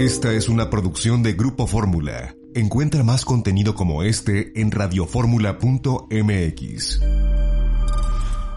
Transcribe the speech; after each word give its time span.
Esta 0.00 0.32
es 0.32 0.48
una 0.48 0.68
producción 0.70 1.22
de 1.22 1.34
Grupo 1.34 1.66
Fórmula. 1.66 2.34
Encuentra 2.54 3.02
más 3.02 3.26
contenido 3.26 3.74
como 3.74 4.02
este 4.02 4.58
en 4.58 4.70
radioformula.mx. 4.70 7.00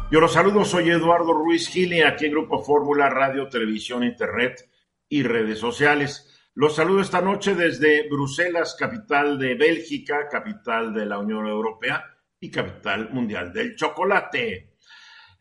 Yo 0.09 0.21
los 0.21 0.31
saludo, 0.31 0.63
soy 0.63 0.89
Eduardo 0.89 1.33
Ruiz 1.33 1.67
Gili, 1.67 2.01
aquí 2.01 2.27
en 2.27 2.31
Grupo 2.31 2.63
Fórmula, 2.63 3.09
Radio, 3.09 3.49
Televisión, 3.49 4.05
Internet 4.05 4.69
y 5.09 5.23
redes 5.23 5.59
sociales. 5.59 6.33
Los 6.53 6.77
saludo 6.77 7.02
esta 7.02 7.20
noche 7.20 7.55
desde 7.55 8.07
Bruselas, 8.07 8.78
capital 8.80 9.38
de 9.38 9.55
Bélgica, 9.55 10.30
capital 10.32 10.94
de 10.94 11.05
la 11.05 11.20
Unión 11.20 11.46
Europea 11.46 12.05
y 12.39 12.50
capital 12.50 13.10
mundial 13.12 13.52
del 13.52 13.75
chocolate. 13.75 14.78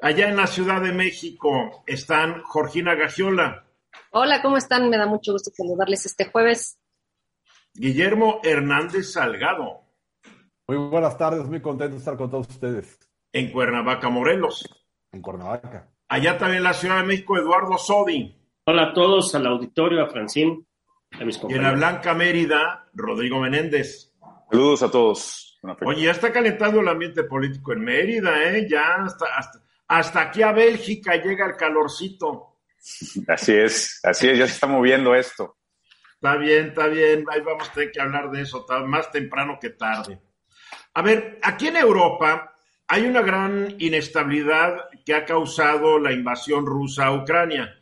Allá 0.00 0.28
en 0.28 0.34
la 0.34 0.48
Ciudad 0.48 0.82
de 0.82 0.90
México 0.90 1.84
están 1.86 2.42
Georgina 2.52 2.96
Gagiola. 2.96 3.68
Hola, 4.14 4.42
¿cómo 4.42 4.56
están? 4.58 4.90
Me 4.90 4.98
da 4.98 5.06
mucho 5.06 5.32
gusto 5.32 5.50
saludarles 5.54 6.04
este 6.06 6.26
jueves. 6.26 6.78
Guillermo 7.74 8.40
Hernández 8.42 9.12
Salgado. 9.12 9.80
Muy 10.68 10.76
buenas 10.76 11.16
tardes, 11.16 11.44
muy 11.46 11.60
contento 11.62 11.92
de 11.94 11.98
estar 11.98 12.16
con 12.16 12.30
todos 12.30 12.48
ustedes. 12.48 12.98
En 13.32 13.50
Cuernavaca, 13.50 14.10
Morelos. 14.10 14.68
En 15.12 15.22
Cuernavaca. 15.22 15.88
Allá 16.08 16.36
también 16.36 16.58
en 16.58 16.64
la 16.64 16.74
Ciudad 16.74 16.98
de 16.98 17.04
México, 17.04 17.38
Eduardo 17.38 17.78
Sodi. 17.78 18.36
Hola 18.66 18.90
a 18.90 18.92
todos, 18.92 19.34
al 19.34 19.46
auditorio, 19.46 20.04
a 20.04 20.08
Francín, 20.10 20.66
a 21.12 21.24
mis 21.24 21.36
Y 21.36 21.38
en 21.38 21.42
compañeros. 21.42 21.72
la 21.72 21.76
Blanca 21.78 22.14
Mérida, 22.14 22.90
Rodrigo 22.92 23.40
Menéndez. 23.40 24.12
Saludos 24.50 24.82
a 24.82 24.90
todos. 24.90 25.58
Oye, 25.86 26.02
ya 26.02 26.10
está 26.10 26.30
calentando 26.30 26.80
el 26.80 26.88
ambiente 26.88 27.24
político 27.24 27.72
en 27.72 27.80
Mérida, 27.80 28.44
¿eh? 28.44 28.66
Ya 28.68 28.96
hasta, 28.96 29.24
hasta, 29.36 29.62
hasta 29.88 30.20
aquí 30.20 30.42
a 30.42 30.52
Bélgica 30.52 31.16
llega 31.16 31.46
el 31.46 31.56
calorcito. 31.56 32.51
Así 33.28 33.52
es, 33.52 34.00
así 34.02 34.28
es, 34.28 34.38
ya 34.38 34.46
se 34.46 34.54
está 34.54 34.66
moviendo 34.66 35.14
esto. 35.14 35.56
Está 36.14 36.36
bien, 36.36 36.68
está 36.68 36.86
bien. 36.86 37.24
Ahí 37.30 37.40
vamos 37.40 37.68
a 37.68 37.72
tener 37.72 37.90
que 37.90 38.00
hablar 38.00 38.30
de 38.30 38.42
eso 38.42 38.66
más 38.86 39.10
temprano 39.10 39.58
que 39.60 39.70
tarde. 39.70 40.20
A 40.94 41.02
ver, 41.02 41.38
aquí 41.42 41.68
en 41.68 41.76
Europa 41.76 42.54
hay 42.86 43.06
una 43.06 43.22
gran 43.22 43.74
inestabilidad 43.78 44.88
que 45.04 45.14
ha 45.14 45.24
causado 45.24 45.98
la 45.98 46.12
invasión 46.12 46.66
rusa 46.66 47.06
a 47.06 47.14
Ucrania. 47.14 47.76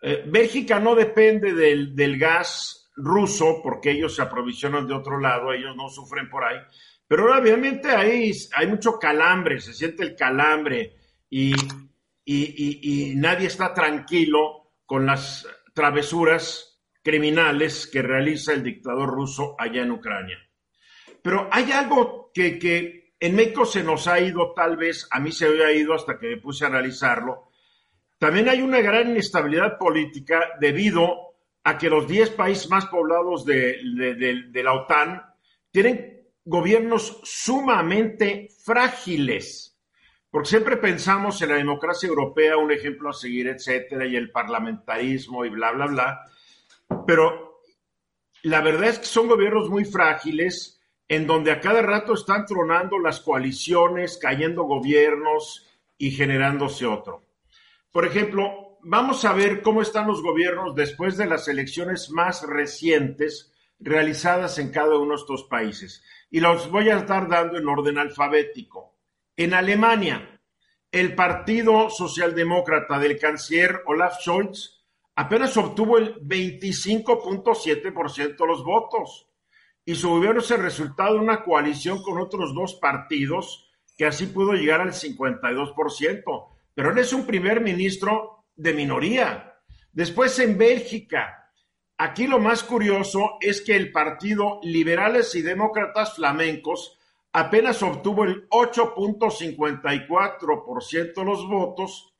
Eh, 0.00 0.24
Bélgica 0.26 0.78
no 0.78 0.94
depende 0.94 1.54
del, 1.54 1.94
del 1.94 2.18
gas 2.18 2.90
ruso 2.96 3.60
porque 3.62 3.92
ellos 3.92 4.14
se 4.14 4.22
aprovisionan 4.22 4.86
de 4.86 4.94
otro 4.94 5.18
lado, 5.18 5.52
ellos 5.52 5.74
no 5.76 5.88
sufren 5.88 6.28
por 6.28 6.44
ahí. 6.44 6.58
Pero 7.06 7.36
obviamente 7.36 7.90
hay, 7.90 8.32
hay 8.54 8.66
mucho 8.66 8.98
calambre, 8.98 9.60
se 9.60 9.72
siente 9.74 10.02
el 10.02 10.16
calambre 10.16 10.96
y, 11.28 11.52
y, 12.24 13.14
nadie 13.16 13.46
está 13.46 13.74
tranquilo 13.74 14.72
con 14.86 15.06
las 15.06 15.46
travesuras 15.74 16.80
criminales 17.02 17.86
que 17.86 18.02
realiza 18.02 18.52
el 18.52 18.62
dictador 18.62 19.08
ruso 19.10 19.56
allá 19.58 19.82
en 19.82 19.90
Ucrania. 19.90 20.38
Pero 21.22 21.48
hay 21.50 21.72
algo 21.72 22.30
que, 22.32 23.14
en 23.18 23.36
México 23.36 23.64
se 23.64 23.82
nos 23.82 24.06
ha 24.08 24.20
ido, 24.20 24.52
tal 24.54 24.76
vez, 24.76 25.08
a 25.10 25.20
mí 25.20 25.32
se 25.32 25.48
me 25.48 25.62
había 25.62 25.72
ido 25.72 25.94
hasta 25.94 26.18
que 26.18 26.28
me 26.28 26.36
puse 26.38 26.64
a 26.64 26.68
analizarlo. 26.68 27.50
También 28.18 28.48
hay 28.48 28.62
una 28.62 28.80
gran 28.80 29.10
inestabilidad 29.10 29.78
política 29.78 30.40
debido 30.60 31.34
a 31.64 31.78
que 31.78 31.88
los 31.88 32.08
10 32.08 32.30
países 32.30 32.68
más 32.68 32.86
poblados 32.86 33.44
de 33.44 33.80
la 34.62 34.72
OTAN 34.72 35.22
tienen 35.70 36.22
gobiernos 36.44 37.20
sumamente 37.24 38.48
frágiles. 38.64 39.71
Porque 40.32 40.48
siempre 40.48 40.78
pensamos 40.78 41.42
en 41.42 41.50
la 41.50 41.56
democracia 41.56 42.08
europea, 42.08 42.56
un 42.56 42.72
ejemplo 42.72 43.10
a 43.10 43.12
seguir, 43.12 43.48
etcétera, 43.48 44.06
y 44.06 44.16
el 44.16 44.30
parlamentarismo 44.30 45.44
y 45.44 45.50
bla, 45.50 45.72
bla, 45.72 45.86
bla. 45.86 46.20
Pero 47.06 47.60
la 48.42 48.62
verdad 48.62 48.88
es 48.88 49.00
que 49.00 49.04
son 49.04 49.28
gobiernos 49.28 49.68
muy 49.68 49.84
frágiles, 49.84 50.80
en 51.06 51.26
donde 51.26 51.50
a 51.50 51.60
cada 51.60 51.82
rato 51.82 52.14
están 52.14 52.46
tronando 52.46 52.98
las 52.98 53.20
coaliciones, 53.20 54.16
cayendo 54.16 54.62
gobiernos 54.62 55.68
y 55.98 56.12
generándose 56.12 56.86
otro. 56.86 57.24
Por 57.90 58.06
ejemplo, 58.06 58.78
vamos 58.80 59.26
a 59.26 59.34
ver 59.34 59.60
cómo 59.60 59.82
están 59.82 60.06
los 60.06 60.22
gobiernos 60.22 60.74
después 60.74 61.18
de 61.18 61.26
las 61.26 61.46
elecciones 61.46 62.08
más 62.08 62.42
recientes 62.48 63.52
realizadas 63.78 64.58
en 64.58 64.72
cada 64.72 64.96
uno 64.96 65.10
de 65.10 65.20
estos 65.20 65.44
países. 65.44 66.02
Y 66.30 66.40
los 66.40 66.70
voy 66.70 66.88
a 66.88 66.96
estar 66.96 67.28
dando 67.28 67.58
en 67.58 67.68
orden 67.68 67.98
alfabético. 67.98 68.91
En 69.36 69.54
Alemania, 69.54 70.42
el 70.90 71.14
Partido 71.14 71.88
Socialdemócrata 71.88 72.98
del 72.98 73.18
canciller 73.18 73.80
Olaf 73.86 74.20
Scholz 74.20 74.84
apenas 75.14 75.56
obtuvo 75.56 75.96
el 75.96 76.20
25.7% 76.20 78.36
de 78.36 78.46
los 78.46 78.62
votos 78.62 79.26
y 79.86 79.94
su 79.94 80.10
gobierno 80.10 80.40
es 80.40 80.50
el 80.50 80.62
resultado 80.62 81.14
de 81.14 81.20
una 81.20 81.42
coalición 81.42 82.02
con 82.02 82.18
otros 82.18 82.54
dos 82.54 82.74
partidos 82.74 83.70
que 83.96 84.04
así 84.04 84.26
pudo 84.26 84.52
llegar 84.52 84.82
al 84.82 84.92
52%. 84.92 86.48
Pero 86.74 86.90
él 86.90 86.98
es 86.98 87.14
un 87.14 87.26
primer 87.26 87.62
ministro 87.62 88.44
de 88.54 88.74
minoría. 88.74 89.54
Después 89.92 90.38
en 90.38 90.58
Bélgica, 90.58 91.50
aquí 91.96 92.26
lo 92.26 92.38
más 92.38 92.62
curioso 92.62 93.38
es 93.40 93.62
que 93.62 93.76
el 93.76 93.92
partido 93.92 94.60
Liberales 94.62 95.34
y 95.34 95.40
Demócratas 95.42 96.16
Flamencos 96.16 96.98
apenas 97.32 97.82
obtuvo 97.82 98.24
el 98.24 98.48
8.54% 98.48 101.14
de 101.14 101.24
los 101.24 101.48
votos, 101.48 102.14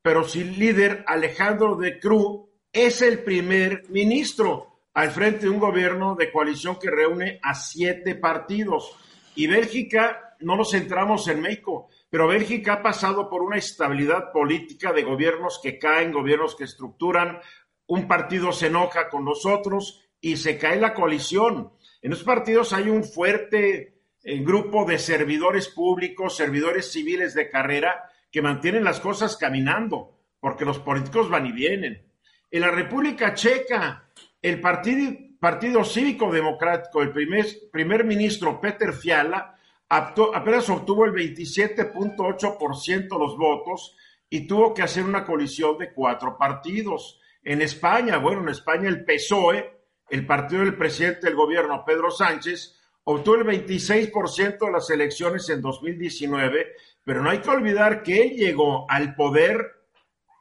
pero 0.00 0.24
su 0.24 0.38
líder 0.40 1.04
Alejandro 1.06 1.76
de 1.76 1.98
Cruz 1.98 2.48
es 2.72 3.02
el 3.02 3.24
primer 3.24 3.90
ministro 3.90 4.72
al 4.94 5.10
frente 5.10 5.46
de 5.46 5.50
un 5.50 5.58
gobierno 5.58 6.14
de 6.14 6.30
coalición 6.30 6.78
que 6.78 6.90
reúne 6.90 7.40
a 7.42 7.54
siete 7.54 8.14
partidos. 8.14 8.94
Y 9.34 9.46
Bélgica, 9.46 10.36
no 10.40 10.56
nos 10.56 10.72
centramos 10.72 11.28
en 11.28 11.40
México, 11.40 11.88
pero 12.10 12.28
Bélgica 12.28 12.74
ha 12.74 12.82
pasado 12.82 13.30
por 13.30 13.42
una 13.42 13.56
estabilidad 13.56 14.30
política 14.32 14.92
de 14.92 15.02
gobiernos 15.02 15.60
que 15.62 15.78
caen, 15.78 16.12
gobiernos 16.12 16.56
que 16.56 16.64
estructuran, 16.64 17.40
un 17.86 18.06
partido 18.06 18.52
se 18.52 18.66
enoja 18.66 19.08
con 19.08 19.24
los 19.24 19.46
otros 19.46 20.02
y 20.20 20.36
se 20.36 20.58
cae 20.58 20.78
la 20.78 20.94
coalición. 20.94 21.72
En 22.00 22.10
los 22.10 22.22
partidos 22.22 22.72
hay 22.72 22.90
un 22.90 23.04
fuerte 23.04 23.91
eh, 24.24 24.38
grupo 24.38 24.84
de 24.84 24.98
servidores 24.98 25.68
públicos, 25.68 26.36
servidores 26.36 26.92
civiles 26.92 27.34
de 27.34 27.50
carrera 27.50 28.08
que 28.30 28.42
mantienen 28.42 28.84
las 28.84 29.00
cosas 29.00 29.36
caminando, 29.36 30.16
porque 30.40 30.64
los 30.64 30.78
políticos 30.78 31.28
van 31.28 31.46
y 31.46 31.52
vienen. 31.52 32.06
En 32.50 32.60
la 32.60 32.70
República 32.70 33.34
Checa, 33.34 34.08
el 34.40 34.60
Partido, 34.60 35.12
partido 35.40 35.84
Cívico 35.84 36.30
Democrático, 36.30 37.02
el 37.02 37.10
primer, 37.10 37.46
primer 37.72 38.04
ministro 38.04 38.60
Peter 38.60 38.92
Fiala, 38.92 39.56
apenas 39.88 40.70
obtuvo 40.70 41.04
el 41.04 41.12
27.8% 41.12 43.08
de 43.08 43.18
los 43.18 43.36
votos 43.36 43.96
y 44.30 44.46
tuvo 44.46 44.72
que 44.72 44.82
hacer 44.82 45.04
una 45.04 45.24
coalición 45.24 45.76
de 45.78 45.92
cuatro 45.92 46.38
partidos. 46.38 47.20
En 47.42 47.60
España, 47.60 48.18
bueno, 48.18 48.42
en 48.42 48.50
España 48.50 48.88
el 48.88 49.04
PSOE, 49.04 49.80
el 50.08 50.24
partido 50.24 50.62
del 50.62 50.76
presidente 50.76 51.26
del 51.26 51.34
gobierno, 51.34 51.84
Pedro 51.84 52.10
Sánchez, 52.10 52.81
obtuvo 53.04 53.36
el 53.36 53.44
26% 53.44 54.58
de 54.58 54.72
las 54.72 54.90
elecciones 54.90 55.48
en 55.48 55.60
2019, 55.60 56.74
pero 57.04 57.22
no 57.22 57.30
hay 57.30 57.38
que 57.38 57.50
olvidar 57.50 58.02
que 58.02 58.22
él 58.22 58.30
llegó 58.36 58.90
al 58.90 59.14
poder 59.14 59.82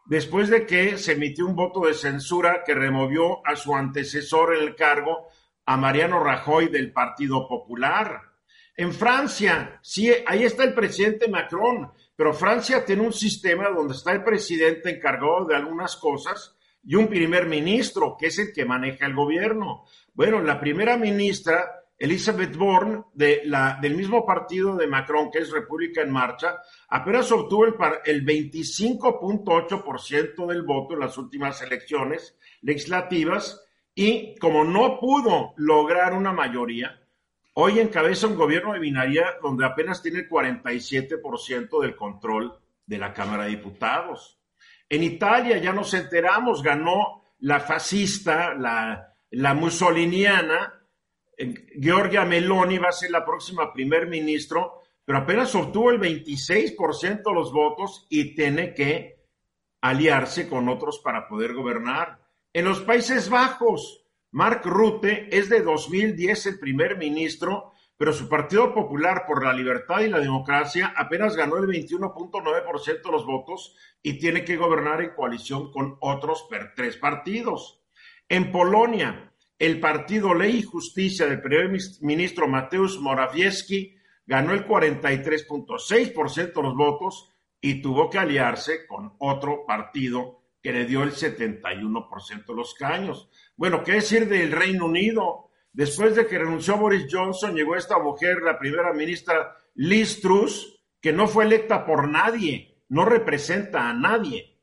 después 0.06 0.50
de 0.50 0.66
que 0.66 0.98
se 0.98 1.14
emitió 1.14 1.46
un 1.46 1.56
voto 1.56 1.86
de 1.86 1.94
censura 1.94 2.64
que 2.66 2.76
removió 2.76 3.46
a 3.48 3.56
su 3.56 3.76
antecesor 3.76 4.56
en 4.56 4.64
el 4.64 4.76
cargo, 4.76 5.28
a 5.66 5.78
Mariano 5.78 6.24
Rajoy 6.24 6.68
del 6.68 6.92
Partido 6.92 7.48
Popular. 7.48 8.22
En 8.76 8.94
Francia, 8.94 9.80
sí, 9.82 10.12
ahí 10.26 10.44
está 10.44 10.64
el 10.64 10.74
presidente 10.74 11.30
Macron, 11.30 11.92
pero 12.16 12.34
Francia 12.34 12.84
tiene 12.84 13.04
un 13.04 13.14
sistema 13.14 13.70
donde 13.70 13.94
está 13.94 14.12
el 14.12 14.24
presidente 14.24 14.90
encargado 14.90 15.46
de 15.46 15.56
algunas 15.56 15.96
cosas 15.98 16.58
y 16.84 16.96
un 16.96 17.08
primer 17.08 17.46
ministro, 17.46 18.18
que 18.20 18.28
es 18.28 18.40
el 18.40 18.54
que 18.54 18.66
maneja 18.66 19.06
el 19.06 19.16
gobierno. 19.16 19.86
Bueno, 20.14 20.42
la 20.42 20.60
primera 20.60 20.98
ministra, 20.98 21.81
Elizabeth 22.02 22.58
Borne, 22.58 23.04
de 23.14 23.44
la, 23.46 23.78
del 23.80 23.96
mismo 23.96 24.26
partido 24.26 24.76
de 24.76 24.88
Macron, 24.88 25.30
que 25.30 25.38
es 25.38 25.52
República 25.52 26.02
en 26.02 26.10
Marcha, 26.10 26.58
apenas 26.90 27.32
obtuvo 27.32 27.66
el, 27.66 27.76
el 28.06 28.26
25.8% 28.26 30.48
del 30.48 30.64
voto 30.64 30.96
en 30.96 31.02
las 31.02 31.16
últimas 31.20 31.62
elecciones 31.62 32.36
legislativas 32.62 33.64
y 33.94 34.36
como 34.40 34.64
no 34.64 35.00
pudo 35.00 35.54
lograr 35.58 36.14
una 36.14 36.34
mayoría, 36.34 37.00
hoy 37.54 37.80
encabeza 37.80 38.26
un 38.26 38.36
gobierno 38.36 38.74
de 38.74 38.80
binaria 38.80 39.36
donde 39.40 39.64
apenas 39.64 40.02
tiene 40.02 40.22
el 40.22 40.30
47% 40.30 41.82
del 41.84 41.96
control 41.96 42.58
de 42.84 42.98
la 42.98 43.14
Cámara 43.14 43.44
de 43.44 43.52
Diputados. 43.52 44.40
En 44.90 45.04
Italia 45.04 45.60
ya 45.60 45.72
nos 45.72 45.94
enteramos, 45.94 46.64
ganó 46.64 47.26
la 47.42 47.60
fascista, 47.60 48.56
la, 48.56 49.14
la 49.30 49.54
mussoliniana, 49.54 50.81
Giorgia 51.76 52.26
Meloni 52.26 52.78
va 52.78 52.90
a 52.90 52.94
ser 52.94 53.12
la 53.12 53.26
próxima 53.26 53.74
primer 53.74 54.08
ministro, 54.08 54.82
pero 55.06 55.20
apenas 55.20 55.54
obtuvo 55.56 55.92
el 55.92 56.00
26% 56.00 57.24
de 57.24 57.34
los 57.34 57.52
votos 57.52 58.06
y 58.10 58.36
tiene 58.36 58.74
que 58.74 59.22
aliarse 59.82 60.48
con 60.48 60.70
otros 60.70 61.00
para 61.00 61.28
poder 61.28 61.54
gobernar. 61.54 62.20
En 62.54 62.66
los 62.66 62.82
Países 62.82 63.30
Bajos, 63.30 64.06
Mark 64.32 64.62
Rutte 64.66 65.28
es 65.36 65.50
de 65.50 65.62
2010 65.62 66.46
el 66.46 66.60
primer 66.60 66.98
ministro, 66.98 67.72
pero 67.98 68.14
su 68.14 68.30
Partido 68.30 68.74
Popular 68.74 69.26
por 69.28 69.44
la 69.44 69.54
Libertad 69.54 70.02
y 70.02 70.10
la 70.10 70.20
Democracia 70.20 70.94
apenas 70.96 71.36
ganó 71.36 71.58
el 71.58 71.68
21.9% 71.68 73.04
de 73.04 73.12
los 73.12 73.26
votos 73.26 73.76
y 74.02 74.18
tiene 74.18 74.44
que 74.44 74.58
gobernar 74.58 75.02
en 75.02 75.14
coalición 75.14 75.72
con 75.72 75.98
otros 76.00 76.48
tres 76.76 76.98
partidos. 76.98 77.84
En 78.28 78.52
Polonia, 78.52 79.31
el 79.62 79.80
partido 79.80 80.34
Ley 80.34 80.58
y 80.58 80.64
Justicia 80.64 81.28
del 81.28 81.40
primer 81.40 81.70
ministro 82.02 82.48
Mateusz 82.48 82.98
Morawiecki 82.98 83.96
ganó 84.26 84.54
el 84.54 84.66
43.6% 84.66 86.54
de 86.54 86.64
los 86.64 86.76
votos 86.76 87.30
y 87.62 87.80
tuvo 87.80 88.10
que 88.10 88.18
aliarse 88.18 88.88
con 88.88 89.14
otro 89.20 89.64
partido 89.68 90.42
que 90.64 90.74
le 90.74 90.86
dio 90.86 91.04
el 91.04 91.12
71% 91.12 92.46
de 92.48 92.56
los 92.56 92.74
caños. 92.74 93.30
Bueno, 93.56 93.84
¿qué 93.84 93.92
decir 93.92 94.28
del 94.28 94.52
Reino 94.52 94.88
Unido? 94.88 95.52
Después 95.72 96.16
de 96.16 96.26
que 96.26 96.40
renunció 96.40 96.78
Boris 96.78 97.06
Johnson, 97.08 97.54
llegó 97.54 97.76
esta 97.76 98.00
mujer, 98.00 98.42
la 98.42 98.58
primera 98.58 98.92
ministra 98.94 99.56
Liz 99.76 100.22
Truss, 100.22 100.82
que 101.00 101.14
no 101.14 101.28
fue 101.28 101.46
electa 101.46 101.86
por 101.86 102.10
nadie, 102.10 102.80
no 102.90 103.06
representa 103.06 103.88
a 103.88 103.94
nadie. 103.94 104.58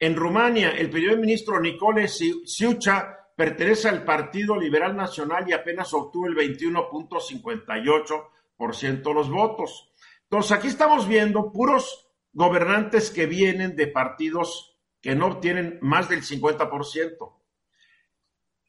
En 0.00 0.16
Rumania, 0.16 0.70
el 0.70 0.90
primer 0.90 1.16
ministro 1.18 1.60
Nicole 1.60 2.08
Siucha 2.08 3.21
pertenece 3.36 3.88
al 3.88 4.04
Partido 4.04 4.56
Liberal 4.56 4.96
Nacional 4.96 5.48
y 5.48 5.52
apenas 5.52 5.94
obtuvo 5.94 6.26
el 6.26 6.34
21.58% 6.36 9.02
de 9.02 9.14
los 9.14 9.30
votos. 9.30 9.92
Entonces, 10.24 10.52
aquí 10.52 10.68
estamos 10.68 11.08
viendo 11.08 11.50
puros 11.52 12.08
gobernantes 12.32 13.10
que 13.10 13.26
vienen 13.26 13.76
de 13.76 13.88
partidos 13.88 14.78
que 15.00 15.14
no 15.14 15.26
obtienen 15.26 15.78
más 15.82 16.08
del 16.08 16.22
50%. 16.22 17.36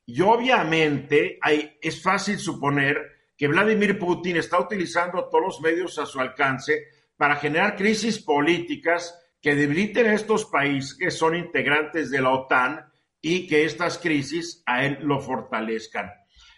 Y 0.06 0.22
obviamente 0.22 1.40
hay, 1.42 1.78
es 1.82 2.02
fácil 2.02 2.40
suponer 2.40 2.98
que 3.38 3.48
Vladimir 3.48 3.98
Putin 3.98 4.38
está 4.38 4.60
utilizando 4.60 5.30
todos 5.30 5.44
los 5.44 5.62
medios 5.62 5.98
a 6.00 6.06
su 6.06 6.20
alcance 6.20 6.88
para 7.16 7.36
generar 7.36 7.76
crisis 7.76 8.20
políticas 8.20 9.20
que 9.42 9.56
debiliten 9.56 10.08
a 10.08 10.14
estos 10.14 10.46
países 10.46 10.96
que 10.96 11.12
son 11.12 11.36
integrantes 11.36 12.10
de 12.10 12.22
la 12.22 12.32
OTAN 12.32 12.93
y 13.24 13.48
que 13.48 13.66
estas 13.66 13.98
crisis 13.98 14.62
a 14.68 14.86
él 14.86 15.00
lo 15.02 15.20
fortalezcan. 15.20 16.12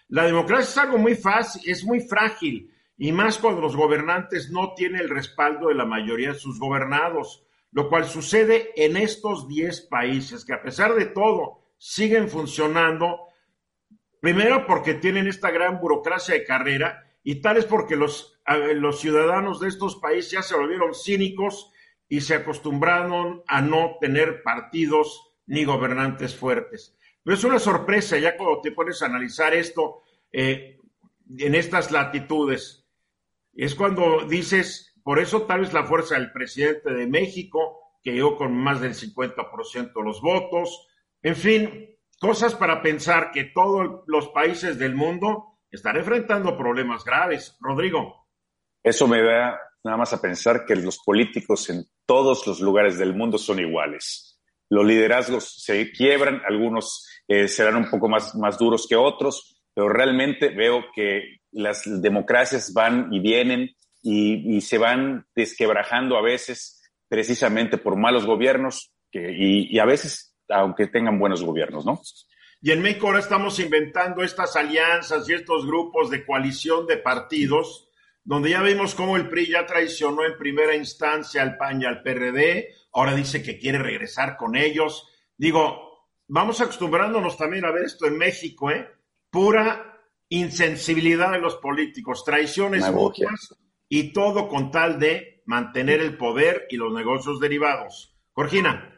La 0.10 0.26
democracia 0.26 0.70
es 0.70 0.78
algo 0.78 0.98
muy 0.98 1.16
fácil, 1.16 1.62
es 1.66 1.86
muy 1.86 2.02
frágil, 2.02 2.70
y 2.98 3.14
más 3.14 3.38
cuando 3.38 3.62
los 3.62 3.78
gobernantes 3.78 4.52
no 4.52 4.74
tienen 4.74 5.00
el 5.00 5.10
respaldo 5.10 5.70
de 5.70 5.76
la 5.76 5.86
mayoría 5.86 6.34
de 6.34 6.40
sus 6.40 6.60
gobernados 6.60 7.46
lo 7.76 7.90
cual 7.90 8.06
sucede 8.06 8.72
en 8.78 8.96
estos 8.96 9.50
10 9.50 9.88
países 9.88 10.46
que 10.46 10.54
a 10.54 10.62
pesar 10.62 10.96
de 10.96 11.08
todo 11.08 11.60
siguen 11.78 12.30
funcionando, 12.30 13.20
primero 14.22 14.66
porque 14.66 14.94
tienen 14.94 15.28
esta 15.28 15.52
gran 15.52 15.82
burocracia 15.82 16.36
de 16.36 16.46
carrera 16.46 17.04
y 17.22 17.42
tal 17.42 17.58
es 17.58 17.66
porque 17.66 17.98
los, 17.98 18.40
los 18.76 19.02
ciudadanos 19.02 19.60
de 19.60 19.68
estos 19.68 19.98
países 19.98 20.32
ya 20.32 20.42
se 20.42 20.56
volvieron 20.56 20.96
cínicos 20.96 21.70
y 22.08 22.22
se 22.22 22.36
acostumbraron 22.36 23.44
a 23.46 23.60
no 23.60 23.98
tener 24.00 24.42
partidos 24.42 25.35
ni 25.48 25.64
gobernantes 25.64 26.36
fuertes. 26.36 26.98
Pero 27.24 27.36
es 27.36 27.44
una 27.44 27.60
sorpresa 27.60 28.18
ya 28.18 28.38
cuando 28.38 28.62
te 28.62 28.72
pones 28.72 29.02
a 29.02 29.08
analizar 29.08 29.54
esto 29.54 30.04
eh, 30.32 30.80
en 31.38 31.56
estas 31.56 31.92
latitudes. 31.92 32.86
Es 33.54 33.74
cuando 33.74 34.26
dices, 34.26 34.94
por 35.04 35.20
eso 35.20 35.44
tal 35.44 35.62
vez 35.62 35.74
la 35.74 35.86
fuerza 35.86 36.16
del 36.16 36.32
presidente 36.32 36.94
de 36.94 37.08
México, 37.08 37.98
que 38.04 38.12
llegó 38.12 38.38
con 38.38 38.56
más 38.56 38.82
del 38.82 38.94
50% 38.94 39.94
de 39.94 40.04
los 40.04 40.22
votos. 40.22 40.88
En 41.24 41.36
fin, 41.36 41.98
cosas 42.20 42.54
para 42.54 42.82
pensar 42.82 43.32
que 43.32 43.46
todos 43.46 44.04
los 44.08 44.30
países 44.30 44.78
del 44.78 44.94
mundo 44.94 45.58
están 45.72 45.98
enfrentando 45.98 46.58
problemas 46.58 47.04
graves. 47.04 47.58
Rodrigo. 47.60 48.28
Eso 48.84 49.08
me 49.08 49.22
da 49.22 49.60
nada 49.84 49.98
más 49.98 50.14
a 50.14 50.22
pensar 50.22 50.66
que 50.66 50.76
los 50.76 51.00
políticos 51.00 51.70
en 51.70 51.86
todos 52.06 52.46
los 52.46 52.60
lugares 52.60 52.98
del 52.98 53.16
mundo 53.16 53.38
son 53.38 53.60
iguales. 53.60 54.35
Los 54.70 54.86
liderazgos 54.86 55.64
se 55.64 55.92
quiebran, 55.92 56.42
algunos 56.48 57.08
eh, 57.28 57.48
serán 57.48 57.76
un 57.76 57.90
poco 57.90 58.10
más, 58.10 58.36
más 58.36 58.58
duros 58.58 58.88
que 58.88 58.96
otros, 58.96 59.62
pero 59.74 59.90
realmente 59.90 60.50
veo 60.50 60.86
que 60.94 61.40
las 61.52 61.84
democracias 62.02 62.74
van 62.74 63.14
y 63.14 63.20
vienen 63.20 63.76
y, 64.02 64.62
se 64.62 64.78
van 64.78 65.26
desquebrajando 65.36 66.18
a 66.18 66.22
veces 66.22 66.82
precisamente 67.08 67.78
por 67.78 67.98
malos 67.98 68.26
gobiernos 68.26 68.92
y, 69.12 69.80
a 69.80 69.86
veces 69.86 70.36
aunque 70.50 70.88
tengan 70.88 71.18
buenos 71.18 71.44
gobiernos, 71.44 71.86
¿no? 71.86 72.02
Y 72.62 72.72
en 72.72 72.82
México 72.82 73.08
ahora 73.08 73.20
estamos 73.20 73.60
inventando 73.60 74.24
estas 74.24 74.56
alianzas 74.56 75.28
y 75.28 75.34
estos 75.34 75.66
grupos 75.66 76.10
de 76.12 76.26
coalición 76.26 76.86
de 76.86 76.98
partidos, 76.98 77.85
donde 78.26 78.50
ya 78.50 78.64
vimos 78.64 78.96
cómo 78.96 79.16
el 79.16 79.30
PRI 79.30 79.52
ya 79.52 79.66
traicionó 79.68 80.26
en 80.26 80.38
primera 80.38 80.76
instancia 80.76 81.44
al 81.44 81.58
PAN 81.58 81.82
y 81.82 81.86
al 81.86 82.02
PRD, 82.02 82.70
ahora 82.92 83.14
dice 83.14 83.44
que 83.44 83.60
quiere 83.60 83.78
regresar 83.78 84.36
con 84.36 84.56
ellos. 84.56 85.08
Digo, 85.38 86.10
vamos 86.28 86.60
acostumbrándonos 86.60 87.38
también 87.38 87.66
a 87.66 87.72
ver 87.72 87.84
esto 87.84 88.08
en 88.08 88.18
México, 88.18 88.72
¿eh? 88.72 88.90
Pura 89.30 90.02
insensibilidad 90.30 91.32
de 91.34 91.40
los 91.40 91.58
políticos, 91.58 92.26
traiciones 92.26 92.92
mutuas 92.92 93.56
y 93.88 94.12
todo 94.12 94.48
con 94.48 94.72
tal 94.72 94.98
de 94.98 95.44
mantener 95.46 96.02
el 96.02 96.18
poder 96.18 96.66
y 96.72 96.78
los 96.78 96.92
negocios 96.92 97.40
derivados. 97.40 98.18
Corgina. 98.34 98.92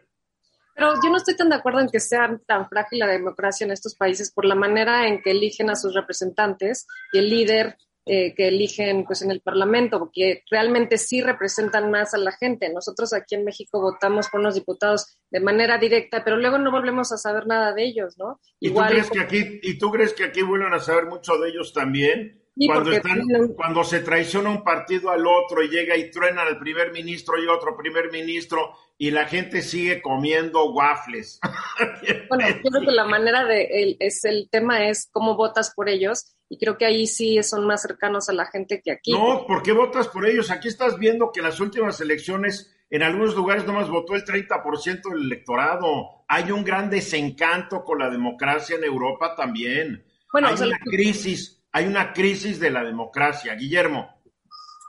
Pero 0.73 0.93
yo 1.03 1.09
no 1.09 1.17
estoy 1.17 1.35
tan 1.35 1.49
de 1.49 1.55
acuerdo 1.55 1.81
en 1.81 1.89
que 1.89 1.99
sea 1.99 2.39
tan 2.45 2.69
frágil 2.69 2.99
la 2.99 3.07
democracia 3.07 3.65
en 3.65 3.71
estos 3.71 3.95
países 3.95 4.31
por 4.31 4.45
la 4.45 4.55
manera 4.55 5.07
en 5.07 5.21
que 5.21 5.31
eligen 5.31 5.69
a 5.69 5.75
sus 5.75 5.93
representantes 5.93 6.87
y 7.11 7.17
el 7.17 7.29
líder 7.29 7.77
eh, 8.07 8.33
que 8.35 8.47
eligen 8.47 9.05
pues 9.05 9.21
en 9.21 9.31
el 9.31 9.41
Parlamento, 9.41 9.99
porque 9.99 10.43
realmente 10.49 10.97
sí 10.97 11.21
representan 11.21 11.91
más 11.91 12.13
a 12.13 12.17
la 12.17 12.31
gente. 12.31 12.71
Nosotros 12.71 13.13
aquí 13.13 13.35
en 13.35 13.43
México 13.43 13.81
votamos 13.81 14.29
por 14.29 14.39
unos 14.39 14.55
diputados 14.55 15.17
de 15.29 15.39
manera 15.39 15.77
directa, 15.77 16.23
pero 16.23 16.37
luego 16.37 16.57
no 16.57 16.71
volvemos 16.71 17.11
a 17.11 17.17
saber 17.17 17.47
nada 17.47 17.73
de 17.73 17.85
ellos, 17.85 18.17
¿no? 18.17 18.39
¿Y 18.59 18.71
tú 18.71 18.81
crees 18.87 19.09
que 19.09 19.19
aquí, 19.19 19.59
y 19.61 19.77
tú 19.77 19.91
crees 19.91 20.13
que 20.13 20.23
aquí 20.23 20.41
vuelven 20.41 20.73
a 20.73 20.79
saber 20.79 21.05
mucho 21.05 21.37
de 21.37 21.49
ellos 21.49 21.73
también? 21.73 22.46
Cuando, 22.65 23.55
cuando 23.55 23.83
se 23.83 23.99
traiciona 23.99 24.49
un 24.49 24.63
partido 24.63 25.11
al 25.11 25.25
otro 25.27 25.63
y 25.63 25.69
llega 25.69 25.95
y 25.95 26.09
truena 26.09 26.43
al 26.43 26.57
primer 26.57 26.91
ministro 26.91 27.41
y 27.41 27.47
otro 27.47 27.77
primer 27.77 28.11
ministro 28.11 28.71
y 28.97 29.11
la 29.11 29.25
gente 29.25 29.61
sigue 29.61 30.01
comiendo 30.01 30.71
waffles. 30.71 31.39
bueno, 32.29 32.45
creo 32.47 32.81
que 32.81 32.91
la 32.91 33.05
manera 33.05 33.45
de 33.45 33.67
el, 33.71 33.97
es 33.99 34.25
el 34.25 34.49
tema 34.49 34.87
es 34.87 35.07
cómo 35.11 35.35
votas 35.35 35.73
por 35.75 35.89
ellos 35.89 36.35
y 36.49 36.57
creo 36.57 36.77
que 36.77 36.85
ahí 36.85 37.05
sí 37.05 37.41
son 37.43 37.67
más 37.67 37.81
cercanos 37.81 38.29
a 38.29 38.33
la 38.33 38.45
gente 38.45 38.81
que 38.83 38.91
aquí. 38.91 39.11
No, 39.11 39.45
¿por 39.45 39.61
qué 39.61 39.73
votas 39.73 40.07
por 40.07 40.25
ellos? 40.25 40.49
Aquí 40.49 40.67
estás 40.67 40.97
viendo 40.97 41.31
que 41.31 41.41
en 41.41 41.45
las 41.45 41.59
últimas 41.59 41.99
elecciones 42.01 42.73
en 42.89 43.03
algunos 43.03 43.35
lugares 43.35 43.65
nomás 43.65 43.89
votó 43.89 44.15
el 44.15 44.23
30% 44.23 45.09
del 45.09 45.25
electorado. 45.25 46.23
Hay 46.27 46.51
un 46.51 46.63
gran 46.63 46.89
desencanto 46.89 47.83
con 47.83 47.99
la 47.99 48.09
democracia 48.09 48.77
en 48.77 48.83
Europa 48.83 49.35
también. 49.35 50.05
Bueno, 50.31 50.47
Hay 50.47 50.55
una 50.55 50.79
crisis 50.79 51.56
hay 51.77 51.85
una 51.85 52.11
crisis 52.11 52.59
de 52.59 52.71
la 52.71 52.83
democracia. 52.83 53.53
Guillermo. 53.53 54.09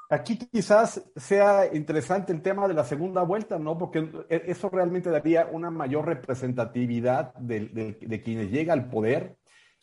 Aquí 0.09 0.39
quizás 0.39 1.03
sea 1.17 1.69
interesante 1.75 2.33
el 2.33 2.41
tema 2.41 2.67
de 2.67 2.73
la 2.73 2.83
segunda 2.83 3.23
vuelta, 3.25 3.59
¿no? 3.59 3.77
Porque 3.77 4.11
eso 4.31 4.71
realmente 4.71 5.11
daría 5.11 5.47
una 5.53 5.71
mayor 5.71 6.07
representatividad 6.07 7.35
de, 7.35 8.23
quienes 8.25 8.51
llegan 8.51 8.79
al 8.79 8.89
poder. 8.89 9.37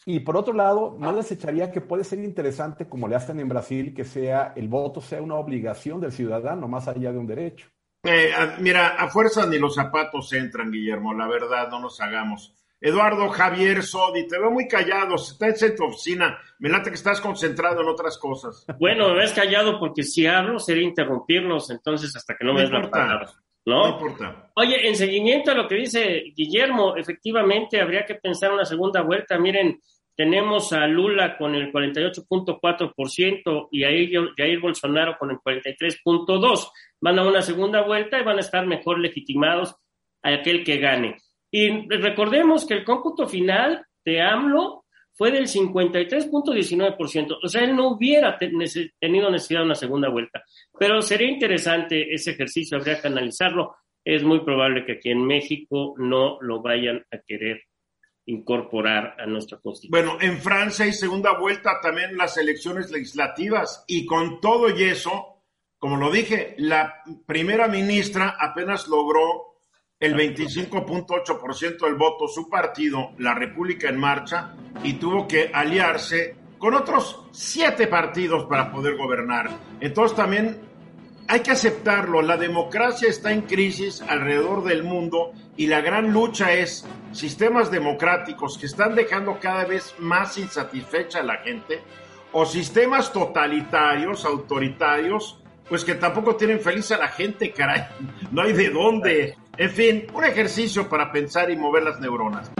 Y 0.07 0.21
por 0.21 0.35
otro 0.35 0.55
lado, 0.55 0.97
no 0.99 1.11
les 1.11 1.31
echaría 1.31 1.71
que 1.71 1.79
puede 1.79 2.03
ser 2.03 2.17
interesante, 2.23 2.89
como 2.89 3.07
le 3.07 3.15
hacen 3.15 3.39
en 3.39 3.49
Brasil, 3.49 3.93
que 3.93 4.03
sea 4.03 4.53
el 4.55 4.67
voto 4.67 4.99
sea 4.99 5.21
una 5.21 5.35
obligación 5.35 6.01
del 6.01 6.11
ciudadano, 6.11 6.67
más 6.67 6.87
allá 6.87 7.11
de 7.11 7.19
un 7.19 7.27
derecho. 7.27 7.69
Eh, 8.01 8.31
mira, 8.61 8.95
a 8.95 9.09
fuerza 9.09 9.45
ni 9.45 9.59
los 9.59 9.75
zapatos 9.75 10.33
entran, 10.33 10.71
Guillermo, 10.71 11.13
la 11.13 11.27
verdad, 11.27 11.69
no 11.69 11.81
nos 11.81 12.01
hagamos. 12.01 12.55
Eduardo 12.85 13.29
Javier 13.29 13.81
Sodi, 13.81 14.27
te 14.27 14.37
veo 14.37 14.51
muy 14.51 14.67
callado, 14.67 15.15
estás 15.15 15.59
en 15.63 15.75
tu 15.75 15.85
oficina, 15.85 16.37
me 16.59 16.69
late 16.69 16.91
que 16.91 16.95
estás 16.95 17.19
concentrado 17.19 17.81
en 17.81 17.87
otras 17.87 18.19
cosas. 18.19 18.63
Bueno, 18.77 19.09
me 19.09 19.21
ves 19.21 19.33
callado 19.33 19.79
porque 19.79 20.03
si 20.03 20.27
hablo 20.27 20.59
sería 20.59 20.83
interrumpirnos, 20.83 21.71
entonces 21.71 22.15
hasta 22.15 22.35
que 22.35 22.45
no, 22.45 22.53
me 22.53 22.61
des 22.61 22.69
la 22.69 22.87
palabra. 22.87 23.31
¿no? 23.65 23.89
importa. 23.89 24.51
Oye, 24.53 24.87
en 24.87 24.95
seguimiento 24.95 25.49
a 25.49 25.55
lo 25.55 25.67
que 25.67 25.73
dice 25.77 26.25
Guillermo, 26.35 26.95
efectivamente 26.95 27.81
habría 27.81 28.05
que 28.05 28.13
pensar 28.13 28.51
una 28.53 28.65
segunda 28.65 29.01
vuelta. 29.01 29.39
Miren, 29.39 29.79
tenemos 30.15 30.71
a 30.71 30.85
Lula 30.85 31.39
con 31.39 31.55
el 31.55 31.73
48.4% 31.73 33.69
y 33.71 33.83
a 33.83 33.87
Jair 34.37 34.59
Bolsonaro 34.59 35.17
con 35.17 35.31
el 35.31 35.37
43.2%. 35.37 36.71
Van 37.01 37.17
a 37.17 37.27
una 37.27 37.41
segunda 37.41 37.81
vuelta 37.81 38.19
y 38.19 38.23
van 38.23 38.37
a 38.37 38.41
estar 38.41 38.67
mejor 38.67 38.99
legitimados 38.99 39.75
a 40.21 40.29
aquel 40.35 40.63
que 40.63 40.77
gane. 40.77 41.17
Y 41.57 41.69
recordemos 41.87 42.65
que 42.65 42.73
el 42.73 42.83
cómputo 42.83 43.27
final 43.27 43.87
de 44.03 44.21
AMLO 44.21 44.83
fue 45.13 45.31
del 45.31 45.47
53.19%. 45.47 47.37
O 47.41 47.47
sea, 47.47 47.63
él 47.63 47.77
no 47.77 47.91
hubiera 47.91 48.37
tenido 48.37 49.31
necesidad 49.31 49.61
de 49.61 49.65
una 49.65 49.75
segunda 49.75 50.09
vuelta. 50.09 50.43
Pero 50.77 51.01
sería 51.01 51.29
interesante 51.29 52.13
ese 52.13 52.31
ejercicio, 52.31 52.77
habría 52.77 52.99
que 52.99 53.07
analizarlo. 53.07 53.73
Es 54.03 54.21
muy 54.21 54.41
probable 54.41 54.85
que 54.85 54.95
aquí 54.97 55.11
en 55.11 55.25
México 55.25 55.95
no 55.97 56.39
lo 56.41 56.61
vayan 56.61 57.05
a 57.09 57.19
querer 57.25 57.61
incorporar 58.25 59.15
a 59.17 59.25
nuestra 59.25 59.57
constitución. 59.59 59.91
Bueno, 59.91 60.21
en 60.21 60.39
Francia 60.39 60.83
hay 60.83 60.91
segunda 60.91 61.39
vuelta 61.39 61.79
también 61.81 62.17
las 62.17 62.35
elecciones 62.35 62.91
legislativas 62.91 63.85
y 63.87 64.05
con 64.05 64.41
todo 64.41 64.77
y 64.77 64.83
eso, 64.83 65.45
como 65.77 65.95
lo 65.95 66.11
dije, 66.11 66.53
la 66.57 67.01
primera 67.25 67.69
ministra 67.69 68.35
apenas 68.37 68.89
logró 68.89 69.54
el 69.99 70.13
25.8% 70.15 71.85
del 71.85 71.95
voto, 71.95 72.27
su 72.27 72.49
partido, 72.49 73.11
la 73.17 73.33
República 73.33 73.89
en 73.89 73.99
Marcha, 73.99 74.53
y 74.83 74.93
tuvo 74.93 75.27
que 75.27 75.51
aliarse 75.53 76.35
con 76.57 76.73
otros 76.73 77.25
siete 77.31 77.87
partidos 77.87 78.45
para 78.45 78.71
poder 78.71 78.97
gobernar. 78.97 79.49
Entonces 79.79 80.17
también 80.17 80.59
hay 81.27 81.39
que 81.39 81.51
aceptarlo, 81.51 82.21
la 82.21 82.37
democracia 82.37 83.09
está 83.09 83.31
en 83.31 83.41
crisis 83.41 84.01
alrededor 84.01 84.63
del 84.63 84.83
mundo 84.83 85.31
y 85.57 85.67
la 85.67 85.81
gran 85.81 86.11
lucha 86.11 86.53
es 86.53 86.85
sistemas 87.13 87.71
democráticos 87.71 88.57
que 88.57 88.67
están 88.67 88.95
dejando 88.95 89.39
cada 89.39 89.65
vez 89.65 89.95
más 89.97 90.37
insatisfecha 90.37 91.21
a 91.21 91.23
la 91.23 91.37
gente 91.37 91.81
o 92.31 92.45
sistemas 92.45 93.13
totalitarios, 93.13 94.25
autoritarios, 94.25 95.41
pues 95.69 95.83
que 95.83 95.95
tampoco 95.95 96.35
tienen 96.35 96.59
feliz 96.59 96.91
a 96.91 96.97
la 96.97 97.07
gente, 97.07 97.51
caray. 97.51 97.85
No 98.31 98.41
hay 98.41 98.53
de 98.53 98.69
dónde. 98.69 99.37
En 99.57 99.69
fin, 99.69 100.07
un 100.13 100.25
ejercicio 100.25 100.89
para 100.89 101.11
pensar 101.13 101.49
y 101.49 101.55
mover 101.55 101.83
las 101.83 102.01
neuronas. 102.01 102.51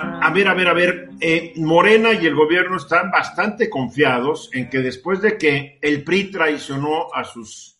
A 0.00 0.30
ver, 0.32 0.48
a 0.48 0.54
ver, 0.54 0.68
a 0.68 0.72
ver, 0.72 1.10
eh, 1.20 1.52
Morena 1.56 2.12
y 2.14 2.26
el 2.26 2.34
gobierno 2.34 2.76
están 2.76 3.10
bastante 3.10 3.68
confiados 3.68 4.50
en 4.52 4.70
que 4.70 4.78
después 4.78 5.20
de 5.20 5.36
que 5.36 5.78
el 5.82 6.04
PRI 6.04 6.30
traicionó 6.30 7.12
a 7.14 7.24
sus 7.24 7.78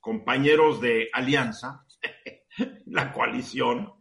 compañeros 0.00 0.80
de 0.80 1.08
alianza, 1.12 1.84
la 2.86 3.12
coalición, 3.12 3.92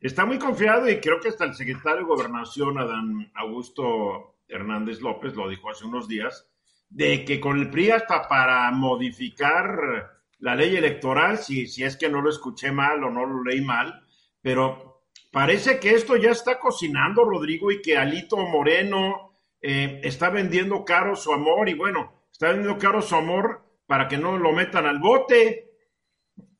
está 0.00 0.26
muy 0.26 0.38
confiado 0.38 0.90
y 0.90 1.00
creo 1.00 1.20
que 1.20 1.28
hasta 1.28 1.44
el 1.44 1.54
secretario 1.54 2.00
de 2.00 2.04
Gobernación, 2.04 2.78
Adán 2.78 3.30
Augusto 3.34 4.38
Hernández 4.48 5.00
López, 5.00 5.34
lo 5.34 5.48
dijo 5.48 5.70
hace 5.70 5.84
unos 5.84 6.08
días, 6.08 6.49
de 6.90 7.24
que 7.24 7.40
con 7.40 7.58
el 7.58 7.70
PRI 7.70 7.92
hasta 7.92 8.28
para 8.28 8.70
modificar 8.72 10.20
la 10.40 10.54
ley 10.54 10.76
electoral, 10.76 11.38
si, 11.38 11.66
si 11.66 11.84
es 11.84 11.96
que 11.96 12.10
no 12.10 12.20
lo 12.20 12.28
escuché 12.28 12.70
mal 12.70 13.02
o 13.04 13.10
no 13.10 13.24
lo 13.24 13.42
leí 13.42 13.62
mal, 13.62 14.04
pero 14.42 14.90
Parece 15.30 15.78
que 15.78 15.90
esto 15.90 16.16
ya 16.16 16.30
está 16.30 16.58
cocinando, 16.58 17.24
Rodrigo, 17.24 17.70
y 17.70 17.80
que 17.80 17.96
Alito 17.96 18.36
Moreno 18.36 19.36
eh, 19.62 20.00
está 20.02 20.28
vendiendo 20.28 20.84
caro 20.84 21.14
su 21.14 21.32
amor 21.32 21.68
y 21.68 21.74
bueno, 21.74 22.24
está 22.32 22.48
vendiendo 22.48 22.76
caro 22.78 23.00
su 23.00 23.14
amor 23.14 23.62
para 23.86 24.08
que 24.08 24.18
no 24.18 24.36
lo 24.36 24.52
metan 24.52 24.86
al 24.86 24.98
bote. 24.98 25.68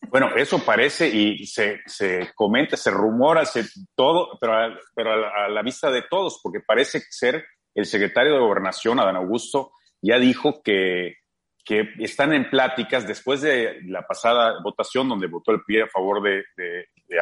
Bueno, 0.08 0.28
eso 0.36 0.64
parece 0.64 1.08
y 1.08 1.46
se, 1.46 1.80
se 1.86 2.32
comenta, 2.34 2.76
se 2.76 2.92
rumora, 2.92 3.44
se, 3.44 3.64
todo, 3.96 4.38
pero, 4.40 4.54
a, 4.54 4.78
pero 4.94 5.12
a, 5.12 5.48
la, 5.48 5.62
vista 5.62 5.90
de 5.90 6.02
todos, 6.02 6.40
porque 6.40 6.60
parece 6.60 7.00
ser 7.10 7.44
el 7.74 7.86
secretario 7.86 8.34
de 8.34 8.40
Gobernación, 8.40 9.00
Adán 9.00 9.16
Augusto, 9.16 9.72
ya 10.02 10.18
dijo 10.18 10.62
que 10.62 11.20
que 11.64 11.88
están 11.98 12.32
en 12.32 12.48
pláticas 12.48 13.06
después 13.06 13.42
de 13.42 13.80
la 13.86 14.02
pasada 14.06 14.60
votación 14.62 15.08
donde 15.08 15.26
votó 15.26 15.52
el 15.52 15.62
PRI 15.64 15.82
a 15.82 15.86
favor 15.86 16.22
de, 16.22 16.42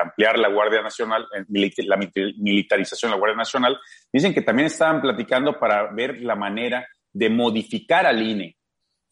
ampliar 0.00 0.38
la 0.38 0.48
Guardia 0.48 0.82
Nacional, 0.82 1.26
eh, 1.34 1.44
la 1.84 1.96
militarización 1.96 3.10
de 3.10 3.16
la 3.16 3.18
Guardia 3.18 3.36
Nacional, 3.36 3.78
dicen 4.12 4.34
que 4.34 4.42
también 4.42 4.66
estaban 4.66 5.00
platicando 5.00 5.58
para 5.58 5.92
ver 5.92 6.20
la 6.20 6.36
manera 6.36 6.86
de 7.12 7.30
modificar 7.30 8.06
al 8.06 8.22
INE. 8.22 8.56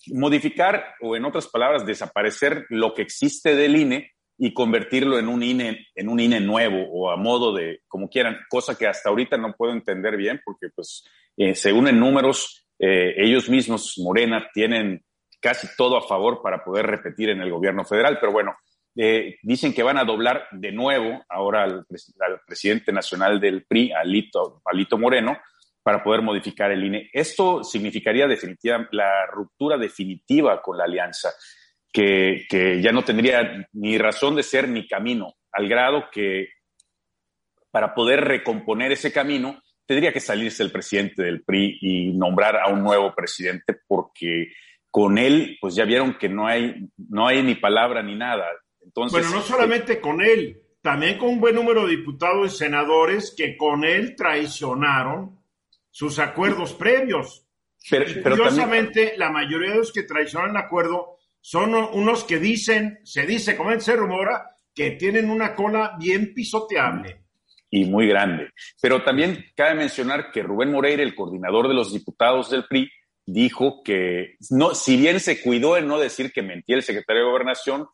Modificar, 0.08 0.94
o 1.00 1.16
en 1.16 1.24
otras 1.24 1.48
palabras, 1.48 1.84
desaparecer 1.84 2.66
lo 2.68 2.94
que 2.94 3.02
existe 3.02 3.54
del 3.54 3.76
INE 3.76 4.12
y 4.38 4.52
convertirlo 4.52 5.18
en 5.18 5.28
un 5.28 5.42
INE, 5.42 5.86
en 5.94 6.08
un 6.08 6.20
INE 6.20 6.40
nuevo 6.40 6.82
o 6.92 7.10
a 7.10 7.16
modo 7.16 7.54
de, 7.54 7.80
como 7.88 8.08
quieran, 8.08 8.36
cosa 8.48 8.76
que 8.76 8.86
hasta 8.86 9.08
ahorita 9.08 9.38
no 9.38 9.54
puedo 9.54 9.72
entender 9.72 10.16
bien 10.16 10.40
porque, 10.44 10.68
pues, 10.74 11.04
eh, 11.36 11.54
según 11.54 11.88
en 11.88 11.98
números, 11.98 12.65
eh, 12.78 13.14
ellos 13.16 13.48
mismos, 13.48 13.94
Morena, 13.98 14.48
tienen 14.52 15.04
casi 15.40 15.68
todo 15.76 15.96
a 15.96 16.06
favor 16.06 16.40
para 16.42 16.64
poder 16.64 16.86
repetir 16.86 17.30
en 17.30 17.40
el 17.40 17.50
gobierno 17.50 17.84
federal, 17.84 18.18
pero 18.20 18.32
bueno, 18.32 18.56
eh, 18.96 19.36
dicen 19.42 19.74
que 19.74 19.82
van 19.82 19.98
a 19.98 20.04
doblar 20.04 20.48
de 20.52 20.72
nuevo 20.72 21.24
ahora 21.28 21.64
al, 21.64 21.84
presidente 22.46 22.92
nacional 22.92 23.38
del 23.38 23.64
PRI, 23.66 23.92
Alito, 23.92 24.62
Alito 24.64 24.98
Moreno, 24.98 25.38
para 25.82 26.02
poder 26.02 26.22
modificar 26.22 26.70
el 26.72 26.84
INE. 26.84 27.10
Esto 27.12 27.62
significaría 27.62 28.26
definitiva, 28.26 28.88
la 28.90 29.26
ruptura 29.26 29.76
definitiva 29.76 30.60
con 30.60 30.78
la 30.78 30.84
alianza, 30.84 31.30
que, 31.92 32.46
que 32.48 32.82
ya 32.82 32.90
no 32.90 33.04
tendría 33.04 33.68
ni 33.72 33.98
razón 33.98 34.34
de 34.34 34.42
ser 34.42 34.68
ni 34.68 34.88
camino, 34.88 35.34
al 35.52 35.68
grado 35.68 36.08
que 36.10 36.48
para 37.70 37.94
poder 37.94 38.24
recomponer 38.24 38.92
ese 38.92 39.12
camino 39.12 39.60
tendría 39.86 40.12
que 40.12 40.20
salirse 40.20 40.62
el 40.62 40.72
presidente 40.72 41.22
del 41.22 41.42
PRI 41.42 41.78
y 41.80 42.12
nombrar 42.12 42.56
a 42.56 42.68
un 42.68 42.82
nuevo 42.82 43.14
presidente 43.14 43.78
porque 43.86 44.52
con 44.90 45.18
él, 45.18 45.58
pues 45.60 45.74
ya 45.74 45.84
vieron 45.84 46.16
que 46.18 46.28
no 46.28 46.46
hay, 46.46 46.88
no 46.96 47.26
hay 47.26 47.42
ni 47.42 47.54
palabra 47.54 48.02
ni 48.02 48.16
nada. 48.16 48.46
Entonces, 48.82 49.20
bueno, 49.20 49.36
no 49.36 49.42
solamente 49.42 50.00
con 50.00 50.20
él, 50.20 50.62
también 50.80 51.18
con 51.18 51.28
un 51.28 51.40
buen 51.40 51.54
número 51.54 51.84
de 51.84 51.96
diputados 51.96 52.54
y 52.54 52.56
senadores 52.56 53.34
que 53.36 53.56
con 53.56 53.84
él 53.84 54.16
traicionaron 54.16 55.38
sus 55.90 56.18
acuerdos 56.18 56.72
previos. 56.74 57.46
Pero, 57.88 58.06
curiosamente, 58.22 59.14
la 59.16 59.30
mayoría 59.30 59.72
de 59.72 59.78
los 59.78 59.92
que 59.92 60.02
traicionan 60.02 60.50
el 60.50 60.56
acuerdo 60.56 61.18
son 61.40 61.74
unos 61.74 62.24
que 62.24 62.38
dicen, 62.38 63.00
se 63.04 63.26
dice, 63.26 63.56
como 63.56 63.78
se 63.78 63.96
rumora, 63.96 64.56
que 64.74 64.92
tienen 64.92 65.30
una 65.30 65.54
cola 65.54 65.96
bien 65.98 66.34
pisoteable. 66.34 67.25
Y 67.76 67.84
muy 67.84 68.06
grande. 68.08 68.50
Pero 68.80 69.02
también 69.02 69.44
cabe 69.54 69.74
mencionar 69.74 70.30
que 70.32 70.42
Rubén 70.42 70.72
Moreira, 70.72 71.02
el 71.02 71.14
coordinador 71.14 71.68
de 71.68 71.74
los 71.74 71.92
diputados 71.92 72.48
del 72.48 72.64
PRI, 72.64 72.90
dijo 73.26 73.82
que, 73.84 74.36
no, 74.48 74.74
si 74.74 74.96
bien 74.96 75.20
se 75.20 75.42
cuidó 75.42 75.76
en 75.76 75.86
no 75.86 75.98
decir 75.98 76.32
que 76.32 76.40
mentía 76.40 76.76
el 76.76 76.82
secretario 76.82 77.22
de 77.24 77.28
Gobernación, 77.28 77.86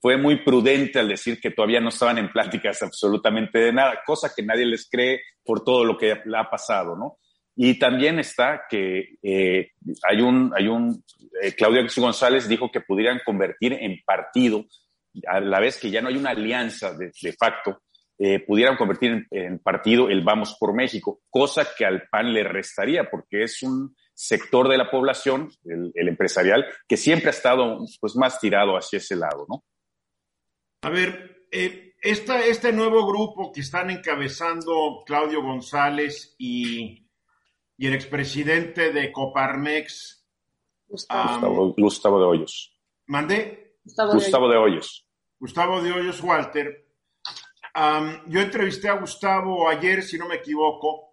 fue 0.00 0.16
muy 0.16 0.36
prudente 0.36 0.98
al 0.98 1.08
decir 1.08 1.40
que 1.40 1.50
todavía 1.50 1.80
no 1.80 1.90
estaban 1.90 2.16
en 2.16 2.32
pláticas 2.32 2.82
absolutamente 2.82 3.58
de 3.58 3.72
nada, 3.72 4.00
cosa 4.06 4.32
que 4.34 4.42
nadie 4.42 4.64
les 4.64 4.88
cree 4.88 5.20
por 5.44 5.62
todo 5.62 5.84
lo 5.84 5.98
que 5.98 6.12
ha 6.12 6.50
pasado, 6.50 6.96
¿no? 6.96 7.18
Y 7.54 7.78
también 7.78 8.18
está 8.18 8.62
que 8.70 9.16
eh, 9.22 9.72
hay 10.08 10.20
un, 10.22 10.52
hay 10.56 10.68
un, 10.68 11.04
eh, 11.42 11.52
Claudia 11.52 11.84
González 11.94 12.48
dijo 12.48 12.70
que 12.70 12.80
pudieran 12.80 13.20
convertir 13.24 13.74
en 13.74 14.00
partido, 14.06 14.64
a 15.26 15.40
la 15.40 15.60
vez 15.60 15.78
que 15.78 15.90
ya 15.90 16.00
no 16.00 16.08
hay 16.08 16.16
una 16.16 16.30
alianza 16.30 16.94
de, 16.94 17.10
facto, 17.32 17.82
eh, 18.18 18.40
pudieran 18.40 18.76
convertir 18.76 19.12
en, 19.12 19.26
en, 19.30 19.58
partido 19.58 20.08
el 20.08 20.22
Vamos 20.22 20.56
por 20.58 20.74
México, 20.74 21.20
cosa 21.30 21.66
que 21.76 21.84
al 21.84 22.08
PAN 22.08 22.32
le 22.32 22.42
restaría, 22.42 23.08
porque 23.10 23.44
es 23.44 23.62
un, 23.62 23.94
sector 24.18 24.68
de 24.68 24.76
la 24.76 24.90
población, 24.90 25.48
el, 25.64 26.08
empresarial, 26.08 26.66
que 26.88 26.96
siempre 26.96 27.28
ha 27.28 27.30
estado 27.30 27.78
pues, 28.00 28.16
más 28.16 28.40
tirado 28.40 28.76
hacia 28.76 28.96
ese 28.96 29.14
lado, 29.14 29.46
¿no? 29.48 29.64
A 30.82 30.90
ver, 30.90 31.46
eh, 31.52 31.94
este 32.02 32.72
nuevo 32.72 33.06
grupo 33.06 33.52
que 33.52 33.60
están 33.60 33.90
encabezando 33.90 35.04
Claudio 35.06 35.40
González 35.40 36.34
y, 36.36 37.06
el 37.78 37.94
expresidente 37.94 38.92
de 38.92 39.12
Coparmex, 39.12 40.26
Gustavo, 40.88 41.74
Gustavo 41.78 42.18
de 42.18 42.26
Hoyos. 42.26 42.76
¿Mandé? 43.06 43.76
Gustavo, 43.84 44.48
de 44.48 44.56
Hoyos. 44.56 45.06
Gustavo 45.38 45.80
de 45.80 45.92
Hoyos 45.92 46.20
Walter. 46.22 46.87
Yo 48.26 48.40
entrevisté 48.40 48.88
a 48.88 48.94
Gustavo 48.98 49.68
ayer, 49.68 50.02
si 50.02 50.18
no 50.18 50.26
me 50.26 50.36
equivoco, 50.36 51.08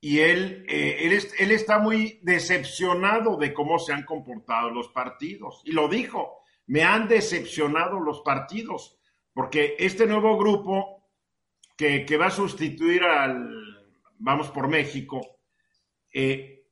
y 0.00 0.18
él, 0.18 0.64
eh, 0.68 0.98
él, 1.38 1.52
está 1.52 1.78
muy 1.78 2.18
decepcionado 2.22 3.36
de 3.36 3.54
cómo 3.54 3.78
se 3.78 3.92
han 3.92 4.04
comportado 4.04 4.70
los 4.70 4.88
partidos. 4.88 5.62
Y 5.64 5.72
lo 5.72 5.88
dijo, 5.88 6.42
me 6.66 6.82
han 6.82 7.06
decepcionado 7.06 8.00
los 8.00 8.20
partidos, 8.22 8.98
porque 9.32 9.76
este 9.78 10.06
nuevo 10.06 10.36
grupo 10.36 11.08
que, 11.76 12.04
que 12.04 12.16
va 12.16 12.26
a 12.26 12.30
sustituir 12.30 13.04
al 13.04 13.72
Vamos 14.24 14.52
por 14.52 14.68
México, 14.68 15.40
eh, 16.12 16.66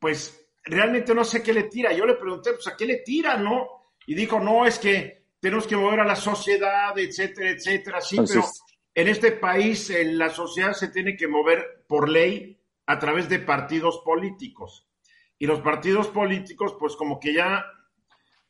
pues 0.00 0.48
realmente 0.64 1.14
no 1.14 1.22
sé 1.22 1.42
qué 1.42 1.52
le 1.52 1.64
tira. 1.64 1.92
Yo 1.92 2.06
le 2.06 2.14
pregunté, 2.14 2.54
pues 2.54 2.66
a 2.66 2.76
qué 2.78 2.86
le 2.86 3.02
tira, 3.02 3.36
¿no? 3.36 3.68
Y 4.06 4.14
dijo, 4.14 4.40
no, 4.40 4.64
es 4.64 4.78
que 4.78 5.17
tenemos 5.40 5.66
que 5.66 5.76
mover 5.76 6.00
a 6.00 6.04
la 6.04 6.16
sociedad, 6.16 6.96
etcétera, 6.98 7.50
etcétera. 7.50 8.00
Sí, 8.00 8.18
pero 8.26 8.44
en 8.94 9.08
este 9.08 9.32
país 9.32 9.92
la 10.04 10.30
sociedad 10.30 10.72
se 10.72 10.88
tiene 10.88 11.16
que 11.16 11.28
mover 11.28 11.84
por 11.88 12.08
ley 12.08 12.60
a 12.86 12.98
través 12.98 13.28
de 13.28 13.38
partidos 13.38 14.00
políticos. 14.04 14.88
Y 15.38 15.46
los 15.46 15.60
partidos 15.60 16.08
políticos, 16.08 16.76
pues 16.78 16.96
como 16.96 17.20
que 17.20 17.32
ya, 17.32 17.64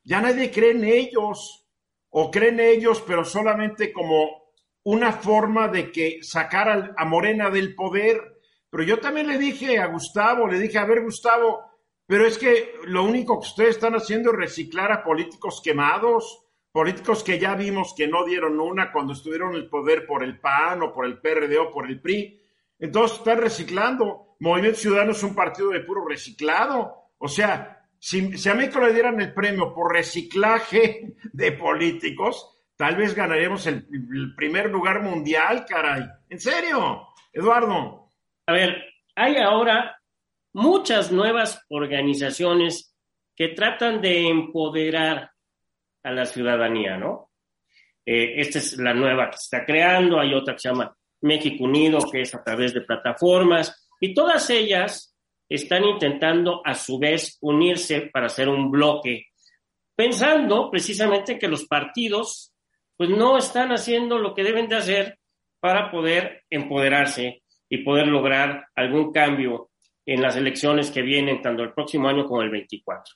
ya 0.05 0.21
nadie 0.21 0.51
cree 0.51 0.71
en 0.71 0.85
ellos, 0.85 1.67
o 2.11 2.31
creen 2.31 2.61
en 2.61 2.67
ellos, 2.67 3.03
pero 3.07 3.25
solamente 3.25 3.93
como 3.93 4.53
una 4.85 5.13
forma 5.13 5.69
de 5.69 5.93
que 5.93 6.23
sacar 6.23 6.95
a 6.97 7.05
Morena 7.05 7.51
del 7.51 7.75
poder. 7.75 8.41
Pero 8.71 8.83
yo 8.85 9.01
también 9.01 9.27
le 9.27 9.39
dije 9.39 9.79
a 9.79 9.87
Gustavo, 9.87 10.47
le 10.47 10.59
dije, 10.59 10.79
a 10.79 10.87
ver 10.87 11.03
Gustavo, 11.03 11.61
pero 12.07 12.27
es 12.27 12.39
que 12.39 12.73
lo 12.85 13.05
único 13.05 13.39
que 13.39 13.49
ustedes 13.49 13.71
están 13.71 13.95
haciendo 13.95 14.31
es 14.31 14.37
reciclar 14.37 14.93
a 14.93 15.05
políticos 15.05 15.61
quemados, 15.63 16.47
políticos 16.79 17.25
que 17.25 17.41
ya 17.41 17.57
vimos 17.57 17.93
que 17.93 18.07
no 18.07 18.25
dieron 18.25 18.61
una 18.61 18.93
cuando 18.93 19.13
estuvieron 19.13 19.51
en 19.51 19.63
el 19.63 19.69
poder 19.69 20.07
por 20.07 20.23
el 20.23 20.39
PAN 20.39 20.81
o 20.85 20.93
por 20.93 21.07
el 21.07 21.19
PRD 21.19 21.59
o 21.59 21.73
por 21.73 21.91
el 21.91 22.01
PRI. 22.01 22.41
Entonces 22.79 23.19
están 23.19 23.39
reciclando. 23.39 24.37
Movimiento 24.39 24.79
Ciudadano 24.79 25.11
es 25.11 25.21
un 25.25 25.35
partido 25.35 25.71
de 25.71 25.81
puro 25.81 26.07
reciclado. 26.07 27.11
O 27.19 27.27
sea, 27.27 27.85
si, 27.99 28.39
si 28.39 28.49
a 28.49 28.55
México 28.55 28.79
le 28.79 28.93
dieran 28.93 29.21
el 29.21 29.35
premio 29.35 29.75
por 29.75 29.93
reciclaje 29.93 31.17
de 31.33 31.51
políticos, 31.51 32.49
tal 32.77 32.95
vez 32.95 33.13
ganaríamos 33.13 33.67
el, 33.67 33.85
el 34.15 34.37
primer 34.37 34.71
lugar 34.71 35.03
mundial, 35.03 35.67
caray. 35.69 36.05
En 36.29 36.39
serio, 36.39 37.09
Eduardo. 37.33 38.09
A 38.47 38.53
ver, 38.53 38.85
hay 39.17 39.37
ahora 39.39 40.01
muchas 40.53 41.11
nuevas 41.11 41.61
organizaciones 41.71 42.95
que 43.35 43.49
tratan 43.49 44.01
de 44.01 44.29
empoderar 44.29 45.33
a 46.03 46.13
la 46.13 46.25
ciudadanía, 46.25 46.97
¿no? 46.97 47.31
Eh, 48.05 48.41
esta 48.41 48.59
es 48.59 48.79
la 48.79 48.95
nueva 48.95 49.31
que 49.31 49.37
se 49.37 49.57
está 49.57 49.67
creando, 49.67 50.19
hay 50.19 50.33
otra 50.35 50.55
que 50.55 50.61
se 50.61 50.69
llama 50.69 50.97
México 51.21 51.65
Unido, 51.65 51.99
que 52.11 52.23
es 52.23 52.35
a 52.35 52.43
través 52.43 52.73
de 52.73 52.81
plataformas, 52.81 53.87
y 54.01 54.15
todas 54.15 54.49
ellas 54.51 55.15
están 55.49 55.85
intentando 55.85 56.63
a 56.65 56.75
su 56.75 56.99
vez 56.99 57.39
unirse 57.41 58.03
para 58.13 58.27
hacer 58.27 58.49
un 58.49 58.71
bloque, 58.71 59.27
pensando 59.97 60.71
precisamente 60.71 61.39
que 61.39 61.49
los 61.49 61.67
partidos 61.67 62.55
pues 62.97 63.11
no 63.11 63.39
están 63.39 63.71
haciendo 63.71 64.19
lo 64.19 64.35
que 64.35 64.43
deben 64.43 64.69
de 64.69 64.77
hacer 64.77 65.19
para 65.61 65.91
poder 65.91 66.45
empoderarse 66.51 67.43
y 67.69 67.79
poder 67.79 68.09
lograr 68.09 68.67
algún 68.75 69.13
cambio 69.13 69.71
en 70.05 70.23
las 70.23 70.37
elecciones 70.37 70.91
que 70.91 71.03
vienen, 71.03 71.43
tanto 71.43 71.63
el 71.63 71.75
próximo 71.75 72.09
año 72.09 72.27
como 72.27 72.43
el 72.43 72.51
24. 72.51 73.15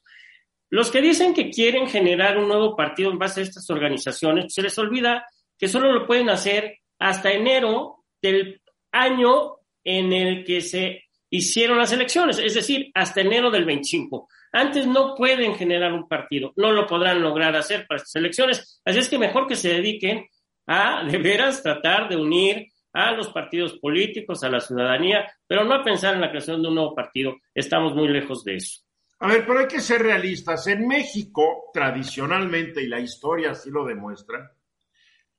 Los 0.72 0.90
que 0.90 1.02
dicen 1.02 1.34
que 1.34 1.50
quieren 1.50 1.86
generar 1.86 2.38
un 2.38 2.48
nuevo 2.48 2.74
partido 2.74 3.10
en 3.10 3.18
base 3.18 3.40
a 3.40 3.42
estas 3.42 3.68
organizaciones, 3.68 4.54
se 4.54 4.62
les 4.62 4.78
olvida 4.78 5.26
que 5.58 5.68
solo 5.68 5.92
lo 5.92 6.06
pueden 6.06 6.30
hacer 6.30 6.78
hasta 6.98 7.30
enero 7.30 8.06
del 8.22 8.58
año 8.90 9.56
en 9.84 10.14
el 10.14 10.44
que 10.44 10.62
se 10.62 11.02
hicieron 11.28 11.76
las 11.76 11.92
elecciones, 11.92 12.38
es 12.38 12.54
decir, 12.54 12.90
hasta 12.94 13.20
enero 13.20 13.50
del 13.50 13.66
25. 13.66 14.28
Antes 14.50 14.86
no 14.86 15.14
pueden 15.14 15.54
generar 15.56 15.92
un 15.92 16.08
partido, 16.08 16.54
no 16.56 16.72
lo 16.72 16.86
podrán 16.86 17.20
lograr 17.20 17.54
hacer 17.54 17.86
para 17.86 17.98
estas 17.98 18.16
elecciones, 18.16 18.80
así 18.82 18.98
es 18.98 19.10
que 19.10 19.18
mejor 19.18 19.46
que 19.46 19.56
se 19.56 19.74
dediquen 19.74 20.26
a 20.66 21.04
de 21.04 21.18
veras 21.18 21.62
tratar 21.62 22.08
de 22.08 22.16
unir 22.16 22.68
a 22.94 23.12
los 23.12 23.28
partidos 23.28 23.78
políticos, 23.78 24.42
a 24.42 24.48
la 24.48 24.60
ciudadanía, 24.60 25.30
pero 25.46 25.64
no 25.64 25.74
a 25.74 25.84
pensar 25.84 26.14
en 26.14 26.22
la 26.22 26.30
creación 26.30 26.62
de 26.62 26.68
un 26.68 26.76
nuevo 26.76 26.94
partido. 26.94 27.36
Estamos 27.54 27.94
muy 27.94 28.08
lejos 28.08 28.42
de 28.42 28.56
eso. 28.56 28.80
A 29.22 29.28
ver, 29.28 29.46
pero 29.46 29.60
hay 29.60 29.68
que 29.68 29.80
ser 29.80 30.02
realistas. 30.02 30.66
En 30.66 30.84
México, 30.84 31.70
tradicionalmente, 31.72 32.82
y 32.82 32.88
la 32.88 32.98
historia 32.98 33.52
así 33.52 33.70
lo 33.70 33.84
demuestra, 33.84 34.52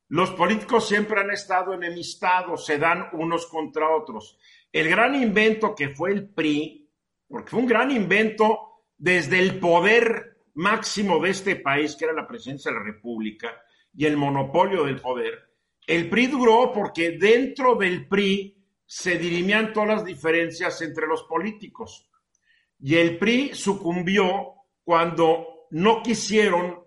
los 0.08 0.32
políticos 0.32 0.88
siempre 0.88 1.20
han 1.20 1.32
estado 1.32 1.74
enemistados, 1.74 2.66
se 2.66 2.78
dan 2.78 3.10
unos 3.12 3.46
contra 3.48 3.94
otros. 3.94 4.38
El 4.72 4.88
gran 4.88 5.16
invento 5.16 5.76
que 5.76 5.90
fue 5.90 6.14
el 6.14 6.30
PRI, 6.30 6.90
porque 7.28 7.50
fue 7.50 7.60
un 7.60 7.68
gran 7.68 7.92
invento 7.92 8.86
desde 8.98 9.40
el 9.40 9.60
poder 9.60 10.38
máximo 10.54 11.20
de 11.20 11.32
este 11.32 11.58
país, 11.58 11.98
que 11.98 12.06
era 12.06 12.14
la 12.14 12.26
presidencia 12.26 12.72
de 12.72 12.78
la 12.78 12.86
República, 12.86 13.52
y 13.94 14.06
el 14.06 14.16
monopolio 14.16 14.86
del 14.86 15.02
poder, 15.02 15.58
el 15.86 16.10
PRI 16.10 16.28
duró 16.28 16.72
porque 16.72 17.18
dentro 17.18 17.76
del 17.76 18.08
PRI 18.08 18.66
se 18.86 19.18
dirimían 19.18 19.74
todas 19.74 19.90
las 19.90 20.06
diferencias 20.06 20.82
entre 20.82 21.06
los 21.06 21.24
políticos. 21.24 22.10
Y 22.86 22.98
el 22.98 23.18
PRI 23.18 23.56
sucumbió 23.56 24.56
cuando 24.84 25.68
no 25.72 26.04
quisieron 26.04 26.84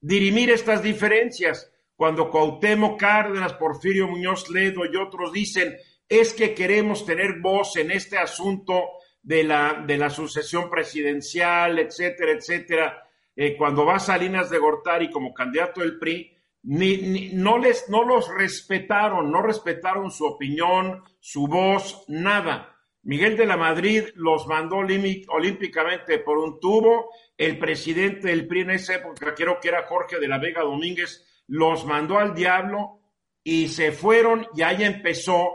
dirimir 0.00 0.50
estas 0.50 0.82
diferencias. 0.82 1.72
Cuando 1.94 2.28
Cuauhtémoc 2.28 2.98
Cárdenas, 2.98 3.52
Porfirio 3.52 4.08
Muñoz 4.08 4.50
Ledo 4.50 4.84
y 4.84 4.96
otros 4.96 5.32
dicen 5.32 5.76
es 6.08 6.34
que 6.34 6.52
queremos 6.52 7.06
tener 7.06 7.38
voz 7.40 7.76
en 7.76 7.92
este 7.92 8.18
asunto 8.18 8.88
de 9.22 9.44
la, 9.44 9.84
de 9.86 9.96
la 9.96 10.10
sucesión 10.10 10.68
presidencial, 10.68 11.78
etcétera, 11.78 12.32
etcétera. 12.32 13.08
Eh, 13.36 13.56
cuando 13.56 13.86
va 13.86 14.00
Salinas 14.00 14.50
de 14.50 14.58
Gortari 14.58 15.12
como 15.12 15.32
candidato 15.32 15.80
del 15.80 16.00
PRI, 16.00 16.36
ni, 16.64 17.30
no, 17.34 17.56
les, 17.56 17.88
no 17.88 18.02
los 18.02 18.28
respetaron, 18.34 19.30
no 19.30 19.42
respetaron 19.42 20.10
su 20.10 20.26
opinión, 20.26 21.04
su 21.20 21.46
voz, 21.46 22.04
nada. 22.08 22.76
Miguel 23.04 23.36
de 23.36 23.46
la 23.46 23.56
Madrid 23.56 24.04
los 24.14 24.46
mandó 24.46 24.76
olímpicamente 24.76 26.18
por 26.20 26.38
un 26.38 26.60
tubo. 26.60 27.10
El 27.36 27.58
presidente 27.58 28.28
del 28.28 28.46
PRI 28.46 28.60
en 28.60 28.70
esa 28.70 28.94
época, 28.94 29.34
creo 29.34 29.58
que 29.60 29.68
era 29.68 29.86
Jorge 29.86 30.20
de 30.20 30.28
la 30.28 30.38
Vega 30.38 30.62
Domínguez, 30.62 31.44
los 31.48 31.84
mandó 31.84 32.18
al 32.18 32.34
diablo 32.34 33.00
y 33.42 33.68
se 33.68 33.90
fueron 33.90 34.46
y 34.54 34.62
ahí 34.62 34.84
empezó 34.84 35.50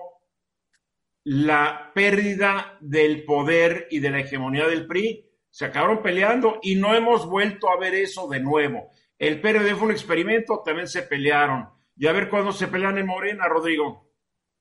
la 1.24 1.92
pérdida 1.94 2.78
del 2.82 3.24
poder 3.24 3.88
y 3.92 4.00
de 4.00 4.12
la 4.12 4.20
hegemonía 4.20 4.68
del 4.68 4.88
PRI. 4.88 5.26
Se 5.50 5.66
acabaron 5.66 6.02
peleando 6.02 6.60
y 6.62 6.76
no 6.76 6.94
hemos 6.96 7.28
vuelto 7.28 7.70
a 7.70 7.78
ver 7.78 7.96
eso 7.96 8.28
de 8.28 8.40
nuevo. 8.40 8.92
El 9.18 9.42
PRD 9.42 9.74
fue 9.76 9.88
un 9.88 9.92
experimento, 9.92 10.62
también 10.64 10.88
se 10.88 11.04
pelearon. 11.04 11.68
Y 11.96 12.08
a 12.08 12.12
ver 12.12 12.30
cuándo 12.30 12.52
se 12.52 12.68
pelean 12.68 12.98
en 12.98 13.08
Morena, 13.08 13.48
Rodrigo. 13.48 14.12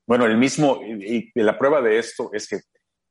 Bueno, 0.07 0.25
el 0.25 0.39
mismo, 0.39 0.81
y, 0.83 1.31
la 1.35 1.59
prueba 1.59 1.83
de 1.83 1.99
esto 1.99 2.31
es 2.33 2.49
que 2.49 2.61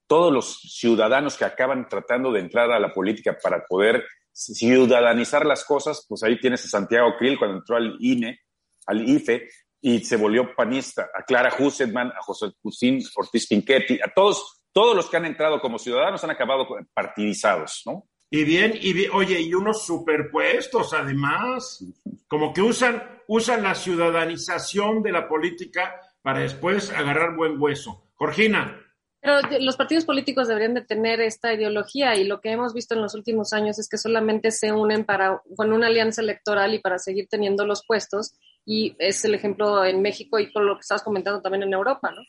todos 0.08 0.32
los 0.32 0.60
ciudadanos 0.60 1.38
que 1.38 1.46
acaban 1.46 1.88
tratando 1.89 2.32
de 2.32 2.41
entrar 2.41 2.72
a 2.72 2.80
la 2.80 2.94
política 2.94 3.38
para 3.41 3.65
poder 3.65 4.06
ciudadanizar 4.32 5.46
las 5.46 5.63
cosas, 5.63 6.06
pues 6.08 6.24
ahí 6.24 6.39
tienes 6.39 6.65
a 6.65 6.70
Santiago 6.70 7.15
Krill 7.18 7.38
cuando 7.38 7.58
entró 7.58 7.78
al 7.78 7.96
INE, 8.00 8.41
al 8.86 9.08
IFE, 9.08 9.48
y 9.82 10.00
se 10.04 10.18
volvió 10.18 10.56
panista, 10.56 11.10
a 11.13 11.24
Clara 11.24 11.54
Hussetman, 11.58 12.10
a 12.10 12.22
José 12.22 12.48
Jusín 12.62 13.02
Ortiz 13.15 13.48
Pinchetti, 13.48 14.00
a 14.02 14.12
todos, 14.13 14.63
todos 14.72 14.96
los 14.96 15.10
que 15.10 15.18
han 15.18 15.26
entrado 15.26 15.62
como 15.62 15.80
ciudadanos 15.80 16.24
han 16.24 16.32
acabado 16.32 16.68
partidizados, 16.94 17.84
¿no? 17.86 18.08
Y 18.30 18.44
bien, 18.44 18.74
y 18.82 19.08
oye, 19.08 19.39
y 19.39 19.54
unos 19.54 19.86
superpuestos 19.86 20.94
además, 20.94 21.86
como 22.28 22.52
que 22.52 22.62
usan, 22.62 23.22
usan 23.28 23.63
la 23.63 23.76
ciudadanización 23.76 25.04
de 25.04 25.12
la 25.12 25.28
política 25.28 26.02
para 26.22 26.39
después 26.39 26.91
agarrar 26.91 27.36
buen 27.36 27.62
hueso. 27.62 28.10
Georgina. 28.18 28.82
Pero 29.26 29.40
los 29.60 29.76
partidos 29.76 30.06
políticos 30.06 30.48
deberían 30.48 30.76
de 30.76 30.86
tener 30.86 31.20
esta 31.20 31.52
ideología 31.52 32.16
y 32.16 32.26
lo 32.26 32.42
que 32.42 32.52
hemos 32.52 32.76
visto 32.76 32.94
en 32.94 33.02
los 33.02 33.16
últimos 33.16 33.54
años 33.54 33.80
es 33.80 33.90
que 33.90 33.98
solamente 33.98 34.52
se 34.52 34.72
unen 34.72 35.04
para, 35.04 35.42
con 35.56 35.74
una 35.74 35.88
alianza 35.88 36.22
electoral 36.22 36.76
y 36.76 36.80
para 36.80 37.00
seguir 37.00 37.28
teniendo 37.28 37.66
los 37.66 37.84
puestos 37.88 38.36
y 38.68 38.96
es 39.00 39.26
el 39.26 39.34
ejemplo 39.34 39.84
en 39.84 40.04
México 40.04 40.38
y 40.38 40.54
con 40.54 40.68
lo 40.68 40.76
que 40.76 40.82
estás 40.82 41.02
comentando 41.02 41.42
también 41.42 41.64
en 41.64 41.74
Europa, 41.74 42.12
¿no? 42.12 42.22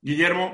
Guillermo. 0.00 0.52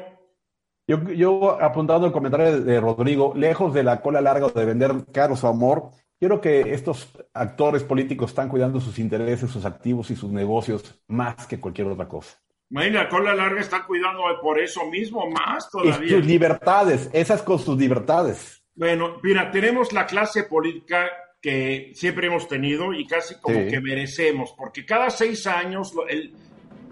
Yo, 0.86 1.02
yo 1.10 1.62
apuntando 1.62 2.06
el 2.06 2.12
comentario 2.12 2.60
de, 2.60 2.78
Rodrigo, 2.78 3.32
lejos 3.34 3.72
de 3.72 3.84
la 3.84 4.02
cola 4.02 4.20
larga 4.20 4.48
de 4.48 4.64
vender 4.66 4.92
caro 5.10 5.36
su 5.36 5.46
amor, 5.46 5.92
quiero 6.18 6.38
que 6.38 6.74
estos 6.74 7.08
actores 7.32 7.82
políticos 7.82 8.32
están 8.32 8.50
cuidando 8.50 8.78
sus 8.78 8.98
intereses, 8.98 9.50
sus 9.50 9.64
activos 9.64 10.10
y 10.10 10.16
sus 10.16 10.30
negocios 10.30 11.02
más 11.06 11.46
que 11.46 11.58
cualquier 11.58 11.86
otra 11.86 12.06
cosa. 12.06 12.41
La 12.72 13.08
cola 13.08 13.34
larga 13.34 13.60
están 13.60 13.82
cuidando 13.86 14.22
por 14.40 14.58
eso 14.58 14.86
mismo, 14.86 15.28
más 15.30 15.70
todavía. 15.70 16.06
Y 16.06 16.08
sus 16.10 16.26
libertades, 16.26 17.10
esas 17.12 17.42
con 17.42 17.58
sus 17.58 17.78
libertades. 17.78 18.62
Bueno, 18.74 19.18
mira, 19.22 19.50
tenemos 19.50 19.92
la 19.92 20.06
clase 20.06 20.44
política 20.44 21.10
que 21.40 21.92
siempre 21.94 22.28
hemos 22.28 22.48
tenido 22.48 22.92
y 22.94 23.06
casi 23.06 23.34
como 23.40 23.66
que 23.66 23.80
merecemos, 23.80 24.54
porque 24.56 24.86
cada 24.86 25.10
seis 25.10 25.46
años 25.46 25.92
el, 26.08 26.32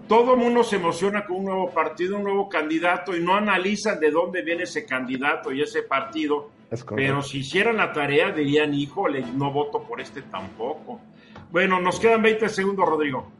todo 0.07 0.35
mundo 0.35 0.61
se 0.63 0.75
emociona 0.75 1.25
con 1.25 1.37
un 1.37 1.45
nuevo 1.45 1.69
partido, 1.71 2.17
un 2.17 2.23
nuevo 2.23 2.49
candidato 2.49 3.15
y 3.15 3.21
no 3.21 3.33
analizan 3.33 3.99
de 3.99 4.11
dónde 4.11 4.41
viene 4.41 4.63
ese 4.63 4.85
candidato 4.85 5.51
y 5.53 5.61
ese 5.61 5.83
partido. 5.83 6.51
Pero 6.95 7.21
si 7.21 7.39
hicieran 7.39 7.77
la 7.77 7.91
tarea 7.91 8.31
dirían, 8.31 8.73
híjole, 8.73 9.21
no 9.33 9.51
voto 9.51 9.81
por 9.83 10.01
este 10.01 10.21
tampoco. 10.23 10.99
Bueno, 11.49 11.79
nos 11.79 11.99
quedan 11.99 12.21
20 12.21 12.49
segundos, 12.49 12.87
Rodrigo. 12.87 13.31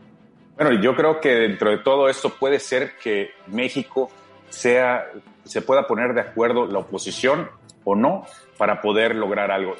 Bueno, 0.62 0.80
yo 0.80 0.96
creo 0.96 1.20
que 1.20 1.30
dentro 1.30 1.72
de 1.72 1.80
todo 1.80 2.08
esto 2.08 2.30
puede 2.30 2.60
ser 2.60 2.96
que 3.02 3.32
México 3.48 4.12
sea, 4.50 5.08
se 5.44 5.64
pueda 5.64 5.88
poner 5.88 6.14
de 6.14 6.22
acuerdo 6.22 6.68
la 6.68 6.78
oposición 6.78 7.50
o 7.84 7.96
no 7.96 8.28
para 8.60 8.80
poder 8.80 9.16
lograr 9.16 9.50
algo. 9.50 9.74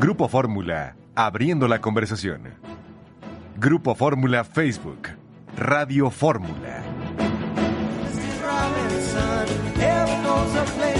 Grupo 0.00 0.28
Fórmula 0.28 0.96
Abriendo 1.14 1.68
la 1.68 1.80
conversación. 1.80 2.54
Grupo 3.56 3.94
Fórmula 3.94 4.42
Facebook. 4.42 5.10
Radio 5.56 6.10
Fórmula. 6.10 6.95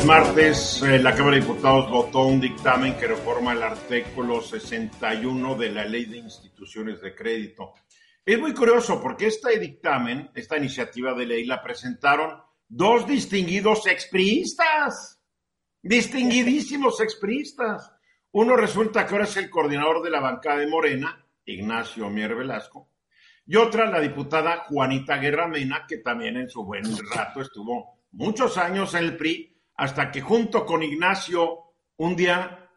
Martes, 0.07 0.83
eh, 0.83 1.01
la 1.01 1.14
Cámara 1.14 1.35
de 1.35 1.42
Diputados 1.42 1.90
votó 1.90 2.27
un 2.27 2.40
dictamen 2.40 2.96
que 2.96 3.09
reforma 3.09 3.53
el 3.53 3.62
artículo 3.64 4.40
61 4.40 5.57
de 5.57 5.70
la 5.70 5.85
Ley 5.85 6.05
de 6.05 6.18
Instituciones 6.18 7.01
de 7.01 7.12
Crédito. 7.12 7.75
Es 8.25 8.38
muy 8.38 8.55
curioso 8.55 9.01
porque 9.03 9.27
este 9.27 9.59
dictamen, 9.59 10.31
esta 10.35 10.57
iniciativa 10.57 11.12
de 11.12 11.27
ley, 11.27 11.44
la 11.44 11.62
presentaron 11.62 12.40
dos 12.68 13.07
distinguidos 13.07 13.87
expriistas. 13.87 15.20
distinguidísimos 15.83 17.01
expristas. 17.01 17.92
Uno 18.33 18.57
resulta 18.57 19.07
que 19.07 19.14
ahora 19.14 19.25
es 19.25 19.37
el 19.37 19.51
coordinador 19.51 20.03
de 20.03 20.11
la 20.11 20.20
bancada 20.20 20.59
de 20.59 20.66
Morena, 20.66 21.25
Ignacio 21.44 22.11
Mier 22.11 22.35
Velasco, 22.35 22.90
y 23.46 23.57
otra 23.57 23.90
la 23.90 24.01
diputada 24.01 24.64
Juanita 24.68 25.16
Guerra 25.18 25.46
Mena, 25.49 25.85
que 25.88 25.99
también 25.99 26.37
en 26.37 26.49
su 26.49 26.64
buen 26.64 26.85
rato 27.14 27.40
estuvo 27.40 27.96
muchos 28.16 28.57
años 28.59 28.94
en 28.94 29.05
el 29.05 29.16
PRI, 29.16 29.62
hasta 29.76 30.11
que 30.11 30.20
junto 30.20 30.64
con 30.64 30.83
Ignacio 30.83 31.74
un 31.96 32.16
día 32.16 32.70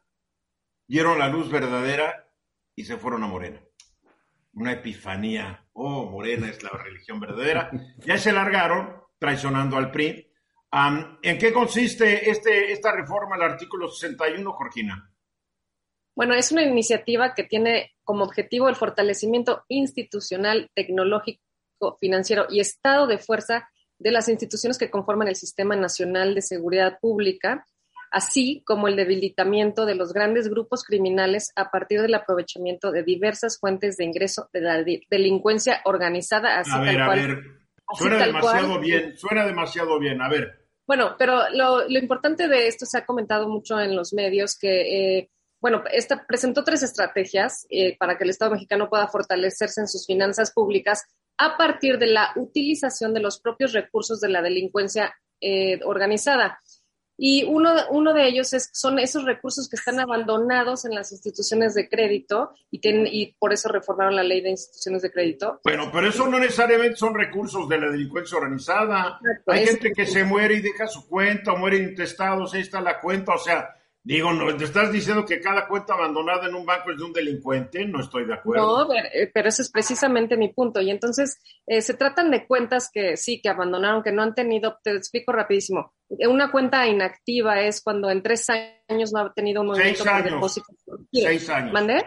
dieron 0.87 1.17
la 1.17 1.29
luz 1.29 1.49
verdadera 1.49 2.29
y 2.75 2.83
se 2.83 2.97
fueron 2.97 3.23
a 3.23 3.27
Morena. 3.27 3.61
Una 4.53 4.73
epifanía. 4.73 5.65
Oh, 5.73 6.09
Morena 6.09 6.49
es 6.49 6.61
la 6.61 6.71
religión 6.71 7.19
verdadera. 7.19 7.71
Ya 8.05 8.17
se 8.17 8.31
largaron 8.31 9.01
traicionando 9.17 9.77
al 9.77 9.91
PRI. 9.91 10.31
¿En 11.21 11.37
qué 11.37 11.51
consiste 11.51 12.29
este, 12.29 12.71
esta 12.71 12.91
reforma 12.91 13.35
al 13.35 13.43
artículo 13.43 13.89
61, 13.89 14.51
Jorgina? 14.53 15.11
Bueno, 16.15 16.33
es 16.35 16.51
una 16.51 16.63
iniciativa 16.63 17.33
que 17.33 17.43
tiene 17.43 17.95
como 18.03 18.25
objetivo 18.25 18.67
el 18.67 18.75
fortalecimiento 18.75 19.63
institucional, 19.69 20.69
tecnológico, 20.75 21.41
financiero 21.99 22.45
y 22.49 22.59
estado 22.59 23.07
de 23.07 23.19
fuerza 23.19 23.69
de 23.99 24.11
las 24.11 24.29
instituciones 24.29 24.77
que 24.77 24.89
conforman 24.89 25.27
el 25.27 25.35
Sistema 25.35 25.75
Nacional 25.75 26.33
de 26.33 26.41
Seguridad 26.41 26.99
Pública, 26.99 27.65
así 28.11 28.63
como 28.65 28.87
el 28.87 28.95
debilitamiento 28.95 29.85
de 29.85 29.95
los 29.95 30.13
grandes 30.13 30.49
grupos 30.49 30.83
criminales 30.83 31.51
a 31.55 31.69
partir 31.69 32.01
del 32.01 32.15
aprovechamiento 32.15 32.91
de 32.91 33.03
diversas 33.03 33.59
fuentes 33.59 33.97
de 33.97 34.05
ingreso 34.05 34.49
de 34.51 34.61
la 34.61 34.83
delincuencia 35.09 35.81
organizada. 35.85 36.59
Así 36.59 36.71
a 36.73 36.79
ver, 36.79 37.01
a 37.01 37.09
ver, 37.13 37.43
suena 37.93 38.25
demasiado 38.25 38.79
bien, 38.79 39.17
suena 39.17 39.45
demasiado 39.45 39.99
bien, 39.99 40.21
a 40.21 40.29
ver. 40.29 40.65
Bueno, 40.87 41.15
pero 41.19 41.49
lo, 41.53 41.87
importante 41.87 42.47
de 42.47 42.67
esto 42.67 42.85
se 42.87 42.97
ha 42.97 43.05
comentado 43.05 43.47
mucho 43.47 43.79
en 43.79 43.95
los 43.95 44.11
medios 44.13 44.57
que 44.57 45.17
eh, 45.19 45.29
bueno, 45.61 45.83
esta 45.91 46.25
presentó 46.25 46.63
tres 46.63 46.83
estrategias 46.83 47.67
eh, 47.69 47.97
para 47.97 48.17
que 48.17 48.23
el 48.23 48.29
Estado 48.29 48.51
mexicano 48.51 48.89
pueda 48.89 49.07
fortalecerse 49.07 49.81
en 49.81 49.87
sus 49.87 50.05
finanzas 50.05 50.51
públicas 50.51 51.03
a 51.39 51.57
partir 51.57 51.97
de 51.97 52.07
la 52.07 52.31
utilización 52.35 53.13
de 53.13 53.21
los 53.21 53.39
propios 53.39 53.71
recursos 53.71 54.19
de 54.19 54.29
la 54.29 54.41
delincuencia 54.41 55.15
eh, 55.41 55.79
organizada. 55.85 56.59
Y 57.21 57.43
uno, 57.43 57.73
uno 57.91 58.13
de 58.13 58.27
ellos 58.27 58.53
es, 58.53 58.69
son 58.73 58.99
esos 58.99 59.25
recursos 59.25 59.67
que 59.69 59.75
están 59.75 59.99
abandonados 59.99 60.85
en 60.85 60.95
las 60.95 61.11
instituciones 61.11 61.73
de 61.73 61.89
crédito 61.89 62.53
y, 62.71 62.79
y 62.81 63.35
por 63.39 63.51
eso 63.51 63.67
reformaron 63.69 64.15
la 64.15 64.23
ley 64.23 64.41
de 64.41 64.51
instituciones 64.51 65.01
de 65.01 65.11
crédito. 65.11 65.59
Bueno, 65.63 65.89
pero 65.91 66.07
eso 66.07 66.27
no 66.27 66.39
necesariamente 66.39 66.95
son 66.95 67.13
recursos 67.13 67.67
de 67.67 67.77
la 67.77 67.89
delincuencia 67.89 68.37
organizada. 68.37 69.19
Hay 69.47 69.65
gente 69.65 69.91
que 69.91 70.05
se 70.05 70.23
muere 70.23 70.55
y 70.55 70.61
deja 70.61 70.87
su 70.87 71.07
cuenta 71.07 71.53
o 71.53 71.57
muere 71.57 71.77
intestados, 71.77 72.53
ahí 72.53 72.61
está 72.61 72.79
la 72.79 73.01
cuenta, 73.01 73.33
o 73.33 73.37
sea, 73.37 73.75
Digo, 74.01 74.31
no, 74.31 74.55
¿te 74.55 74.63
estás 74.63 74.91
diciendo 74.93 75.25
que 75.25 75.41
cada 75.41 75.67
cuenta 75.67 75.93
abandonada 75.93 76.47
en 76.47 76.55
un 76.55 76.65
banco 76.65 76.89
es 76.91 76.97
de 76.97 77.03
un 77.03 77.11
delincuente? 77.11 77.85
No 77.85 77.99
estoy 77.99 78.25
de 78.25 78.33
acuerdo. 78.33 78.87
No, 78.87 78.93
eh, 78.95 79.29
pero 79.33 79.49
ese 79.49 79.61
es 79.61 79.69
precisamente 79.69 80.37
mi 80.37 80.53
punto. 80.53 80.79
Y 80.79 80.89
entonces 80.89 81.37
eh, 81.67 81.81
se 81.81 81.93
tratan 81.93 82.31
de 82.31 82.47
cuentas 82.47 82.89
que 82.91 83.17
sí, 83.17 83.41
que 83.41 83.49
abandonaron, 83.49 84.01
que 84.01 84.13
no 84.13 84.23
han 84.23 84.33
tenido, 84.33 84.79
te 84.81 84.91
explico 84.95 85.33
rapidísimo. 85.33 85.93
Una 86.07 86.49
cuenta 86.49 86.87
inactiva 86.87 87.59
es 87.61 87.81
cuando 87.81 88.09
en 88.09 88.23
tres 88.23 88.47
años 88.87 89.11
no 89.13 89.19
ha 89.19 89.33
tenido 89.33 89.61
un 89.61 89.67
movimiento 89.67 90.03
Seis 90.03 90.15
años. 90.15 90.33
depósito. 90.33 90.67
Seis 91.11 91.49
años. 91.49 91.73
¿Mandé? 91.73 92.05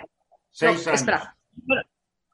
Seis 0.50 0.86
años. 0.86 1.00
Espera. 1.00 1.36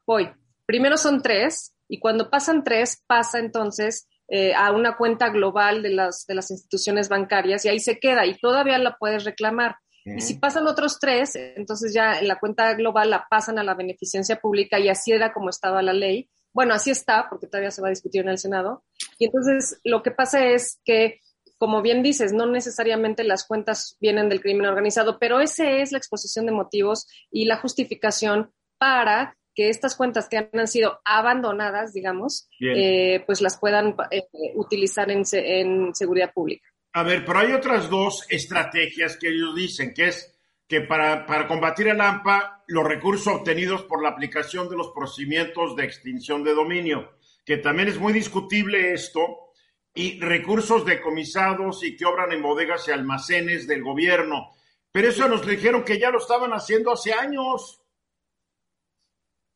Voy. 0.05 0.31
Primero 0.65 0.97
son 0.97 1.21
tres 1.21 1.75
y 1.87 1.99
cuando 1.99 2.29
pasan 2.29 2.63
tres 2.63 3.03
pasa 3.05 3.39
entonces 3.39 4.07
eh, 4.31 4.53
a 4.53 4.71
una 4.71 4.95
cuenta 4.95 5.29
global 5.29 5.81
de 5.81 5.89
las, 5.89 6.25
de 6.27 6.35
las 6.35 6.51
instituciones 6.51 7.09
bancarias 7.09 7.65
y 7.65 7.69
ahí 7.69 7.79
se 7.79 7.99
queda 7.99 8.25
y 8.25 8.37
todavía 8.37 8.77
la 8.77 8.95
puedes 8.99 9.23
reclamar. 9.23 9.77
Y 10.05 10.21
si 10.21 10.35
pasan 10.35 10.65
otros 10.65 10.99
tres, 10.99 11.35
entonces 11.35 11.93
ya 11.93 12.19
en 12.19 12.27
la 12.27 12.39
cuenta 12.39 12.73
global 12.73 13.09
la 13.09 13.27
pasan 13.29 13.59
a 13.59 13.63
la 13.63 13.75
beneficencia 13.75 14.37
pública 14.37 14.79
y 14.79 14.89
así 14.89 15.11
era 15.11 15.33
como 15.33 15.49
estaba 15.49 15.81
la 15.81 15.93
ley. 15.93 16.29
Bueno, 16.53 16.73
así 16.73 16.89
está, 16.89 17.27
porque 17.29 17.47
todavía 17.47 17.71
se 17.71 17.81
va 17.81 17.89
a 17.89 17.91
discutir 17.91 18.21
en 18.21 18.29
el 18.29 18.37
Senado. 18.37 18.83
Y 19.17 19.25
entonces 19.25 19.79
lo 19.83 20.01
que 20.01 20.11
pasa 20.11 20.45
es 20.45 20.79
que, 20.83 21.19
como 21.57 21.81
bien 21.81 22.01
dices, 22.01 22.33
no 22.33 22.45
necesariamente 22.47 23.23
las 23.23 23.45
cuentas 23.45 23.97
vienen 23.99 24.29
del 24.29 24.41
crimen 24.41 24.65
organizado, 24.65 25.19
pero 25.19 25.41
esa 25.41 25.69
es 25.69 25.91
la 25.91 25.97
exposición 25.97 26.45
de 26.45 26.53
motivos 26.53 27.07
y 27.29 27.45
la 27.45 27.57
justificación 27.57 28.51
para 28.77 29.37
que 29.59 29.67
estas 29.67 29.97
cuentas 29.97 30.29
que 30.29 30.37
han 30.37 30.67
sido 30.69 31.01
abandonadas, 31.03 31.91
digamos, 31.91 32.47
eh, 32.61 33.21
pues 33.25 33.41
las 33.41 33.59
puedan 33.59 33.93
eh, 34.09 34.23
utilizar 34.55 35.11
en, 35.11 35.23
en, 35.33 35.93
seguridad 35.93 36.31
pública. 36.33 36.65
A 36.93 37.03
ver, 37.03 37.25
pero 37.25 37.39
hay 37.39 37.51
otras 37.51 37.89
dos 37.89 38.25
estrategias 38.29 39.17
que 39.17 39.27
ellos 39.27 39.53
dicen, 39.53 39.93
que 39.93 40.07
es 40.07 40.33
que 40.65 40.79
para, 40.79 41.25
para 41.25 41.45
combatir 41.45 41.89
el 41.89 41.99
AMPA, 41.99 42.63
los 42.67 42.85
recursos 42.85 43.27
obtenidos 43.27 43.83
por 43.83 44.01
la 44.01 44.07
aplicación 44.07 44.69
de 44.69 44.77
los 44.77 44.91
procedimientos 44.95 45.75
de 45.75 45.83
extinción 45.83 46.41
de 46.45 46.53
dominio, 46.53 47.17
que 47.43 47.57
también 47.57 47.89
es 47.89 47.99
muy 47.99 48.13
discutible 48.13 48.93
esto, 48.93 49.51
y 49.93 50.21
recursos 50.21 50.85
decomisados 50.85 51.83
y 51.83 51.97
que 51.97 52.05
obran 52.05 52.31
en 52.31 52.41
bodegas 52.41 52.87
y 52.87 52.91
almacenes 52.91 53.67
del 53.67 53.83
gobierno. 53.83 54.51
Pero 54.89 55.09
eso 55.09 55.27
nos 55.27 55.45
dijeron 55.45 55.83
que 55.83 55.99
ya 55.99 56.11
lo 56.11 56.19
estaban 56.19 56.51
haciendo 56.51 56.93
hace 56.93 57.11
años. 57.11 57.81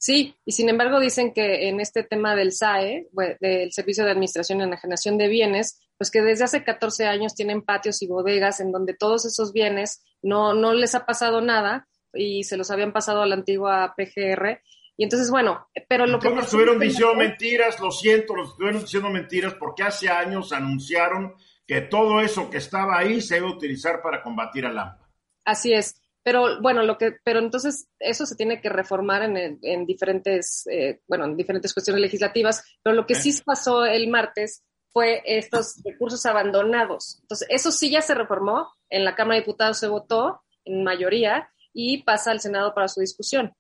Sí, 0.04 0.36
y 0.44 0.52
sin 0.52 0.68
embargo 0.68 1.00
dicen 1.00 1.32
que 1.32 1.70
en 1.70 1.80
este 1.80 2.04
tema 2.04 2.36
del 2.36 2.52
SAE, 2.52 3.08
del 3.40 3.72
Servicio 3.72 4.04
de 4.04 4.12
Administración 4.12 4.60
y 4.60 4.64
Enajenación 4.64 5.18
de 5.18 5.30
Bienes, 5.30 5.80
pues 5.98 6.12
que 6.12 6.22
desde 6.22 6.44
hace 6.44 6.66
14 6.66 7.06
años 7.06 7.36
tienen 7.36 7.62
patios 7.62 8.02
y 8.02 8.08
bodegas 8.08 8.60
en 8.60 8.74
donde 8.74 8.94
todos 8.94 9.24
esos 9.26 9.54
bienes 9.54 10.04
no, 10.22 10.54
no 10.54 10.74
les 10.74 10.94
ha 10.94 11.06
pasado 11.06 11.40
nada 11.40 11.88
y 12.14 12.44
se 12.44 12.58
los 12.58 12.70
habían 12.70 12.92
pasado 12.92 13.22
a 13.22 13.26
la 13.26 13.36
antigua 13.36 13.94
PGR. 13.96 14.62
Y 14.98 15.06
entonces, 15.06 15.32
bueno, 15.32 15.70
pero 15.88 16.06
lo 16.06 16.20
que... 16.20 16.34
que... 16.34 16.40
estuvieron 16.42 16.80
diciendo 16.80 17.16
mentiras, 17.16 17.80
lo 17.80 17.90
siento, 17.90 18.36
los 18.36 18.50
estuvieron 18.50 18.82
diciendo 18.82 19.10
mentiras 19.10 19.54
porque 19.54 19.84
hace 19.84 20.10
años 20.10 20.52
anunciaron 20.52 21.34
que 21.66 21.80
todo 21.80 22.20
eso 22.20 22.50
que 22.50 22.58
estaba 22.58 22.98
ahí 22.98 23.22
se 23.22 23.38
iba 23.38 23.48
a 23.48 23.54
utilizar 23.54 24.02
para 24.02 24.22
combatir 24.22 24.66
al 24.66 24.78
AMPA. 24.78 25.10
Así 25.46 25.72
es. 25.72 26.03
Pero 26.24 26.62
bueno, 26.62 26.84
lo 26.84 26.98
que, 26.98 27.18
pero 27.24 27.40
entonces 27.40 27.90
eso 28.00 28.26
se 28.26 28.36
tiene 28.36 28.62
que 28.62 28.70
reformar 28.70 29.24
en, 29.24 29.60
en 29.62 29.86
diferentes, 29.86 30.66
eh, 30.72 31.02
bueno, 31.08 31.26
en 31.26 31.36
diferentes 31.36 31.74
cuestiones 31.74 32.02
legislativas. 32.02 32.64
Pero 32.82 32.96
lo 32.96 33.06
que 33.06 33.16
sí 33.16 33.34
pasó 33.46 33.86
el 33.86 34.08
martes 34.08 34.64
fue 34.94 35.22
estos 35.26 35.82
recursos 35.84 36.26
abandonados. 36.26 37.20
Entonces, 37.22 37.48
eso 37.52 37.72
sí 37.72 37.90
ya 37.90 38.02
se 38.02 38.14
reformó. 38.14 38.72
En 38.90 39.04
la 39.04 39.16
Cámara 39.16 39.36
de 39.36 39.42
Diputados 39.42 39.80
se 39.80 39.88
votó 39.88 40.42
en 40.64 40.84
mayoría 40.84 41.50
y 41.74 42.04
pasa 42.04 42.32
al 42.32 42.40
Senado 42.40 42.74
para 42.74 42.88
su 42.88 43.02
discusión. 43.02 43.54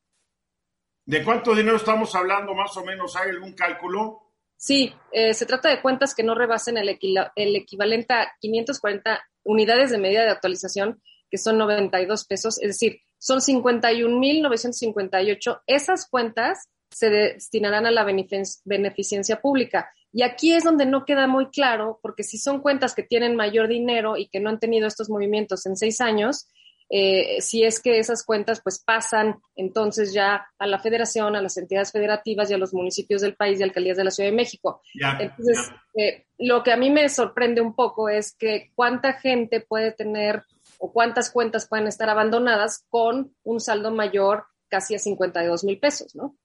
¿De 1.05 1.23
cuánto 1.23 1.53
dinero 1.53 1.75
estamos 1.77 2.15
hablando 2.15 2.53
más 2.53 2.77
o 2.77 2.85
menos? 2.85 3.15
¿Hay 3.17 3.31
algún 3.31 3.53
cálculo? 3.53 4.31
Sí, 4.55 4.95
eh, 5.11 5.33
se 5.33 5.45
trata 5.45 5.67
de 5.67 5.81
cuentas 5.81 6.15
que 6.15 6.23
no 6.23 6.35
rebasen 6.35 6.77
el, 6.77 6.97
el 7.35 7.55
equivalente 7.55 8.13
a 8.13 8.31
540 8.39 9.21
unidades 9.43 9.91
de 9.91 9.97
medida 9.97 10.23
de 10.23 10.29
actualización 10.29 11.01
que 11.33 11.39
son 11.39 11.57
92 11.57 12.25
pesos, 12.25 12.61
es 12.61 12.67
decir, 12.67 13.01
son 13.17 13.39
51.958. 13.39 15.61
Esas 15.65 16.07
cuentas 16.07 16.69
se 16.91 17.09
destinarán 17.09 17.87
a 17.87 17.91
la 17.91 18.03
beneficencia 18.03 19.41
pública. 19.41 19.89
Y 20.11 20.21
aquí 20.21 20.53
es 20.53 20.63
donde 20.63 20.85
no 20.85 21.05
queda 21.05 21.25
muy 21.25 21.47
claro, 21.47 21.97
porque 22.03 22.21
si 22.21 22.37
son 22.37 22.61
cuentas 22.61 22.93
que 22.93 23.01
tienen 23.01 23.35
mayor 23.35 23.67
dinero 23.67 24.15
y 24.15 24.27
que 24.27 24.39
no 24.39 24.51
han 24.51 24.59
tenido 24.59 24.85
estos 24.85 25.09
movimientos 25.09 25.65
en 25.65 25.75
seis 25.75 26.01
años, 26.01 26.49
eh, 26.87 27.41
si 27.41 27.63
es 27.63 27.81
que 27.81 27.97
esas 27.97 28.23
cuentas 28.23 28.61
pues 28.61 28.77
pasan 28.77 29.39
entonces 29.55 30.13
ya 30.13 30.45
a 30.59 30.67
la 30.67 30.77
federación, 30.77 31.35
a 31.35 31.41
las 31.41 31.57
entidades 31.57 31.91
federativas 31.91 32.51
y 32.51 32.53
a 32.53 32.59
los 32.59 32.75
municipios 32.75 33.23
del 33.23 33.35
país 33.35 33.59
y 33.59 33.63
alcaldías 33.63 33.97
de 33.97 34.03
la 34.03 34.11
Ciudad 34.11 34.29
de 34.29 34.35
México. 34.35 34.83
entonces, 35.19 35.71
eh, 35.95 36.27
lo 36.37 36.61
que 36.61 36.71
a 36.71 36.77
mí 36.77 36.91
me 36.91 37.09
sorprende 37.09 37.61
un 37.61 37.73
poco 37.73 38.07
es 38.07 38.35
que 38.35 38.69
cuánta 38.75 39.13
gente 39.13 39.61
puede 39.61 39.93
tener 39.93 40.43
o 40.85 40.91
cuántas 40.91 41.31
cuentas 41.31 41.65
pueden 41.69 41.87
estar 41.87 42.09
abandonadas 42.09 42.85
con 42.89 43.33
un 43.43 43.61
saldo 43.61 43.89
mayor 43.89 44.47
casi 44.67 44.95
a 44.95 44.99
52 44.99 45.63
mil 45.63 45.79
pesos, 45.79 46.13
¿no? 46.13 46.35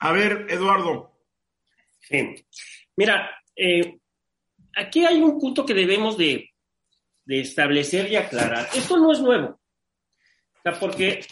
A 0.00 0.12
ver, 0.12 0.44
Eduardo. 0.50 1.18
Sí. 1.98 2.44
Mira, 2.94 3.30
eh, 3.56 4.00
aquí 4.76 5.06
hay 5.06 5.22
un 5.22 5.40
punto 5.40 5.64
que 5.64 5.72
debemos 5.72 6.18
de, 6.18 6.50
establecer 7.26 8.12
y 8.12 8.16
aclarar. 8.16 8.68
Esto 8.74 8.98
no 8.98 9.10
es 9.10 9.20
nuevo. 9.20 9.58
O 10.58 10.62
sea, 10.62 10.78
porque 10.78 11.24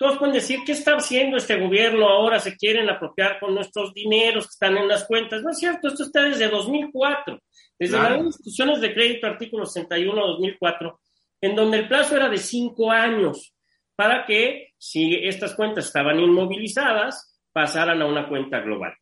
todos 0.00 0.18
pueden 0.18 0.34
decir, 0.34 0.58
¿qué 0.66 0.72
está 0.72 0.96
haciendo 0.96 1.36
este 1.36 1.60
gobierno 1.60 2.08
ahora? 2.08 2.40
Se 2.40 2.56
quieren 2.56 2.90
apropiar 2.90 3.38
con 3.38 3.54
nuestros 3.54 3.94
dineros 3.94 4.46
que 4.46 4.54
están 4.54 4.76
en 4.78 4.88
las 4.88 5.06
cuentas. 5.06 5.44
No 5.44 5.50
es 5.52 5.58
cierto, 5.60 5.86
esto 5.86 6.02
está 6.02 6.22
desde 6.22 6.48
2004. 6.48 7.40
Desde 7.78 7.96
las 7.96 8.18
instituciones 8.18 8.80
de 8.80 8.92
crédito, 8.92 9.28
artículo 9.28 9.64
61-2004, 9.64 10.98
en 11.40 11.54
donde 11.54 11.78
el 11.78 11.88
plazo 11.88 12.16
era 12.16 12.28
de 12.28 12.38
cinco 12.38 12.90
años 12.90 13.54
para 13.96 14.24
que, 14.26 14.74
si 14.78 15.14
estas 15.14 15.54
cuentas 15.54 15.86
estaban 15.86 16.20
inmovilizadas, 16.20 17.36
pasaran 17.52 18.00
a 18.00 18.06
una 18.06 18.28
cuenta 18.28 18.60
global. 18.60 18.94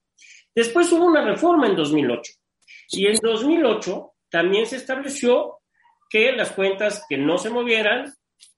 Después 0.55 0.91
hubo 0.93 1.05
una 1.05 1.23
reforma 1.23 1.67
en 1.67 1.77
2008 1.77 2.33
y 2.93 3.07
en 3.07 3.19
2008 3.21 4.13
también 4.31 4.67
se 4.67 4.77
estableció 4.77 5.59
que 6.09 6.33
las 6.33 6.53
cuentas 6.53 7.05
que 7.09 7.19
no 7.19 7.37
se 7.37 7.51
movieran 7.51 8.15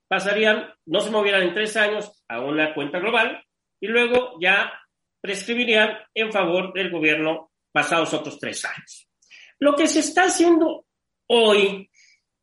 pasarían, 0.07 0.73
no 0.85 1.01
se 1.01 1.11
movieran 1.11 1.43
en 1.43 1.53
tres 1.53 1.75
años 1.75 2.23
a 2.27 2.39
una 2.39 2.73
cuenta 2.73 2.99
global 2.99 3.43
y 3.79 3.87
luego 3.87 4.37
ya 4.41 4.71
prescribirían 5.21 5.97
en 6.13 6.31
favor 6.31 6.73
del 6.73 6.89
gobierno 6.89 7.51
pasados 7.71 8.13
otros 8.13 8.39
tres 8.39 8.63
años. 8.65 9.07
Lo 9.59 9.75
que 9.75 9.87
se 9.87 9.99
está 9.99 10.23
haciendo 10.23 10.85
hoy 11.27 11.89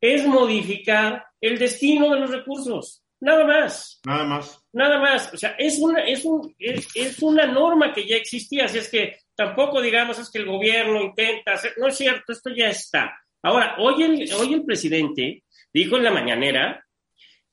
es 0.01 0.25
modificar 0.25 1.25
el 1.41 1.57
destino 1.57 2.13
de 2.13 2.19
los 2.19 2.31
recursos. 2.31 3.03
Nada 3.19 3.45
más. 3.45 3.99
Nada 4.05 4.23
más. 4.25 4.63
Nada 4.73 4.99
más. 4.99 5.33
O 5.33 5.37
sea, 5.37 5.55
es 5.57 5.79
una, 5.79 6.01
es, 6.01 6.23
un, 6.23 6.53
es, 6.59 7.21
una 7.21 7.45
norma 7.45 7.93
que 7.93 8.07
ya 8.07 8.15
existía. 8.15 8.65
Así 8.65 8.77
es 8.77 8.89
que 8.89 9.17
tampoco 9.35 9.81
digamos 9.81 10.19
es 10.19 10.29
que 10.29 10.39
el 10.39 10.45
gobierno 10.45 11.01
intenta 11.01 11.53
hacer. 11.53 11.73
No 11.77 11.87
es 11.87 11.97
cierto, 11.97 12.31
esto 12.31 12.51
ya 12.55 12.69
está. 12.69 13.17
Ahora, 13.41 13.75
hoy 13.79 14.03
el, 14.03 14.33
hoy 14.33 14.53
el 14.53 14.65
presidente 14.65 15.43
dijo 15.73 15.97
en 15.97 16.03
la 16.03 16.11
mañanera 16.11 16.85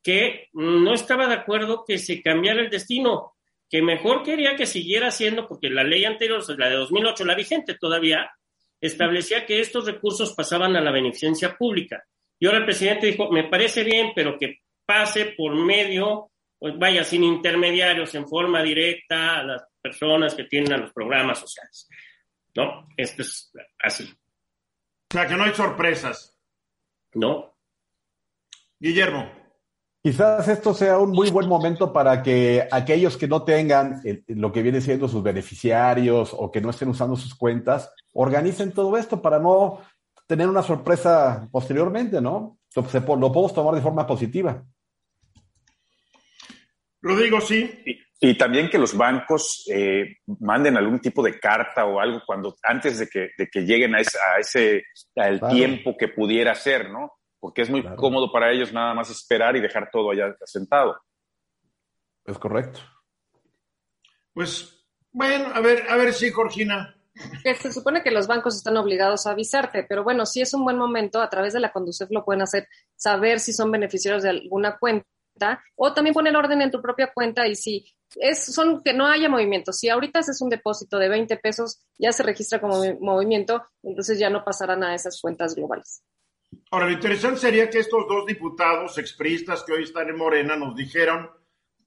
que 0.02 0.48
no 0.52 0.92
estaba 0.92 1.26
de 1.26 1.34
acuerdo 1.34 1.84
que 1.86 1.98
se 1.98 2.20
cambiara 2.20 2.60
el 2.60 2.68
destino, 2.68 3.34
que 3.70 3.80
mejor 3.80 4.22
quería 4.22 4.54
que 4.54 4.66
siguiera 4.66 5.10
siendo, 5.10 5.48
porque 5.48 5.70
la 5.70 5.82
ley 5.82 6.04
anterior, 6.04 6.42
la 6.58 6.68
de 6.68 6.76
2008, 6.76 7.24
la 7.24 7.34
vigente 7.34 7.74
todavía, 7.74 8.30
establecía 8.80 9.46
que 9.46 9.60
estos 9.60 9.86
recursos 9.86 10.34
pasaban 10.34 10.76
a 10.76 10.82
la 10.82 10.90
beneficencia 10.90 11.56
pública. 11.56 12.04
Y 12.44 12.46
ahora 12.46 12.58
el 12.58 12.66
presidente 12.66 13.06
dijo, 13.06 13.32
me 13.32 13.44
parece 13.44 13.82
bien, 13.82 14.12
pero 14.14 14.38
que 14.38 14.58
pase 14.84 15.32
por 15.34 15.54
medio, 15.54 16.30
pues 16.58 16.78
vaya, 16.78 17.02
sin 17.02 17.24
intermediarios, 17.24 18.14
en 18.14 18.28
forma 18.28 18.62
directa 18.62 19.38
a 19.38 19.42
las 19.44 19.64
personas 19.80 20.34
que 20.34 20.44
tienen 20.44 20.74
a 20.74 20.76
los 20.76 20.92
programas 20.92 21.38
sociales. 21.38 21.88
¿No? 22.54 22.86
Esto 22.98 23.22
es 23.22 23.50
así. 23.78 24.04
O 24.04 25.14
sea, 25.14 25.26
que 25.26 25.36
no 25.36 25.44
hay 25.44 25.54
sorpresas. 25.54 26.38
No. 27.14 27.56
Guillermo. 28.78 29.26
Quizás 30.02 30.46
esto 30.48 30.74
sea 30.74 30.98
un 30.98 31.12
muy 31.12 31.30
buen 31.30 31.48
momento 31.48 31.94
para 31.94 32.22
que 32.22 32.68
aquellos 32.70 33.16
que 33.16 33.26
no 33.26 33.42
tengan 33.42 34.02
lo 34.26 34.52
que 34.52 34.60
viene 34.60 34.82
siendo 34.82 35.08
sus 35.08 35.22
beneficiarios 35.22 36.36
o 36.38 36.50
que 36.50 36.60
no 36.60 36.68
estén 36.68 36.90
usando 36.90 37.16
sus 37.16 37.34
cuentas, 37.34 37.90
organicen 38.12 38.72
todo 38.72 38.98
esto 38.98 39.22
para 39.22 39.38
no 39.38 39.80
tener 40.26 40.48
una 40.48 40.62
sorpresa 40.62 41.48
posteriormente, 41.50 42.20
¿no? 42.20 42.58
Lo, 42.74 42.82
podemos 43.32 43.54
tomar 43.54 43.74
de 43.74 43.80
forma 43.80 44.06
positiva. 44.06 44.62
Lo 47.02 47.16
digo, 47.16 47.40
sí. 47.40 47.70
Y, 48.20 48.38
también 48.38 48.70
que 48.70 48.78
los 48.78 48.96
bancos 48.96 49.64
eh, 49.70 50.16
manden 50.40 50.78
algún 50.78 50.98
tipo 50.98 51.22
de 51.22 51.38
carta 51.38 51.84
o 51.84 52.00
algo 52.00 52.22
cuando 52.24 52.56
antes 52.62 52.98
de 52.98 53.08
que, 53.08 53.30
de 53.36 53.48
que 53.48 53.60
lleguen 53.66 53.94
a, 53.94 54.00
ese, 54.38 54.84
al 55.14 55.40
tiempo 55.50 55.94
que 55.98 56.08
pudiera 56.08 56.54
ser, 56.54 56.90
¿no? 56.90 57.12
Porque 57.38 57.60
es 57.60 57.68
muy 57.68 57.82
cómodo 57.96 58.32
para 58.32 58.50
ellos 58.50 58.72
nada 58.72 58.94
más 58.94 59.10
esperar 59.10 59.54
y 59.56 59.60
dejar 59.60 59.90
todo 59.92 60.10
allá 60.10 60.34
sentado. 60.46 60.98
Es 62.24 62.38
correcto. 62.38 62.80
Pues, 64.32 64.86
bueno, 65.12 65.50
a 65.54 65.60
ver, 65.60 65.84
a 65.90 65.96
ver 65.96 66.14
si, 66.14 66.30
Jorgina. 66.30 66.93
Que 67.42 67.54
se 67.54 67.72
supone 67.72 68.02
que 68.02 68.10
los 68.10 68.26
bancos 68.26 68.56
están 68.56 68.76
obligados 68.76 69.26
a 69.26 69.30
avisarte, 69.30 69.84
pero 69.88 70.02
bueno, 70.02 70.26
si 70.26 70.40
es 70.40 70.52
un 70.52 70.64
buen 70.64 70.76
momento, 70.76 71.20
a 71.20 71.30
través 71.30 71.52
de 71.52 71.60
la 71.60 71.72
Conducef 71.72 72.10
lo 72.10 72.24
pueden 72.24 72.42
hacer, 72.42 72.68
saber 72.96 73.38
si 73.38 73.52
son 73.52 73.70
beneficiarios 73.70 74.24
de 74.24 74.30
alguna 74.30 74.76
cuenta 74.78 75.06
o 75.76 75.92
también 75.92 76.14
poner 76.14 76.36
orden 76.36 76.62
en 76.62 76.70
tu 76.70 76.80
propia 76.80 77.12
cuenta 77.12 77.46
y 77.46 77.54
si 77.54 77.84
es, 78.16 78.44
son 78.44 78.82
que 78.82 78.92
no 78.92 79.06
haya 79.06 79.28
movimiento. 79.28 79.72
Si 79.72 79.88
ahorita 79.88 80.20
haces 80.20 80.40
un 80.40 80.48
depósito 80.48 80.98
de 80.98 81.08
20 81.08 81.36
pesos, 81.38 81.80
ya 81.98 82.12
se 82.12 82.22
registra 82.22 82.60
como 82.60 82.82
movimiento, 83.00 83.64
entonces 83.82 84.18
ya 84.18 84.30
no 84.30 84.44
pasarán 84.44 84.82
a 84.84 84.94
esas 84.94 85.20
cuentas 85.20 85.54
globales. 85.54 86.02
Ahora, 86.70 86.86
lo 86.86 86.92
interesante 86.92 87.40
sería 87.40 87.68
que 87.68 87.80
estos 87.80 88.06
dos 88.08 88.26
diputados 88.26 88.96
expristas 88.98 89.64
que 89.64 89.72
hoy 89.72 89.84
están 89.84 90.08
en 90.08 90.16
Morena 90.16 90.56
nos 90.56 90.76
dijeran 90.76 91.28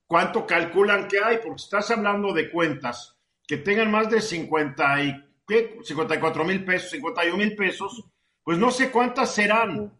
cuánto 0.05 0.45
calculan 0.45 1.07
que 1.07 1.19
hay, 1.23 1.37
porque 1.37 1.61
estás 1.61 1.89
hablando 1.91 2.33
de 2.33 2.51
cuentas 2.51 3.16
que 3.47 3.57
tengan 3.57 3.89
más 3.89 4.09
de 4.09 4.21
50 4.21 5.03
y, 5.03 5.25
¿qué? 5.47 5.79
54 5.81 6.43
mil 6.43 6.65
pesos, 6.65 6.91
51 6.91 7.37
mil 7.37 7.55
pesos, 7.55 8.03
pues 8.43 8.57
no 8.57 8.69
sé 8.71 8.91
cuántas 8.91 9.33
serán. 9.33 9.93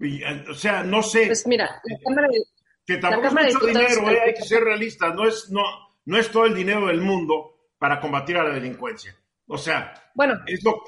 Eh, 0.00 0.44
o 0.48 0.54
sea, 0.54 0.84
no 0.84 1.02
sé. 1.02 1.26
Pues 1.26 1.46
mira, 1.46 1.82
la 1.84 1.98
Cámara 2.04 2.28
de, 2.28 2.38
que 2.86 2.96
tampoco 2.96 3.26
es 3.26 3.54
mucho 3.54 3.66
dinero, 3.66 4.10
eh, 4.10 4.20
hay 4.26 4.34
que 4.34 4.42
ser 4.42 4.62
realistas, 4.62 5.14
no 5.14 5.26
es, 5.26 5.50
no, 5.50 5.62
no 6.06 6.18
es 6.18 6.30
todo 6.30 6.46
el 6.46 6.54
dinero 6.54 6.86
del 6.86 7.00
mundo 7.00 7.68
para 7.78 8.00
combatir 8.00 8.36
a 8.36 8.44
la 8.44 8.54
delincuencia. 8.54 9.14
O 9.46 9.58
sea, 9.58 9.92
bueno, 10.14 10.34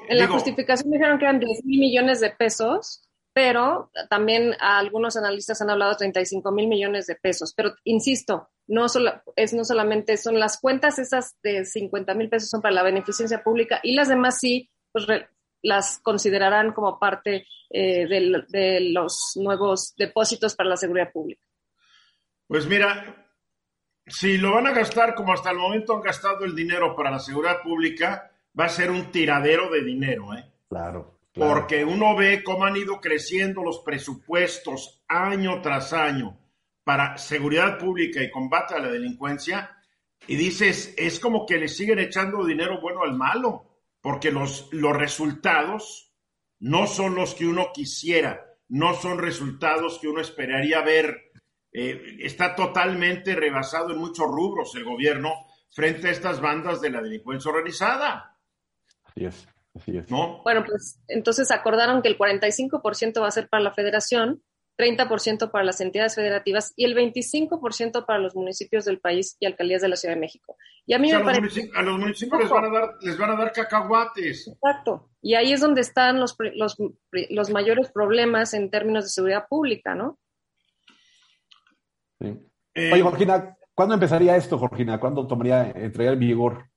en 0.07 0.17
la 0.17 0.27
justificación 0.27 0.91
dijeron 0.91 1.17
que 1.17 1.25
eran 1.25 1.39
10 1.39 1.65
mil 1.65 1.79
millones 1.79 2.19
de 2.19 2.29
pesos, 2.29 3.07
pero 3.33 3.91
también 4.09 4.55
algunos 4.59 5.17
analistas 5.17 5.61
han 5.61 5.69
hablado 5.69 5.91
de 5.91 5.97
35 5.97 6.51
mil 6.51 6.67
millones 6.67 7.07
de 7.07 7.15
pesos. 7.15 7.53
Pero 7.55 7.73
insisto, 7.83 8.49
no, 8.71 8.87
solo, 8.87 9.21
es, 9.35 9.53
no 9.53 9.65
solamente 9.65 10.15
son 10.15 10.39
las 10.39 10.57
cuentas 10.57 10.97
esas 10.97 11.35
de 11.43 11.65
50 11.65 12.13
mil 12.13 12.29
pesos 12.29 12.49
son 12.49 12.61
para 12.61 12.73
la 12.73 12.83
beneficencia 12.83 13.43
pública 13.43 13.81
y 13.83 13.95
las 13.95 14.07
demás 14.07 14.39
sí, 14.39 14.69
pues 14.93 15.05
las 15.61 15.99
considerarán 15.99 16.71
como 16.71 16.97
parte 16.97 17.45
eh, 17.69 18.07
de 18.07 18.79
los 18.93 19.33
nuevos 19.35 19.93
depósitos 19.97 20.55
para 20.55 20.69
la 20.69 20.77
seguridad 20.77 21.11
pública. 21.11 21.41
Pues 22.47 22.65
mira, 22.65 23.27
si 24.07 24.37
lo 24.37 24.53
van 24.53 24.67
a 24.67 24.73
gastar 24.73 25.15
como 25.15 25.33
hasta 25.33 25.51
el 25.51 25.57
momento 25.57 25.93
han 25.93 26.01
gastado 26.01 26.45
el 26.45 26.55
dinero 26.55 26.95
para 26.95 27.11
la 27.11 27.19
seguridad 27.19 27.61
pública, 27.61 28.31
va 28.57 28.65
a 28.65 28.69
ser 28.69 28.89
un 28.89 29.11
tiradero 29.11 29.69
de 29.69 29.83
dinero, 29.83 30.33
¿eh? 30.33 30.45
Claro. 30.69 31.19
Porque 31.33 31.83
uno 31.83 32.15
ve 32.15 32.41
cómo 32.41 32.63
han 32.63 32.77
ido 32.77 33.01
creciendo 33.01 33.63
los 33.63 33.79
presupuestos 33.79 35.03
año 35.09 35.61
tras 35.61 35.91
año 35.91 36.40
para 36.91 37.17
seguridad 37.17 37.77
pública 37.77 38.21
y 38.21 38.29
combate 38.29 38.75
a 38.75 38.79
la 38.79 38.89
delincuencia, 38.89 39.77
y 40.27 40.35
dices, 40.35 40.93
es 40.97 41.21
como 41.21 41.45
que 41.45 41.57
le 41.57 41.69
siguen 41.69 41.99
echando 41.99 42.43
dinero 42.43 42.81
bueno 42.81 43.03
al 43.03 43.13
malo, 43.13 43.79
porque 44.01 44.29
los, 44.29 44.67
los 44.73 44.93
resultados 44.97 46.11
no 46.59 46.87
son 46.87 47.15
los 47.15 47.33
que 47.33 47.47
uno 47.47 47.69
quisiera, 47.73 48.45
no 48.67 48.93
son 48.93 49.19
resultados 49.19 49.99
que 49.99 50.09
uno 50.09 50.19
esperaría 50.19 50.81
ver 50.81 51.31
eh, 51.71 52.17
está 52.19 52.55
totalmente 52.55 53.35
rebasado 53.35 53.91
en 53.91 53.97
muchos 53.99 54.27
rubros 54.27 54.75
el 54.75 54.83
gobierno 54.83 55.31
frente 55.73 56.09
a 56.09 56.11
estas 56.11 56.41
bandas 56.41 56.81
de 56.81 56.89
la 56.89 57.01
delincuencia 57.01 57.51
organizada. 57.51 58.37
Así 59.05 59.23
es, 59.23 59.47
así 59.73 59.95
es. 59.95 60.11
¿No? 60.11 60.43
Bueno, 60.43 60.65
pues 60.65 60.99
entonces 61.07 61.51
acordaron 61.51 62.01
que 62.01 62.09
el 62.09 62.17
45% 62.17 63.21
va 63.21 63.29
a 63.29 63.31
ser 63.31 63.47
para 63.47 63.63
la 63.63 63.73
federación, 63.73 64.43
30% 64.81 65.51
para 65.51 65.63
las 65.63 65.79
entidades 65.79 66.15
federativas 66.15 66.73
y 66.75 66.85
el 66.85 66.95
25% 66.95 68.05
para 68.05 68.19
los 68.19 68.35
municipios 68.35 68.85
del 68.85 68.99
país 68.99 69.37
y 69.39 69.45
alcaldías 69.45 69.81
de 69.81 69.89
la 69.89 69.95
Ciudad 69.95 70.15
de 70.15 70.21
México. 70.21 70.57
Y 70.87 70.93
a 70.93 70.99
mí 70.99 71.11
me 71.11 71.23
parece... 71.23 71.69
a 71.75 71.81
los 71.83 71.99
municipios 71.99 72.41
les 72.41 72.49
van 72.49 72.65
a, 72.65 72.69
dar, 72.69 72.95
les 73.01 73.17
van 73.17 73.29
a 73.31 73.35
dar 73.35 73.51
cacahuates. 73.51 74.47
Exacto. 74.47 75.09
Y 75.21 75.35
ahí 75.35 75.53
es 75.53 75.61
donde 75.61 75.81
están 75.81 76.19
los, 76.19 76.35
los, 76.55 76.77
los 77.29 77.49
mayores 77.51 77.91
problemas 77.91 78.53
en 78.53 78.71
términos 78.71 79.03
de 79.03 79.09
seguridad 79.09 79.45
pública, 79.47 79.93
¿no? 79.93 80.17
Eh, 82.19 82.91
Oye, 82.93 83.01
Jorgina, 83.01 83.57
¿cuándo 83.75 83.93
empezaría 83.93 84.35
esto, 84.35 84.57
Jorgina? 84.57 84.99
¿Cuándo 84.99 85.27
tomaría, 85.27 85.71
entraría 85.71 86.13
en 86.13 86.19
vigor? 86.19 86.71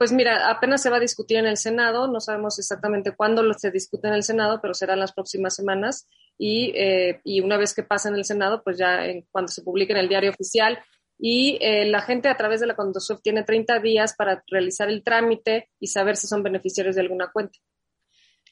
Pues 0.00 0.12
mira, 0.12 0.48
apenas 0.48 0.80
se 0.80 0.88
va 0.88 0.96
a 0.96 1.00
discutir 1.00 1.36
en 1.36 1.46
el 1.46 1.58
Senado, 1.58 2.08
no 2.08 2.20
sabemos 2.20 2.58
exactamente 2.58 3.14
cuándo 3.14 3.42
se 3.52 3.70
discute 3.70 4.08
en 4.08 4.14
el 4.14 4.22
Senado, 4.22 4.58
pero 4.62 4.72
serán 4.72 4.98
las 4.98 5.12
próximas 5.12 5.54
semanas. 5.54 6.08
Y, 6.42 6.72
eh, 6.74 7.20
y 7.22 7.42
una 7.42 7.58
vez 7.58 7.74
que 7.74 7.82
pase 7.82 8.08
en 8.08 8.14
el 8.14 8.24
Senado, 8.24 8.62
pues 8.64 8.78
ya 8.78 9.04
en, 9.04 9.26
cuando 9.30 9.52
se 9.52 9.60
publique 9.60 9.92
en 9.92 9.98
el 9.98 10.08
diario 10.08 10.30
oficial. 10.30 10.82
Y 11.18 11.58
eh, 11.60 11.84
la 11.84 12.00
gente 12.00 12.30
a 12.30 12.36
través 12.38 12.60
de 12.60 12.66
la 12.66 12.74
Conducef 12.74 13.20
tiene 13.20 13.42
30 13.42 13.78
días 13.80 14.14
para 14.16 14.42
realizar 14.46 14.88
el 14.88 15.04
trámite 15.04 15.68
y 15.78 15.88
saber 15.88 16.16
si 16.16 16.26
son 16.26 16.42
beneficiarios 16.42 16.96
de 16.96 17.02
alguna 17.02 17.30
cuenta. 17.30 17.58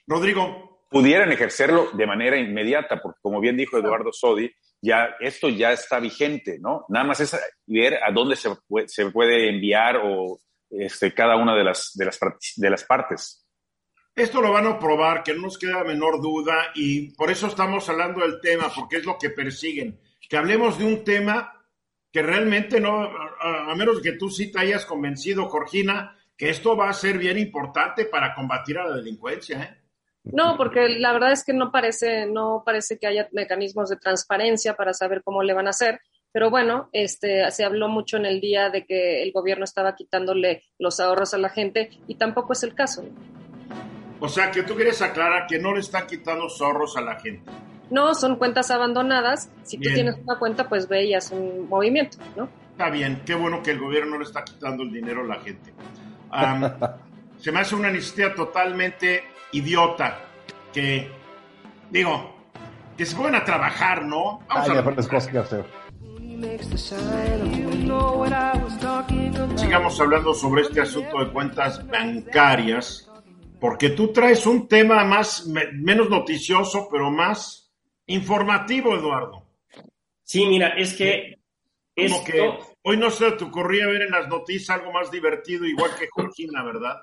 Rodrigo. 0.07 0.77
Pudieran 0.90 1.31
ejercerlo 1.31 1.90
de 1.92 2.07
manera 2.07 2.38
inmediata, 2.38 2.98
porque 3.03 3.18
como 3.20 3.40
bien 3.40 3.59
dijo 3.59 3.77
Eduardo 3.77 4.11
Sodi, 4.11 4.51
ya 4.81 5.16
esto 5.20 5.51
ya 5.51 5.70
está 5.70 6.01
vigente, 6.01 6.59
¿no? 6.59 6.87
Nada 6.88 7.05
más 7.05 7.20
es 7.20 7.37
ver 7.66 8.03
a 8.03 8.11
dónde 8.11 8.37
se 8.37 8.48
puede, 8.66 8.88
se 8.88 9.11
puede 9.11 9.51
enviar 9.51 10.01
o 10.03 10.38
este, 10.70 11.12
cada 11.12 11.37
una 11.37 11.55
de 11.55 11.64
las, 11.64 11.92
de, 11.94 12.07
las, 12.07 12.18
de 12.57 12.70
las 12.70 12.85
partes. 12.85 13.46
Esto 14.18 14.42
lo 14.42 14.52
van 14.52 14.66
a 14.66 14.81
probar, 14.81 15.22
que 15.22 15.33
no 15.33 15.42
nos 15.42 15.59
queda 15.59 15.85
menor 15.85 16.20
duda, 16.20 16.72
y 16.74 17.12
por 17.12 17.31
eso 17.31 17.46
estamos 17.46 17.88
hablando 17.88 18.20
del 18.20 18.40
tema, 18.40 18.68
porque 18.74 18.96
es 18.96 19.04
lo 19.04 19.16
que 19.16 19.31
persiguen. 19.31 20.00
Que 20.28 20.37
hablemos 20.37 20.76
de 20.76 20.85
un 20.85 21.04
tema 21.04 21.54
que 22.11 22.20
realmente 22.20 22.81
no, 22.81 23.09
a, 23.40 23.72
menos 23.76 24.00
que 24.02 24.12
tú 24.12 24.28
sí 24.28 24.50
te 24.50 24.59
hayas 24.59 24.85
convencido, 24.87 25.48
Jorgina, 25.48 26.16
que 26.37 26.50
esto 26.50 26.76
va 26.76 26.88
a 26.88 26.94
ser 26.94 27.16
bien 27.16 27.38
importante 27.38 28.07
para 28.07 28.35
combatir 28.35 28.78
a 28.78 28.88
la 28.88 28.96
delincuencia, 28.96 29.62
¿eh? 29.62 29.78
No, 30.24 30.57
porque 30.57 30.88
la 30.88 31.12
verdad 31.12 31.31
es 31.31 31.44
que 31.44 31.52
no 31.52 31.70
parece, 31.70 32.26
no 32.26 32.64
parece 32.66 32.98
que 32.98 33.07
haya 33.07 33.28
mecanismos 33.31 33.88
de 33.88 33.98
transparencia 33.98 34.74
para 34.74 34.94
saber 34.94 35.22
cómo 35.22 35.44
le 35.44 35.54
van 35.54 35.68
a 35.68 35.70
hacer. 35.70 36.00
Pero 36.33 36.50
bueno, 36.50 36.90
este, 36.92 37.48
se 37.52 37.64
habló 37.64 37.88
mucho 37.88 38.16
en 38.16 38.26
el 38.26 38.40
día 38.40 38.68
de 38.68 38.85
que 38.85 39.22
el 39.22 39.31
gobierno 39.31 39.64
estaba 39.64 39.94
quitándole 39.94 40.64
los 40.76 40.98
ahorros 40.98 41.35
a 41.35 41.38
la 41.38 41.48
gente 41.48 41.90
y 42.09 42.16
tampoco 42.16 42.52
es 42.52 42.64
el 42.64 42.74
caso. 42.74 43.04
O 44.20 44.28
sea, 44.28 44.50
que 44.50 44.62
tú 44.62 44.74
quieres 44.74 45.00
aclarar 45.00 45.46
que 45.46 45.59
no 45.59 45.72
le 45.74 45.81
están 45.81 46.07
quitando 46.07 46.44
los 46.44 46.61
ahorros 46.61 46.96
a 46.96 47.00
la 47.00 47.20
gente. 47.20 47.50
No, 47.90 48.14
son 48.14 48.37
cuentas 48.37 48.70
abandonadas. 48.70 49.50
Si 49.62 49.78
tú 49.78 49.88
tienes 49.94 50.16
una 50.16 50.38
cuenta, 50.38 50.68
pues 50.68 50.88
veías 50.88 51.31
un 51.31 51.68
movimiento, 51.68 52.18
¿no? 52.37 52.48
Está 52.72 52.90
bien, 52.90 53.22
qué 53.24 53.35
bueno 53.35 53.62
que 53.62 53.72
el 53.72 53.81
gobierno 53.81 54.12
no 54.12 54.18
le 54.18 54.24
está 54.24 54.44
quitando 54.44 54.83
el 54.83 54.92
dinero 54.92 55.22
a 55.22 55.24
la 55.24 55.40
gente. 55.40 55.72
se 57.38 57.52
me 57.52 57.61
hace 57.61 57.74
una 57.74 57.90
iniciativa 57.90 58.35
totalmente 58.35 59.24
idiota 59.52 60.20
que, 60.72 61.11
digo, 61.90 62.35
que 62.96 63.07
se 63.07 63.16
pongan 63.16 63.37
a 63.37 63.44
trabajar, 63.44 64.04
¿no? 64.04 64.40
Vamos 64.48 64.70
a 64.70 64.85
cosas 64.85 65.26
que 65.28 65.38
hacer. 65.38 65.64
Sigamos 69.57 70.00
hablando 70.00 70.35
sobre 70.35 70.62
este 70.62 70.81
asunto 70.81 71.18
de 71.24 71.33
cuentas 71.33 71.85
bancarias, 71.88 73.07
porque 73.60 73.90
tú 73.90 74.12
traes 74.12 74.46
un 74.46 74.68
tema 74.68 75.04
más 75.04 75.46
menos 75.46 76.08
noticioso, 76.08 76.88
pero 76.90 77.10
más 77.10 77.72
informativo, 78.06 78.94
Eduardo. 78.94 79.44
Sí, 80.22 80.46
mira, 80.46 80.68
es 80.76 80.94
que, 80.94 81.38
que 81.94 82.58
hoy 82.82 82.96
no 82.96 83.10
se 83.10 83.32
te 83.32 83.44
ocurría 83.44 83.86
ver 83.86 84.02
en 84.02 84.10
las 84.10 84.28
noticias 84.28 84.78
algo 84.78 84.92
más 84.92 85.10
divertido, 85.10 85.64
igual 85.64 85.90
que 85.98 86.08
Jorgina, 86.10 86.62
¿verdad? 86.62 86.96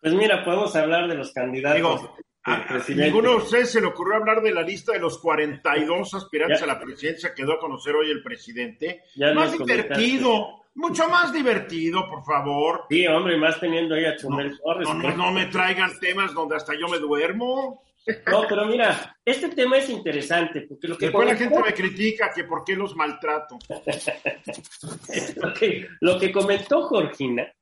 Pues 0.00 0.14
mira, 0.14 0.44
podemos 0.44 0.74
hablar 0.76 1.08
de 1.08 1.14
los 1.14 1.32
candidatos. 1.32 2.10
A, 2.48 2.80
ninguno 2.90 3.30
de 3.30 3.36
ustedes 3.38 3.72
se 3.72 3.80
le 3.80 3.88
ocurrió 3.88 4.14
hablar 4.14 4.40
de 4.40 4.52
la 4.52 4.62
lista 4.62 4.92
de 4.92 5.00
los 5.00 5.18
42 5.18 6.14
aspirantes 6.14 6.62
a 6.62 6.66
la 6.66 6.78
presidencia 6.78 7.34
que 7.34 7.42
dio 7.42 7.54
a 7.54 7.58
conocer 7.58 7.96
hoy 7.96 8.08
el 8.08 8.22
presidente. 8.22 9.02
más 9.34 9.58
divertido, 9.58 10.62
mucho 10.74 11.08
más 11.08 11.32
divertido, 11.32 12.08
por 12.08 12.24
favor. 12.24 12.84
Sí, 12.88 13.04
hombre, 13.08 13.36
más 13.36 13.58
teniendo 13.58 13.96
ahí 13.96 14.04
a 14.04 14.16
Chumel 14.16 14.56
Torres. 14.62 14.88
No, 14.88 15.16
no, 15.16 15.32
me 15.32 15.46
traigan 15.46 15.90
temas 15.98 16.32
donde 16.34 16.54
hasta 16.54 16.78
yo 16.78 16.86
me 16.86 16.98
duermo. 16.98 17.82
No, 18.30 18.44
pero 18.48 18.64
mira, 18.66 19.16
este 19.24 19.48
tema 19.48 19.78
es 19.78 19.90
interesante 19.90 20.60
porque 20.60 20.86
lo 20.86 20.96
que 20.96 21.06
después 21.06 21.26
la 21.26 21.34
gente 21.34 21.60
me 21.60 21.74
critica 21.74 22.30
que 22.32 22.44
por 22.44 22.62
qué 22.62 22.76
los 22.76 22.94
maltrato. 22.94 23.58
lo 26.00 26.16
que 26.16 26.30
comentó 26.30 26.82
Jorgina 26.82 27.52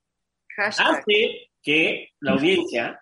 hace 0.58 1.48
que 1.62 2.10
la 2.20 2.32
audiencia 2.32 3.00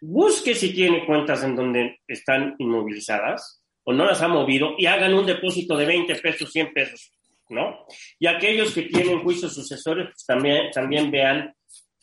busque 0.00 0.54
si 0.54 0.72
tiene 0.72 1.06
cuentas 1.06 1.42
en 1.44 1.56
donde 1.56 2.00
están 2.06 2.54
inmovilizadas 2.58 3.62
o 3.84 3.92
no 3.92 4.04
las 4.04 4.22
ha 4.22 4.28
movido 4.28 4.74
y 4.78 4.86
hagan 4.86 5.14
un 5.14 5.26
depósito 5.26 5.76
de 5.76 5.86
20 5.86 6.14
pesos, 6.16 6.50
100 6.50 6.72
pesos, 6.72 7.12
¿no? 7.48 7.86
Y 8.18 8.26
aquellos 8.26 8.72
que 8.74 8.82
tienen 8.82 9.22
juicios 9.22 9.54
sucesores 9.54 10.06
pues 10.06 10.24
también, 10.26 10.70
también 10.70 11.10
vean 11.10 11.54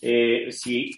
eh, 0.01 0.51
si 0.51 0.91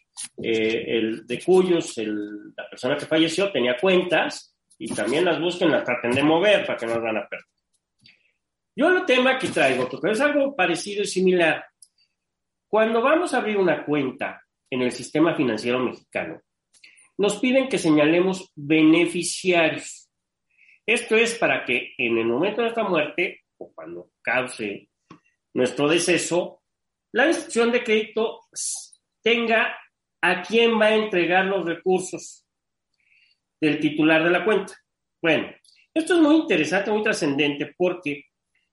eh, 0.44 0.84
el 0.88 1.26
de 1.26 1.44
cuyos, 1.44 1.94
la 1.98 2.70
persona 2.70 2.98
que 2.98 3.06
falleció 3.06 3.52
tenía 3.52 3.78
cuentas 3.78 4.56
y 4.78 4.88
también 4.94 5.26
las 5.26 5.40
busquen, 5.40 5.72
las 5.72 5.84
traten 5.84 6.12
de 6.12 6.24
mover 6.24 6.66
para 6.66 6.78
que 6.78 6.86
no 6.86 7.02
van 7.02 7.18
a 7.18 7.28
perder. 7.28 7.46
Yo 8.76 8.90
el 8.90 9.06
tema 9.06 9.38
que 9.38 9.50
traigo, 9.50 9.90
porque 9.90 10.12
es 10.12 10.22
algo 10.22 10.56
parecido 10.56 11.04
y 11.04 11.08
similar. 11.08 11.66
Cuando 12.68 13.02
vamos 13.02 13.34
a 13.34 13.38
abrir 13.38 13.58
una 13.58 13.84
cuenta 13.86 14.42
en 14.70 14.82
el 14.82 14.92
sistema 14.92 15.36
financiero 15.36 15.80
mexicano, 15.80 16.42
nos 17.22 17.38
piden 17.38 17.70
que 17.70 17.78
señalemos 17.78 18.52
beneficiarios. 18.56 20.10
Esto 20.88 21.16
es 21.16 21.36
para 21.36 21.64
que 21.64 21.94
en 22.00 22.18
el 22.18 22.26
momento 22.26 22.58
de 22.58 22.64
nuestra 22.64 22.84
muerte 22.84 23.42
o 23.60 23.72
cuando 23.76 24.10
cause 24.24 24.90
nuestro 25.54 25.88
deceso, 25.88 26.64
la 27.12 27.28
institución 27.28 27.72
de 27.72 27.84
crédito 27.84 28.40
tenga 29.22 29.78
a 30.20 30.42
quién 30.42 30.82
va 30.82 30.86
a 30.86 30.96
entregar 30.96 31.46
los 31.46 31.64
recursos 31.64 32.44
del 33.62 33.80
titular 33.80 34.24
de 34.24 34.32
la 34.32 34.44
cuenta. 34.44 34.74
Bueno, 35.22 35.54
esto 35.94 36.16
es 36.16 36.22
muy 36.22 36.38
interesante, 36.38 36.90
muy 36.90 37.04
trascendente, 37.04 37.76
porque 37.78 38.24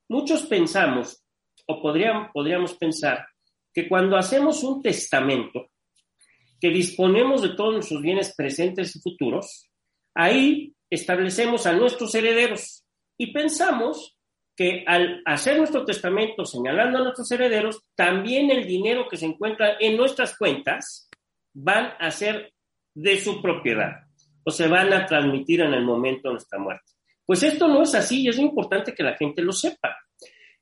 muchos 0.08 0.46
pensamos, 0.46 1.22
o 1.66 1.82
podríamos, 1.82 2.30
podríamos 2.32 2.78
pensar, 2.78 3.28
que 3.74 3.86
cuando 3.86 4.16
hacemos 4.16 4.64
un 4.64 4.80
testamento, 4.80 5.70
que 6.60 6.70
disponemos 6.70 7.42
de 7.42 7.50
todos 7.50 7.74
nuestros 7.74 8.02
bienes 8.02 8.34
presentes 8.34 8.94
y 8.96 9.00
futuros, 9.00 9.68
ahí 10.14 10.74
establecemos 10.90 11.66
a 11.66 11.72
nuestros 11.72 12.14
herederos 12.14 12.84
y 13.16 13.32
pensamos 13.32 14.16
que 14.56 14.82
al 14.86 15.22
hacer 15.24 15.56
nuestro 15.56 15.84
testamento 15.84 16.44
señalando 16.44 16.98
a 16.98 17.02
nuestros 17.02 17.30
herederos, 17.30 17.80
también 17.94 18.50
el 18.50 18.66
dinero 18.66 19.06
que 19.08 19.16
se 19.16 19.26
encuentra 19.26 19.76
en 19.78 19.96
nuestras 19.96 20.36
cuentas 20.36 21.08
van 21.54 21.92
a 22.00 22.10
ser 22.10 22.52
de 22.94 23.18
su 23.18 23.40
propiedad 23.40 23.92
o 24.42 24.50
se 24.50 24.66
van 24.66 24.92
a 24.92 25.06
transmitir 25.06 25.60
en 25.60 25.74
el 25.74 25.84
momento 25.84 26.28
de 26.28 26.34
nuestra 26.34 26.58
muerte. 26.58 26.92
Pues 27.24 27.42
esto 27.42 27.68
no 27.68 27.82
es 27.82 27.94
así 27.94 28.22
y 28.22 28.28
es 28.28 28.38
importante 28.38 28.94
que 28.94 29.02
la 29.02 29.14
gente 29.14 29.42
lo 29.42 29.52
sepa. 29.52 29.96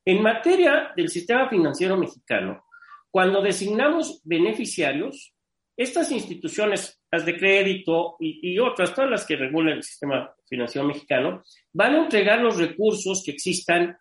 En 0.05 0.23
materia 0.23 0.93
del 0.95 1.09
sistema 1.09 1.49
financiero 1.49 1.97
mexicano, 1.97 2.65
cuando 3.11 3.41
designamos 3.41 4.21
beneficiarios, 4.25 5.36
estas 5.77 6.11
instituciones, 6.11 7.01
las 7.11 7.27
de 7.27 7.37
crédito 7.37 8.17
y, 8.19 8.59
otras, 8.59 8.95
todas 8.95 9.11
las 9.11 9.27
que 9.27 9.37
regulan 9.37 9.75
el 9.75 9.83
sistema 9.83 10.35
financiero 10.49 10.89
mexicano, 10.89 11.43
van 11.73 11.95
a 11.95 12.05
entregar 12.05 12.41
los 12.41 12.57
recursos 12.57 13.23
que 13.25 13.33
existan 13.33 13.97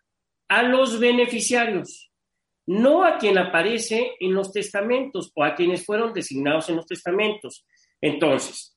a 0.48 0.62
los 0.62 0.98
beneficiarios, 0.98 2.10
no 2.66 3.04
a 3.04 3.18
quien 3.18 3.36
aparece 3.36 4.12
en 4.20 4.32
los 4.32 4.52
testamentos 4.52 5.30
o 5.34 5.44
a 5.44 5.54
quienes 5.54 5.84
fueron 5.84 6.14
designados 6.14 6.68
en 6.70 6.76
los 6.76 6.86
testamentos. 6.86 7.66
Entonces, 8.00 8.76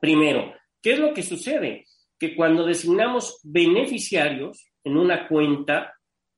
primero, 0.00 0.54
¿qué 0.80 0.92
es 0.92 0.98
lo 1.00 1.12
que 1.12 1.22
sucede? 1.22 1.84
Que 2.18 2.36
cuando 2.36 2.64
designamos 2.64 3.40
beneficiarios 3.42 4.70
en 4.84 4.96
una 4.96 5.26
cuenta 5.26 5.94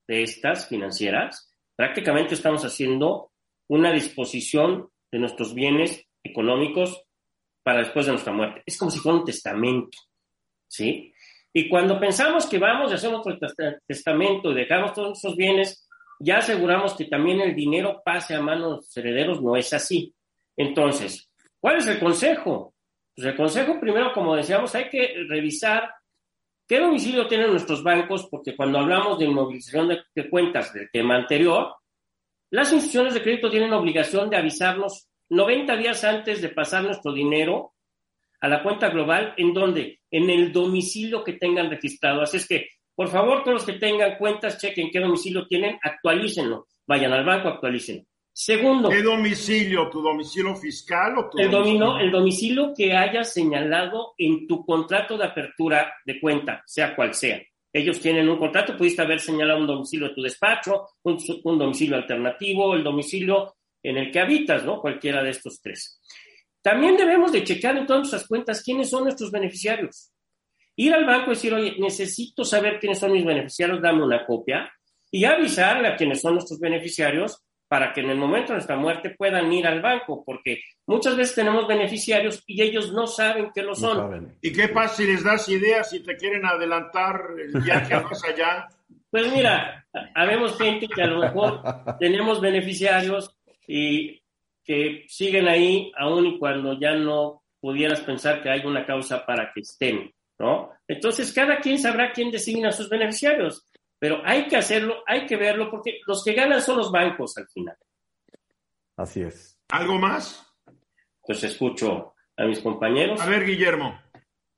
de 0.09 0.23
estas 0.23 0.69
financieras, 0.69 1.53
prácticamente 1.77 2.35
estamos 2.35 2.65
haciendo 2.65 3.33
una 3.69 3.93
disposición 3.93 4.89
de 5.11 5.19
nuestros 5.19 5.55
bienes 5.55 6.05
económicos 6.23 7.03
para 7.62 7.81
después 7.81 8.07
de 8.07 8.12
nuestra 8.12 8.33
muerte. 8.33 8.62
Es 8.66 8.79
como 8.79 8.90
si 8.90 8.99
fuera 8.99 9.19
un 9.19 9.25
testamento, 9.25 9.99
¿sí? 10.69 11.12
Y 11.53 11.69
cuando 11.69 11.99
pensamos 11.99 12.47
que 12.47 12.59
vamos 12.59 12.92
a 12.92 12.97
hacer 12.97 13.12
otro 13.14 13.37
testamento 13.87 14.51
y 14.51 14.55
dejamos 14.55 14.92
todos 14.92 15.09
nuestros 15.09 15.37
bienes, 15.37 15.88
ya 16.21 16.38
aseguramos 16.38 16.95
que 16.95 17.07
también 17.07 17.40
el 17.40 17.55
dinero 17.55 18.03
pase 18.05 18.35
a 18.35 18.42
manos 18.42 18.71
de 18.71 18.77
los 18.77 18.97
herederos, 18.97 19.42
no 19.42 19.57
es 19.57 19.73
así. 19.73 20.14
Entonces, 20.57 21.31
¿cuál 21.59 21.79
es 21.79 21.87
el 21.87 21.99
consejo? 21.99 22.75
Pues 23.14 23.29
el 23.29 23.37
consejo 23.37 23.81
primero, 23.81 24.12
como 24.12 24.37
decíamos, 24.37 24.75
hay 24.75 24.90
que 24.90 25.25
revisar 25.29 25.90
qué 26.69 26.79
domicilio 26.79 27.27
tienen 27.27 27.51
nuestros 27.51 27.83
bancos, 27.83 28.29
porque 28.31 28.55
cuando 28.55 28.79
hablamos 28.79 29.19
de 29.19 29.25
inmovilización 29.25 29.88
de 30.14 30.31
cuentas 30.31 30.73
del 30.73 30.90
tema 30.90 31.16
anterior, 31.16 31.75
las 32.50 32.72
instituciones 32.72 33.14
de 33.14 33.22
crédito 33.22 33.50
tienen 33.50 33.72
obligación 33.72 34.30
de 34.30 34.37
avisarnos 34.37 35.09
90 35.28 35.76
días 35.76 36.04
antes 36.04 36.40
de 36.40 36.48
pasar 36.48 36.85
nuestro 36.85 37.12
dinero 37.12 37.74
a 38.40 38.48
la 38.48 38.62
cuenta 38.62 38.90
global, 38.90 39.35
en 39.37 39.52
donde, 39.52 40.00
en 40.11 40.30
el 40.30 40.52
domicilio 40.52 41.24
que 41.24 41.35
tengan 41.35 41.70
registrado. 41.70 42.22
Así 42.22 42.37
es 42.37 42.46
que, 42.46 42.68
por 42.94 43.09
favor, 43.09 43.42
todos 43.42 43.54
los 43.54 43.64
que 43.64 43.80
tengan 43.80 44.16
cuentas, 44.18 44.59
chequen 44.59 44.90
qué 44.90 45.00
domicilio 45.00 45.46
tienen, 45.46 45.78
actualícenlo. 45.82 46.66
Vayan 46.87 47.12
al 47.12 47.24
banco, 47.24 47.48
actualícenlo. 47.48 48.04
Segundo. 48.32 48.90
¿Qué 48.90 49.02
domicilio? 49.02 49.88
¿Tu 49.88 50.02
domicilio 50.02 50.54
fiscal 50.54 51.16
o 51.16 51.30
tu 51.30 51.38
el 51.38 51.50
domicilio? 51.50 51.98
el 51.98 52.11
domicilio 52.11 52.72
que 52.76 52.94
hayas 52.94 53.32
señalado 53.32 54.12
en 54.18 54.46
tu 54.46 54.64
contrato 54.64 55.16
de 55.16 55.24
apertura 55.24 55.94
de 56.04 56.20
cuenta, 56.20 56.62
sea 56.66 56.94
cual 56.94 57.14
sea. 57.14 57.40
Ellos 57.77 58.01
tienen 58.01 58.27
un 58.27 58.39
contrato, 58.39 58.75
pudiste 58.75 59.03
haber 59.03 59.21
señalado 59.21 59.61
un 59.61 59.67
domicilio 59.67 60.09
de 60.09 60.15
tu 60.15 60.23
despacho, 60.23 60.89
un, 61.03 61.59
domicilio 61.59 61.97
alternativo, 61.97 62.75
el 62.75 62.83
domicilio 62.83 63.55
en 63.83 63.99
el 63.99 64.11
que 64.11 64.19
habitas, 64.19 64.65
¿no? 64.65 64.81
Cualquiera 64.81 65.23
de 65.23 65.29
estos 65.29 65.61
tres. 65.61 66.01
También 66.62 66.97
debemos 66.97 67.33
de 67.33 67.45
checar 67.45 67.77
en 67.77 67.85
todas 67.85 68.01
nuestras 68.01 68.27
cuentas 68.27 68.62
quiénes 68.62 68.89
son 68.89 69.05
nuestros 69.05 69.31
beneficiarios. 69.31 70.11
Ir 70.75 70.95
al 70.95 71.05
banco 71.05 71.27
y 71.27 71.35
decir, 71.35 71.53
oye, 71.53 71.77
necesito 71.79 72.47
saber 72.47 72.81
quiénes 72.81 72.99
son 72.99 73.12
mis 73.12 73.27
beneficiarios, 73.27 73.83
dame 73.83 74.03
una 74.03 74.24
copia 74.24 74.72
y 75.11 75.27
avisarle 75.27 75.89
a 75.89 75.97
quiénes 75.97 76.22
son 76.22 76.33
nuestros 76.33 76.59
beneficiarios 76.59 77.45
para 77.69 77.93
que 77.93 78.01
en 78.01 78.11
el 78.11 78.19
momento 78.19 78.49
de 78.49 78.55
nuestra 78.55 78.77
muerte 78.77 79.11
puedan 79.11 79.53
ir 79.53 79.67
al 79.67 79.83
banco, 79.83 80.23
porque 80.25 80.62
muchas 80.87 81.17
veces 81.17 81.35
tenemos 81.35 81.67
beneficiarios 81.67 82.43
y 82.47 82.62
ellos 82.62 82.93
no 82.93 83.07
saben 83.07 83.51
que 83.55 83.62
lo 83.62 83.75
son. 83.75 84.37
¿Y 84.41 84.53
qué 84.53 84.69
pasa 84.69 84.97
si 84.97 85.07
les 85.07 85.25
das 85.25 85.49
ideas 85.49 85.93
y 85.93 86.01
te 86.01 86.17
quieren 86.17 86.45
adelantar 86.47 87.21
el 87.39 87.61
viaje 87.61 87.95
más 88.01 88.25
allá? 88.25 88.69
Pues 89.11 89.33
mira, 89.33 89.87
habemos 90.14 90.57
gente 90.59 90.87
que 90.89 91.03
a 91.03 91.07
lo 91.07 91.21
mejor 91.21 91.62
tenemos 91.99 92.41
beneficiarios 92.41 93.37
y 93.67 94.23
que 94.64 95.05
siguen 95.09 95.49
ahí 95.49 95.93
aun 95.97 96.27
y 96.27 96.39
cuando 96.39 96.79
ya 96.79 96.95
no 96.95 97.43
pudieras 97.61 98.01
pensar 98.01 98.43
que 98.43 98.51
hay 98.51 98.64
una 98.64 98.85
causa 98.85 99.25
para 99.25 99.51
que 99.53 99.61
estén, 99.61 100.12
¿no? 100.39 100.71
Entonces, 100.87 101.33
cada 101.33 101.59
quien 101.59 101.79
sabrá 101.79 102.12
quién 102.12 102.31
designa 102.31 102.69
a 102.69 102.73
sus 102.73 102.89
beneficiarios. 102.89 103.66
Pero 103.99 104.20
hay 104.24 104.47
que 104.47 104.57
hacerlo, 104.57 104.97
hay 105.07 105.26
que 105.26 105.36
verlo, 105.36 105.70
porque 105.70 106.01
los 106.07 106.22
que 106.22 106.34
ganan 106.34 106.61
son 106.61 106.78
los 106.78 106.90
bancos 106.90 107.36
al 107.38 107.49
final. 107.49 107.76
Así 108.97 109.22
es. 109.22 109.59
¿Algo 109.70 109.99
más? 109.99 110.47
Pues 111.22 111.42
escucho 111.44 112.14
a 112.36 112.44
mis 112.44 112.61
compañeros. 112.61 113.20
A 113.20 113.26
ver, 113.26 113.44
Guillermo. 113.44 113.99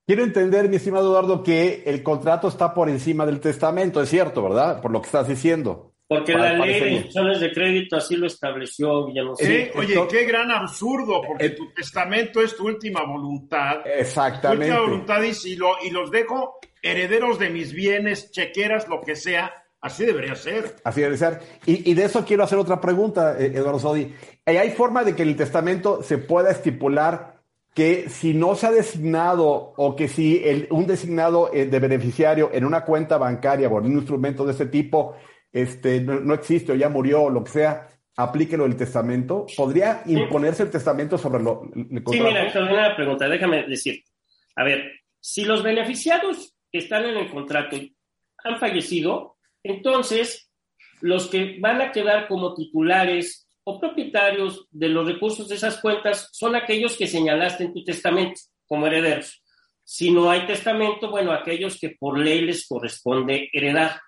Quiero 0.06 0.24
entender, 0.24 0.68
mi 0.68 0.76
estimado 0.76 1.10
Eduardo, 1.10 1.42
que 1.42 1.82
el 1.84 2.02
contrato 2.02 2.48
está 2.48 2.72
por 2.72 2.88
encima 2.88 3.26
del 3.26 3.40
testamento, 3.40 4.00
es 4.00 4.08
cierto, 4.08 4.42
¿verdad? 4.42 4.80
Por 4.80 4.90
lo 4.90 5.00
que 5.00 5.06
estás 5.06 5.28
diciendo. 5.28 5.87
Porque 6.08 6.32
la 6.32 6.54
ley 6.54 6.80
de 6.80 6.90
instituciones 6.92 7.38
de 7.38 7.52
crédito 7.52 7.96
así 7.96 8.16
lo 8.16 8.26
estableció. 8.26 9.08
Sí, 9.36 9.68
oye, 9.74 9.94
qué 10.08 10.24
gran 10.24 10.50
absurdo, 10.50 11.20
porque 11.26 11.46
eh, 11.46 11.50
tu 11.50 11.70
testamento 11.74 12.40
es 12.40 12.56
tu 12.56 12.66
última 12.66 13.04
voluntad. 13.04 13.86
Exactamente. 13.86 14.64
Tu 14.64 14.72
última 14.72 14.88
voluntad 14.88 15.22
y, 15.22 15.34
si 15.34 15.56
lo, 15.56 15.72
y 15.84 15.90
los 15.90 16.10
dejo 16.10 16.60
herederos 16.80 17.38
de 17.38 17.50
mis 17.50 17.74
bienes, 17.74 18.30
chequeras, 18.30 18.88
lo 18.88 19.02
que 19.02 19.16
sea, 19.16 19.52
así 19.82 20.06
debería 20.06 20.34
ser. 20.34 20.76
Así 20.82 21.02
debería 21.02 21.18
ser. 21.18 21.40
Y, 21.66 21.92
de 21.92 22.04
eso 22.04 22.24
quiero 22.24 22.42
hacer 22.42 22.58
otra 22.58 22.80
pregunta, 22.80 23.36
eh, 23.38 23.52
Eduardo 23.54 23.78
Sodi. 23.78 24.14
Eh, 24.46 24.58
¿Hay 24.58 24.70
forma 24.70 25.04
de 25.04 25.14
que 25.14 25.24
en 25.24 25.28
el 25.28 25.36
testamento 25.36 26.02
se 26.02 26.16
pueda 26.16 26.50
estipular 26.50 27.42
que 27.74 28.08
si 28.08 28.32
no 28.32 28.54
se 28.54 28.66
ha 28.66 28.72
designado 28.72 29.74
o 29.76 29.94
que 29.94 30.08
si 30.08 30.42
el, 30.42 30.68
un 30.70 30.86
designado 30.86 31.50
de 31.52 31.78
beneficiario 31.78 32.50
en 32.52 32.64
una 32.64 32.84
cuenta 32.84 33.18
bancaria 33.18 33.68
o 33.68 33.78
en 33.78 33.84
un 33.84 33.98
instrumento 33.98 34.46
de 34.46 34.52
ese 34.52 34.66
tipo 34.66 35.14
este, 35.52 36.00
no, 36.00 36.34
existe 36.34 36.72
o 36.72 36.74
ya 36.74 36.88
murió 36.88 37.22
o 37.22 37.30
lo 37.30 37.44
que 37.44 37.50
sea, 37.50 37.88
aplíquelo 38.16 38.66
el 38.66 38.76
testamento. 38.76 39.46
¿Podría 39.56 40.02
imponerse 40.06 40.62
el 40.62 40.70
testamento 40.70 41.18
sobre 41.18 41.42
lo, 41.42 41.62
el 41.74 42.02
Sí, 42.10 42.20
mira, 42.20 42.52
una 42.54 42.96
pregunta, 42.96 43.28
déjame 43.28 43.66
decir. 43.66 44.02
A 44.56 44.64
ver, 44.64 44.90
si 45.20 45.44
los 45.44 45.62
beneficiados 45.62 46.54
que 46.70 46.78
están 46.78 47.04
en 47.04 47.16
el 47.16 47.30
contrato 47.30 47.76
han 48.44 48.58
fallecido, 48.58 49.36
entonces 49.62 50.50
los 51.00 51.28
que 51.28 51.58
van 51.60 51.80
a 51.80 51.92
quedar 51.92 52.28
como 52.28 52.54
titulares 52.54 53.48
o 53.64 53.78
propietarios 53.78 54.66
de 54.70 54.88
los 54.88 55.06
recursos 55.06 55.48
de 55.48 55.56
esas 55.56 55.80
cuentas 55.80 56.28
son 56.32 56.56
aquellos 56.56 56.96
que 56.96 57.06
señalaste 57.06 57.64
en 57.64 57.74
tu 57.74 57.84
testamento 57.84 58.40
como 58.66 58.86
herederos. 58.86 59.42
Si 59.84 60.10
no 60.10 60.30
hay 60.30 60.46
testamento, 60.46 61.10
bueno, 61.10 61.32
aquellos 61.32 61.78
que 61.78 61.90
por 61.98 62.18
ley 62.18 62.42
les 62.42 62.66
corresponde 62.66 63.48
heredar 63.52 64.00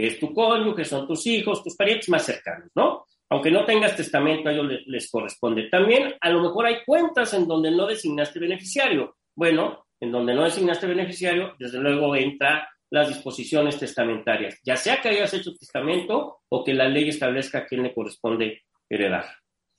que 0.00 0.06
es 0.06 0.18
tu 0.18 0.34
que 0.74 0.84
son 0.84 1.06
tus 1.06 1.26
hijos, 1.26 1.62
tus 1.62 1.76
parientes 1.76 2.08
más 2.08 2.24
cercanos, 2.24 2.70
¿no? 2.74 3.04
Aunque 3.28 3.50
no 3.50 3.64
tengas 3.64 3.94
testamento, 3.94 4.48
a 4.48 4.52
ellos 4.52 4.66
les, 4.86 5.10
corresponde. 5.10 5.68
También 5.68 6.14
a 6.20 6.30
lo 6.30 6.42
mejor 6.42 6.66
hay 6.66 6.76
cuentas 6.84 7.34
en 7.34 7.46
donde 7.46 7.70
no 7.70 7.86
designaste 7.86 8.40
beneficiario. 8.40 9.16
Bueno, 9.36 9.86
en 10.00 10.10
donde 10.10 10.34
no 10.34 10.44
designaste 10.44 10.86
beneficiario, 10.86 11.54
desde 11.58 11.78
luego 11.78 12.16
entra 12.16 12.68
las 12.90 13.08
disposiciones 13.08 13.78
testamentarias, 13.78 14.58
ya 14.64 14.74
sea 14.74 15.00
que 15.00 15.10
hayas 15.10 15.32
hecho 15.32 15.54
testamento 15.54 16.40
o 16.48 16.64
que 16.64 16.74
la 16.74 16.88
ley 16.88 17.08
establezca 17.08 17.58
a 17.58 17.66
quién 17.66 17.84
le 17.84 17.94
corresponde 17.94 18.62
heredar. 18.88 19.26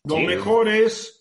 Lo 0.08 0.18
mejor 0.20 0.70
es 0.70 1.21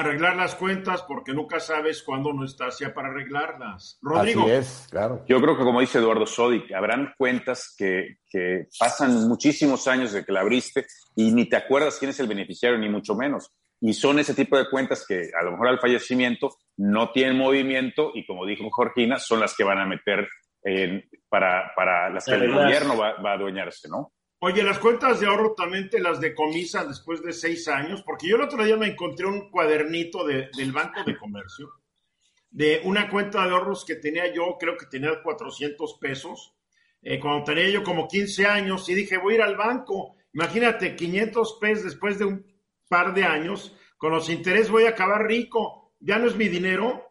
arreglar 0.00 0.36
las 0.36 0.54
cuentas 0.54 1.02
porque 1.02 1.32
nunca 1.32 1.60
sabes 1.60 2.02
cuándo 2.02 2.32
no 2.32 2.44
estás 2.44 2.78
ya 2.78 2.92
para 2.92 3.08
arreglarlas. 3.08 3.98
Rodrigo. 4.02 4.42
Así 4.42 4.50
es, 4.50 4.86
claro. 4.90 5.24
Yo 5.28 5.40
creo 5.40 5.56
que 5.56 5.64
como 5.64 5.80
dice 5.80 5.98
Eduardo 5.98 6.26
Sodic, 6.26 6.72
habrán 6.72 7.14
cuentas 7.16 7.74
que, 7.76 8.18
que 8.28 8.68
pasan 8.78 9.28
muchísimos 9.28 9.86
años 9.88 10.12
de 10.12 10.24
que 10.24 10.32
la 10.32 10.40
abriste 10.40 10.86
y 11.16 11.32
ni 11.32 11.48
te 11.48 11.56
acuerdas 11.56 11.98
quién 11.98 12.10
es 12.10 12.20
el 12.20 12.28
beneficiario, 12.28 12.78
ni 12.78 12.88
mucho 12.88 13.14
menos. 13.14 13.50
Y 13.80 13.92
son 13.92 14.18
ese 14.18 14.34
tipo 14.34 14.56
de 14.56 14.68
cuentas 14.68 15.04
que 15.06 15.30
a 15.38 15.44
lo 15.44 15.52
mejor 15.52 15.68
al 15.68 15.78
fallecimiento 15.78 16.56
no 16.76 17.10
tienen 17.12 17.36
movimiento 17.36 18.10
y 18.14 18.26
como 18.26 18.44
dijo 18.44 18.68
Georgina, 18.70 19.18
son 19.18 19.40
las 19.40 19.56
que 19.56 19.64
van 19.64 19.78
a 19.78 19.86
meter 19.86 20.28
para, 21.28 21.72
para 21.74 22.10
las 22.10 22.24
que 22.24 22.32
el 22.32 22.52
gobierno 22.52 22.96
va, 22.96 23.14
va 23.22 23.30
a 23.30 23.34
adueñarse, 23.34 23.88
¿no? 23.88 24.12
Oye, 24.40 24.62
las 24.62 24.78
cuentas 24.78 25.18
de 25.18 25.26
ahorro 25.26 25.54
también 25.54 25.90
te 25.90 25.98
las 25.98 26.20
decomisan 26.20 26.88
después 26.88 27.22
de 27.22 27.32
seis 27.32 27.66
años, 27.66 28.02
porque 28.02 28.28
yo 28.28 28.36
el 28.36 28.42
otro 28.42 28.64
día 28.64 28.76
me 28.76 28.86
encontré 28.86 29.26
un 29.26 29.50
cuadernito 29.50 30.24
del 30.24 30.72
Banco 30.72 31.02
de 31.04 31.16
Comercio 31.16 31.72
de 32.50 32.80
una 32.84 33.08
cuenta 33.08 33.44
de 33.44 33.50
ahorros 33.50 33.84
que 33.84 33.96
tenía 33.96 34.32
yo, 34.32 34.56
creo 34.58 34.76
que 34.76 34.86
tenía 34.86 35.22
400 35.22 35.98
pesos, 36.00 36.54
eh, 37.02 37.20
cuando 37.20 37.44
tenía 37.44 37.68
yo 37.68 37.82
como 37.82 38.08
15 38.08 38.46
años, 38.46 38.88
y 38.88 38.94
dije, 38.94 39.18
voy 39.18 39.34
a 39.34 39.36
ir 39.36 39.42
al 39.42 39.56
banco. 39.56 40.16
Imagínate, 40.32 40.96
500 40.96 41.58
pesos 41.60 41.84
después 41.84 42.18
de 42.18 42.24
un 42.24 42.46
par 42.88 43.14
de 43.14 43.24
años, 43.24 43.74
con 43.96 44.12
los 44.12 44.28
intereses 44.30 44.70
voy 44.70 44.84
a 44.84 44.90
acabar 44.90 45.26
rico. 45.26 45.94
¿Ya 46.00 46.18
no 46.18 46.28
es 46.28 46.36
mi 46.36 46.48
dinero? 46.48 47.10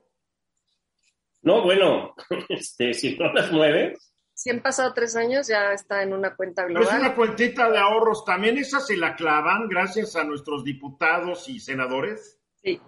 No, 1.41 1.61
bueno, 1.61 2.15
este, 2.49 2.93
si 2.93 3.15
no 3.17 3.31
las 3.33 3.51
mueves, 3.51 4.13
si 4.37 4.51
han 4.51 4.61
pasado 4.61 4.93
tres 4.93 5.15
años, 5.15 5.47
ya 5.47 5.73
está 5.73 6.03
en 6.03 6.13
una 6.13 6.35
cuenta 6.35 6.65
global. 6.65 6.83
Es 6.83 6.93
una 6.93 7.15
cuentita 7.15 7.71
de 7.71 7.79
ahorros. 7.79 8.23
¿También 8.23 8.55
esa 8.59 8.79
se 8.79 8.95
la 8.95 9.15
clavan 9.15 9.67
gracias 9.67 10.15
a 10.15 10.23
nuestros 10.23 10.63
diputados 10.63 11.49
y 11.49 11.59
senadores? 11.59 12.39
Sí. 12.53 12.79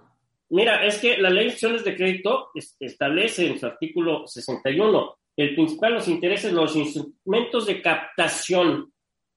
Mira, 0.49 0.85
es 0.85 0.99
que 0.99 1.17
la 1.17 1.31
ley 1.31 1.47
de 1.47 1.53
acciones 1.53 1.83
de 1.83 1.95
crédito 1.95 2.51
establece 2.79 3.47
en 3.47 3.59
su 3.59 3.65
artículo 3.65 4.27
61 4.27 5.17
el 5.37 5.55
principal 5.55 5.93
los 5.93 6.07
intereses, 6.07 6.53
los 6.53 6.75
instrumentos 6.75 7.65
de 7.65 7.81
captación 7.81 8.93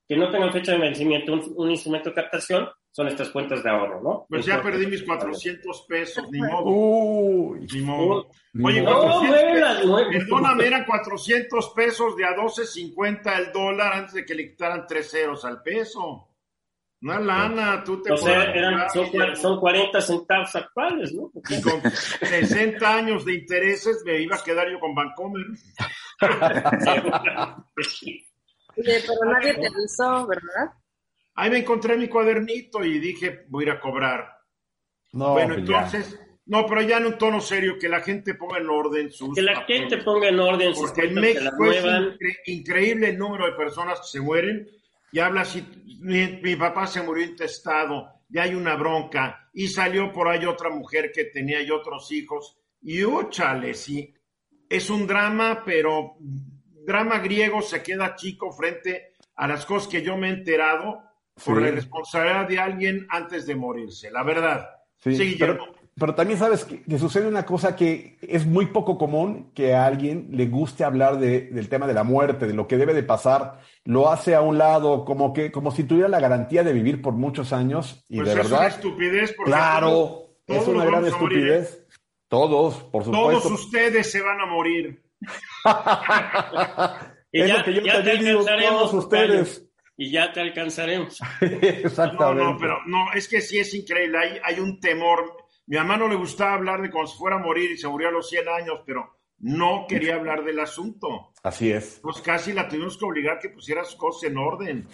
que 0.06 0.16
no 0.16 0.30
tengan 0.30 0.52
fecha 0.52 0.72
de 0.72 0.78
vencimiento, 0.78 1.32
un 1.32 1.70
instrumento 1.70 2.10
de 2.10 2.16
captación 2.16 2.68
son 2.92 3.08
estas 3.08 3.30
cuentas 3.30 3.62
de 3.62 3.70
ahorro, 3.70 4.02
¿no? 4.02 4.26
Pues 4.28 4.44
ya 4.44 4.60
perdí 4.60 4.86
mis 4.86 5.02
400 5.02 5.86
pesos, 5.88 6.30
ni 6.30 6.40
modo. 6.40 6.64
Uy, 6.66 7.66
ni 7.72 7.80
modo. 7.80 8.28
Oye, 8.62 8.82
no, 8.82 9.00
400 9.00 10.08
perdóname, 10.12 10.66
eran 10.66 10.84
400 10.84 11.70
pesos 11.70 12.14
de 12.16 12.26
a 12.26 12.36
12.50 12.36 13.38
el 13.38 13.50
dólar 13.50 13.94
antes 13.94 14.12
de 14.12 14.26
que 14.26 14.34
le 14.34 14.50
quitaran 14.50 14.86
tres 14.86 15.10
ceros 15.10 15.42
al 15.46 15.62
peso. 15.62 16.28
Una 17.00 17.18
lana, 17.18 17.82
tú 17.82 18.02
te 18.02 18.12
O 18.12 18.16
sea, 18.16 18.44
eran, 18.44 18.86
son, 18.90 19.58
40 19.58 20.00
centavos 20.00 20.54
actuales, 20.54 21.14
¿no? 21.14 21.32
Y 21.48 21.62
con 21.62 21.80
60 21.90 22.94
años 22.94 23.24
de 23.24 23.34
intereses 23.34 24.02
me 24.04 24.20
iba 24.20 24.36
a 24.36 24.44
quedar 24.44 24.70
yo 24.70 24.78
con 24.78 24.94
Bancomer. 24.94 25.46
pero 28.76 29.14
nadie 29.24 29.54
te 29.54 29.66
avisó, 29.66 30.26
¿verdad? 30.26 30.81
Ahí 31.34 31.50
me 31.50 31.58
encontré 31.58 31.96
mi 31.96 32.08
cuadernito 32.08 32.84
y 32.84 32.98
dije, 32.98 33.44
voy 33.48 33.64
a 33.64 33.66
ir 33.68 33.72
a 33.72 33.80
cobrar. 33.80 34.28
No, 35.12 35.32
bueno, 35.32 35.54
pues 35.54 35.58
entonces, 35.60 36.20
no, 36.46 36.66
pero 36.66 36.82
ya 36.82 36.98
en 36.98 37.06
un 37.06 37.18
tono 37.18 37.40
serio, 37.40 37.78
que 37.78 37.88
la 37.88 38.00
gente 38.00 38.34
ponga 38.34 38.58
en 38.58 38.68
orden 38.68 39.10
sus. 39.10 39.34
Que 39.34 39.42
la 39.42 39.64
gente 39.64 39.98
ponga 39.98 40.28
en 40.28 40.40
orden 40.40 40.74
sus 40.74 40.90
Porque 40.90 41.08
en 41.08 41.14
México 41.14 41.70
es 41.70 42.38
increíble 42.46 43.10
el 43.10 43.18
número 43.18 43.46
de 43.46 43.52
personas 43.52 44.00
que 44.00 44.06
se 44.06 44.20
mueren. 44.20 44.68
Y 45.12 45.18
habla 45.18 45.42
así, 45.42 45.62
mi, 46.00 46.56
papá 46.56 46.86
se 46.86 47.02
murió 47.02 47.24
intestado, 47.24 48.22
ya 48.28 48.42
hay 48.42 48.54
una 48.54 48.76
bronca. 48.76 49.50
Y 49.52 49.68
salió 49.68 50.10
por 50.10 50.28
ahí 50.28 50.44
otra 50.46 50.70
mujer 50.70 51.12
que 51.14 51.24
tenía 51.26 51.62
y 51.62 51.70
otros 51.70 52.10
hijos. 52.10 52.56
Y 52.80 53.04
úchale, 53.04 53.74
sí. 53.74 54.12
Es 54.68 54.90
un 54.90 55.06
drama, 55.06 55.62
pero 55.64 56.16
drama 56.18 57.18
griego 57.18 57.62
se 57.62 57.82
queda 57.82 58.16
chico 58.16 58.50
frente 58.50 59.12
a 59.36 59.46
las 59.46 59.64
cosas 59.66 59.88
que 59.88 60.02
yo 60.02 60.16
me 60.16 60.28
he 60.28 60.32
enterado 60.32 61.02
por 61.44 61.60
la 61.60 61.70
responsabilidad 61.70 62.48
de 62.48 62.58
alguien 62.58 63.06
antes 63.10 63.46
de 63.46 63.54
morirse, 63.54 64.10
la 64.10 64.22
verdad. 64.22 64.70
Sí, 64.98 65.38
pero, 65.98 66.14
también 66.14 66.38
sabes 66.38 66.64
que, 66.64 66.98
sucede 66.98 67.26
una 67.26 67.44
cosa 67.44 67.76
que 67.76 68.16
es 68.22 68.46
muy 68.46 68.66
poco 68.66 68.96
común 68.96 69.50
que 69.54 69.74
a 69.74 69.84
alguien 69.84 70.28
le 70.30 70.46
guste 70.46 70.84
hablar 70.84 71.18
del 71.18 71.68
tema 71.68 71.86
de 71.86 71.94
la 71.94 72.04
muerte, 72.04 72.46
de 72.46 72.54
lo 72.54 72.66
que 72.66 72.78
debe 72.78 72.94
de 72.94 73.02
pasar, 73.02 73.60
lo 73.84 74.10
hace 74.10 74.34
a 74.34 74.40
un 74.40 74.58
lado 74.58 75.04
como 75.04 75.32
que 75.32 75.52
como 75.52 75.70
si 75.70 75.84
tuviera 75.84 76.08
la 76.08 76.20
garantía 76.20 76.62
de 76.62 76.72
vivir 76.72 77.02
por 77.02 77.14
muchos 77.14 77.52
años 77.52 78.04
y 78.08 78.16
pues 78.16 78.28
de 78.28 78.32
es 78.32 78.38
verdad. 78.38 78.60
Una 78.60 78.68
estupidez 78.68 79.34
porque 79.36 79.50
claro, 79.50 80.22
es 80.46 80.66
una 80.66 80.84
gran 80.84 81.04
estupidez. 81.04 81.86
Todos, 82.28 82.76
por 82.84 83.04
supuesto. 83.04 83.42
Todos 83.42 83.60
ustedes 83.60 84.10
se 84.10 84.22
van 84.22 84.40
a 84.40 84.46
morir. 84.46 85.02
es 87.32 87.58
lo 87.58 87.64
que 87.64 87.74
yo 87.74 87.82
también 87.82 88.24
digo, 88.24 88.44
todos 88.44 88.94
ustedes 88.94 89.71
y 90.02 90.10
ya 90.10 90.32
te 90.32 90.40
alcanzaremos. 90.40 91.20
Exactamente. 91.40 92.42
No, 92.42 92.52
no, 92.54 92.58
pero 92.58 92.78
no, 92.86 93.12
es 93.14 93.28
que 93.28 93.40
sí 93.40 93.60
es 93.60 93.72
increíble. 93.72 94.18
Hay, 94.18 94.38
hay 94.42 94.58
un 94.58 94.80
temor. 94.80 95.36
Mi 95.66 95.76
mamá 95.76 95.96
no 95.96 96.08
le 96.08 96.16
gustaba 96.16 96.54
hablar 96.54 96.82
de 96.82 96.90
cuando 96.90 97.08
se 97.08 97.16
fuera 97.16 97.36
a 97.36 97.38
morir 97.38 97.70
y 97.70 97.76
se 97.76 97.86
murió 97.86 98.08
a 98.08 98.10
los 98.10 98.28
100 98.28 98.48
años, 98.48 98.80
pero 98.84 99.16
no 99.38 99.86
quería 99.88 100.16
hablar 100.16 100.42
del 100.42 100.58
asunto. 100.58 101.30
Así 101.44 101.70
es. 101.70 102.00
Pues 102.02 102.20
casi 102.20 102.52
la 102.52 102.68
tuvimos 102.68 102.98
que 102.98 103.04
obligar 103.04 103.38
que 103.38 103.50
pusiera 103.50 103.84
sus 103.84 103.94
cosas 103.94 104.28
en 104.28 104.38
orden. 104.38 104.88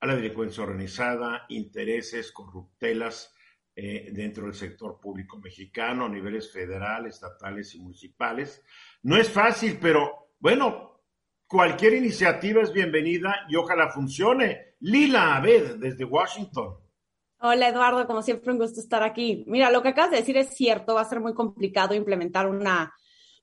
a 0.00 0.06
la 0.06 0.16
delincuencia 0.16 0.64
organizada, 0.64 1.46
intereses, 1.48 2.30
corruptelas 2.30 3.32
eh, 3.74 4.10
dentro 4.12 4.44
del 4.44 4.54
sector 4.54 5.00
público 5.00 5.38
mexicano 5.38 6.04
a 6.04 6.08
niveles 6.08 6.52
federal, 6.52 7.06
estatales 7.06 7.74
y 7.74 7.80
municipales. 7.80 8.62
No 9.02 9.16
es 9.16 9.30
fácil, 9.30 9.78
pero 9.80 10.28
bueno, 10.38 11.00
cualquier 11.46 11.94
iniciativa 11.94 12.62
es 12.62 12.72
bienvenida 12.72 13.46
y 13.48 13.56
ojalá 13.56 13.90
funcione. 13.90 14.74
Lila 14.80 15.36
Abed, 15.36 15.76
desde 15.76 16.04
Washington. 16.04 16.76
Hola 17.40 17.68
Eduardo, 17.68 18.06
como 18.06 18.22
siempre 18.22 18.52
un 18.52 18.58
gusto 18.58 18.80
estar 18.80 19.02
aquí. 19.02 19.44
Mira, 19.46 19.70
lo 19.70 19.82
que 19.82 19.88
acabas 19.88 20.10
de 20.10 20.18
decir 20.18 20.36
es 20.36 20.54
cierto, 20.54 20.94
va 20.94 21.00
a 21.00 21.08
ser 21.08 21.20
muy 21.20 21.34
complicado 21.34 21.94
implementar 21.94 22.48
una 22.48 22.94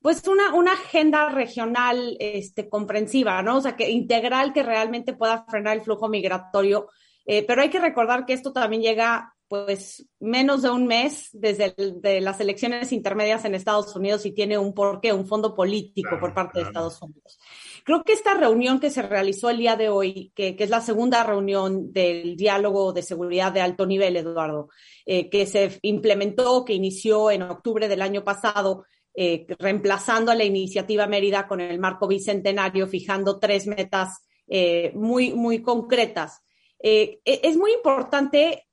pues 0.02 0.26
una, 0.28 0.54
una 0.54 0.74
agenda 0.74 1.30
regional 1.30 2.16
este, 2.20 2.70
comprensiva, 2.70 3.42
¿no? 3.42 3.58
O 3.58 3.62
sea, 3.62 3.76
que 3.76 3.90
integral 3.90 4.54
que 4.54 4.64
realmente 4.64 5.14
pueda 5.14 5.44
frenar 5.46 5.76
el 5.76 5.84
flujo 5.84 6.08
migratorio. 6.08 6.90
Eh, 7.26 7.46
pero 7.46 7.62
hay 7.62 7.70
que 7.70 7.80
recordar 7.80 8.26
que 8.26 8.34
esto 8.34 8.54
también 8.54 8.82
llega 8.82 9.36
pues 9.50 10.08
menos 10.20 10.62
de 10.62 10.70
un 10.70 10.86
mes 10.86 11.30
desde 11.34 11.74
de 11.76 12.22
las 12.22 12.40
elecciones 12.40 12.94
intermedias 12.94 13.44
en 13.44 13.56
Estados 13.56 13.96
Unidos 13.96 14.26
y 14.26 14.32
tiene 14.32 14.58
un 14.58 14.74
porqué, 14.74 15.12
un 15.12 15.26
fondo 15.26 15.56
político 15.56 16.20
por 16.20 16.34
parte 16.34 16.60
de 16.60 16.66
Estados 16.66 17.02
Unidos. 17.02 17.40
Creo 17.84 18.04
que 18.04 18.14
esta 18.14 18.36
reunión 18.36 18.80
que 18.80 18.92
se 18.92 19.02
realizó 19.02 19.50
el 19.50 19.58
día 19.58 19.76
de 19.76 19.90
hoy, 19.90 20.32
que, 20.36 20.56
que 20.56 20.64
es 20.64 20.70
la 20.70 20.82
segunda 20.82 21.24
reunión 21.24 21.92
del 21.92 22.38
diálogo 22.38 22.94
de 22.94 23.02
seguridad 23.02 23.52
de 23.52 23.62
alto 23.62 23.86
nivel, 23.88 24.16
Eduardo, 24.16 24.70
eh, 25.06 25.30
que 25.30 25.48
se 25.48 25.80
implementó, 25.82 26.64
que 26.64 26.74
inició 26.74 27.32
en 27.32 27.42
octubre 27.42 27.88
del 27.88 28.04
año 28.04 28.24
pasado, 28.24 28.86
eh, 29.16 29.48
reemplazando 29.58 30.32
a 30.32 30.36
la 30.36 30.44
iniciativa 30.44 31.08
Mérida 31.08 31.48
con 31.48 31.60
el 31.60 31.80
marco 31.80 32.08
bicentenario, 32.08 32.88
fijando 32.88 33.40
tres 33.40 33.66
metas 33.66 34.22
eh, 34.48 34.92
muy, 34.96 35.34
muy 35.34 35.62
concretas. 35.62 36.42
Eh, 36.82 37.20
e, 37.26 37.42
es 37.44 37.58
muy 37.58 37.74
importante, 37.74 38.68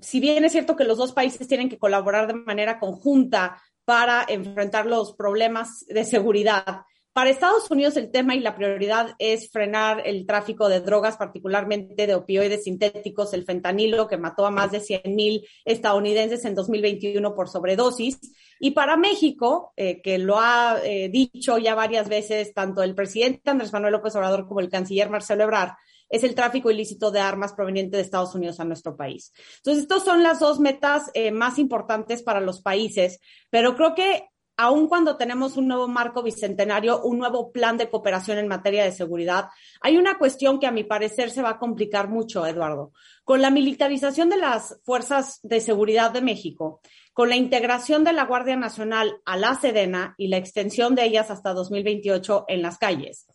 si 0.00 0.20
bien 0.20 0.44
es 0.44 0.52
cierto 0.52 0.76
que 0.76 0.84
los 0.84 0.98
dos 0.98 1.12
países 1.12 1.48
tienen 1.48 1.68
que 1.68 1.78
colaborar 1.78 2.26
de 2.26 2.34
manera 2.34 2.78
conjunta 2.78 3.60
para 3.84 4.24
enfrentar 4.28 4.86
los 4.86 5.14
problemas 5.14 5.84
de 5.88 6.04
seguridad, 6.04 6.84
para 7.18 7.30
Estados 7.30 7.68
Unidos 7.68 7.96
el 7.96 8.12
tema 8.12 8.36
y 8.36 8.38
la 8.38 8.54
prioridad 8.54 9.16
es 9.18 9.50
frenar 9.50 10.02
el 10.06 10.24
tráfico 10.24 10.68
de 10.68 10.80
drogas, 10.80 11.16
particularmente 11.16 12.06
de 12.06 12.14
opioides 12.14 12.62
sintéticos, 12.62 13.34
el 13.34 13.44
fentanilo, 13.44 14.06
que 14.06 14.16
mató 14.16 14.46
a 14.46 14.52
más 14.52 14.70
de 14.70 14.78
100 14.78 15.16
mil 15.16 15.44
estadounidenses 15.64 16.44
en 16.44 16.54
2021 16.54 17.34
por 17.34 17.48
sobredosis. 17.48 18.20
Y 18.60 18.70
para 18.70 18.96
México, 18.96 19.72
eh, 19.74 20.00
que 20.00 20.18
lo 20.18 20.38
ha 20.38 20.78
eh, 20.84 21.08
dicho 21.08 21.58
ya 21.58 21.74
varias 21.74 22.08
veces 22.08 22.54
tanto 22.54 22.84
el 22.84 22.94
presidente 22.94 23.50
Andrés 23.50 23.72
Manuel 23.72 23.94
López 23.94 24.14
Obrador 24.14 24.46
como 24.46 24.60
el 24.60 24.68
canciller 24.68 25.10
Marcelo 25.10 25.42
Ebrard, 25.42 25.72
es 26.08 26.24
el 26.24 26.34
tráfico 26.34 26.70
ilícito 26.70 27.10
de 27.10 27.20
armas 27.20 27.52
proveniente 27.52 27.96
de 27.96 28.02
Estados 28.02 28.34
Unidos 28.34 28.60
a 28.60 28.64
nuestro 28.64 28.96
país. 28.96 29.32
Entonces, 29.58 29.82
estas 29.82 30.04
son 30.04 30.22
las 30.22 30.40
dos 30.40 30.60
metas 30.60 31.10
eh, 31.14 31.30
más 31.30 31.58
importantes 31.58 32.22
para 32.22 32.40
los 32.40 32.62
países, 32.62 33.20
pero 33.50 33.74
creo 33.76 33.94
que 33.94 34.28
aun 34.58 34.88
cuando 34.88 35.16
tenemos 35.16 35.56
un 35.56 35.68
nuevo 35.68 35.86
marco 35.86 36.20
bicentenario, 36.22 37.00
un 37.02 37.18
nuevo 37.18 37.52
plan 37.52 37.78
de 37.78 37.88
cooperación 37.88 38.38
en 38.38 38.48
materia 38.48 38.82
de 38.82 38.90
seguridad, 38.90 39.46
hay 39.80 39.96
una 39.96 40.18
cuestión 40.18 40.58
que 40.58 40.66
a 40.66 40.72
mi 40.72 40.82
parecer 40.82 41.30
se 41.30 41.42
va 41.42 41.50
a 41.50 41.58
complicar 41.60 42.08
mucho, 42.08 42.44
Eduardo. 42.44 42.92
Con 43.22 43.40
la 43.40 43.50
militarización 43.50 44.28
de 44.28 44.36
las 44.36 44.80
fuerzas 44.82 45.38
de 45.44 45.60
seguridad 45.60 46.10
de 46.10 46.22
México, 46.22 46.80
con 47.12 47.28
la 47.28 47.36
integración 47.36 48.02
de 48.02 48.12
la 48.12 48.24
Guardia 48.24 48.56
Nacional 48.56 49.20
a 49.24 49.36
la 49.36 49.54
Sedena 49.54 50.16
y 50.18 50.26
la 50.26 50.38
extensión 50.38 50.96
de 50.96 51.04
ellas 51.04 51.30
hasta 51.30 51.52
2028 51.52 52.46
en 52.48 52.62
las 52.62 52.78
calles. 52.78 53.26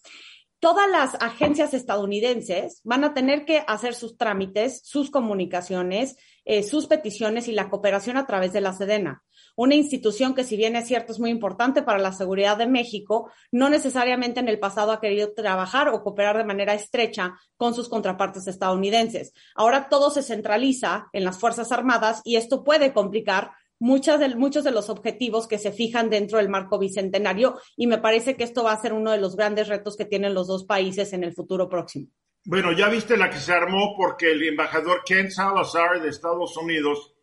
Todas 0.64 0.89
las 0.89 1.16
agencias 1.16 1.74
estadounidenses 1.74 2.80
van 2.86 3.03
a 3.03 3.14
tener 3.14 3.43
que 3.43 3.66
hacer 3.68 3.95
sus 3.95 4.16
trámites, 4.16 4.80
sus 4.86 5.11
comunicaciones, 5.11 6.16
eh, 6.45 6.64
sus 6.64 6.88
peticiones 6.88 7.49
y 7.49 7.51
la 7.51 7.70
cooperación 7.70 8.16
a 8.16 8.26
través 8.26 8.53
de 8.53 8.61
la 8.61 8.72
Sedena 8.72 9.24
una 9.55 9.76
institución 9.76 10.34
que 10.34 10.43
si 10.43 10.57
bien 10.57 10.76
es 10.76 10.88
cierto 10.88 11.11
es 11.11 11.20
muy 11.20 11.30
importante 11.30 11.84
para 11.84 11.99
la 11.99 12.11
seguridad 12.11 12.57
de 12.57 12.68
México, 12.68 13.32
no 13.51 13.70
necesariamente 13.70 14.39
en 14.39 14.47
el 14.47 14.59
pasado 14.59 14.91
ha 14.91 14.99
querido 14.99 15.34
trabajar 15.34 15.89
o 15.89 16.01
cooperar 16.01 16.38
de 16.38 16.43
manera 16.43 16.74
estrecha 16.74 17.36
con 17.55 17.74
sus 17.74 17.89
contrapartes 17.89 18.47
estadounidenses. 18.47 19.34
Ahora 19.55 19.89
todo 19.89 20.09
se 20.09 20.24
centraliza 20.24 21.07
en 21.14 21.24
las 21.24 21.38
Fuerzas 21.38 21.72
Armadas 21.72 22.22
y 22.24 22.38
esto 22.38 22.64
puede 22.64 22.93
complicar 22.93 23.51
muchas 23.84 24.17
de, 24.17 24.34
muchos 24.36 24.63
de 24.63 24.71
los 24.71 24.89
objetivos 24.89 25.45
que 25.45 25.57
se 25.57 25.73
fijan 25.73 26.09
dentro 26.09 26.38
del 26.38 26.47
marco 26.47 26.79
bicentenario 26.79 27.59
y 27.75 27.88
me 27.88 27.97
parece 27.97 28.38
que 28.38 28.45
esto 28.45 28.63
va 28.63 28.71
a 28.71 28.81
ser 28.81 28.93
uno 28.93 29.11
de 29.11 29.17
los 29.17 29.36
grandes 29.36 29.67
retos 29.67 29.97
que 29.97 30.05
tienen 30.05 30.34
los 30.34 30.47
dos 30.47 30.63
países 30.63 31.11
en 31.11 31.25
el 31.25 31.34
futuro 31.34 31.67
próximo. 31.67 32.07
Bueno, 32.45 32.71
ya 32.71 32.88
viste 32.88 33.17
la 33.17 33.29
que 33.29 33.39
se 33.39 33.51
armó 33.51 33.93
porque 33.97 34.31
el 34.31 34.41
embajador 34.47 35.03
Ken 35.05 35.29
Salazar 35.29 36.01
de 36.01 36.07
Estados 36.07 36.55
Unidos 36.55 37.13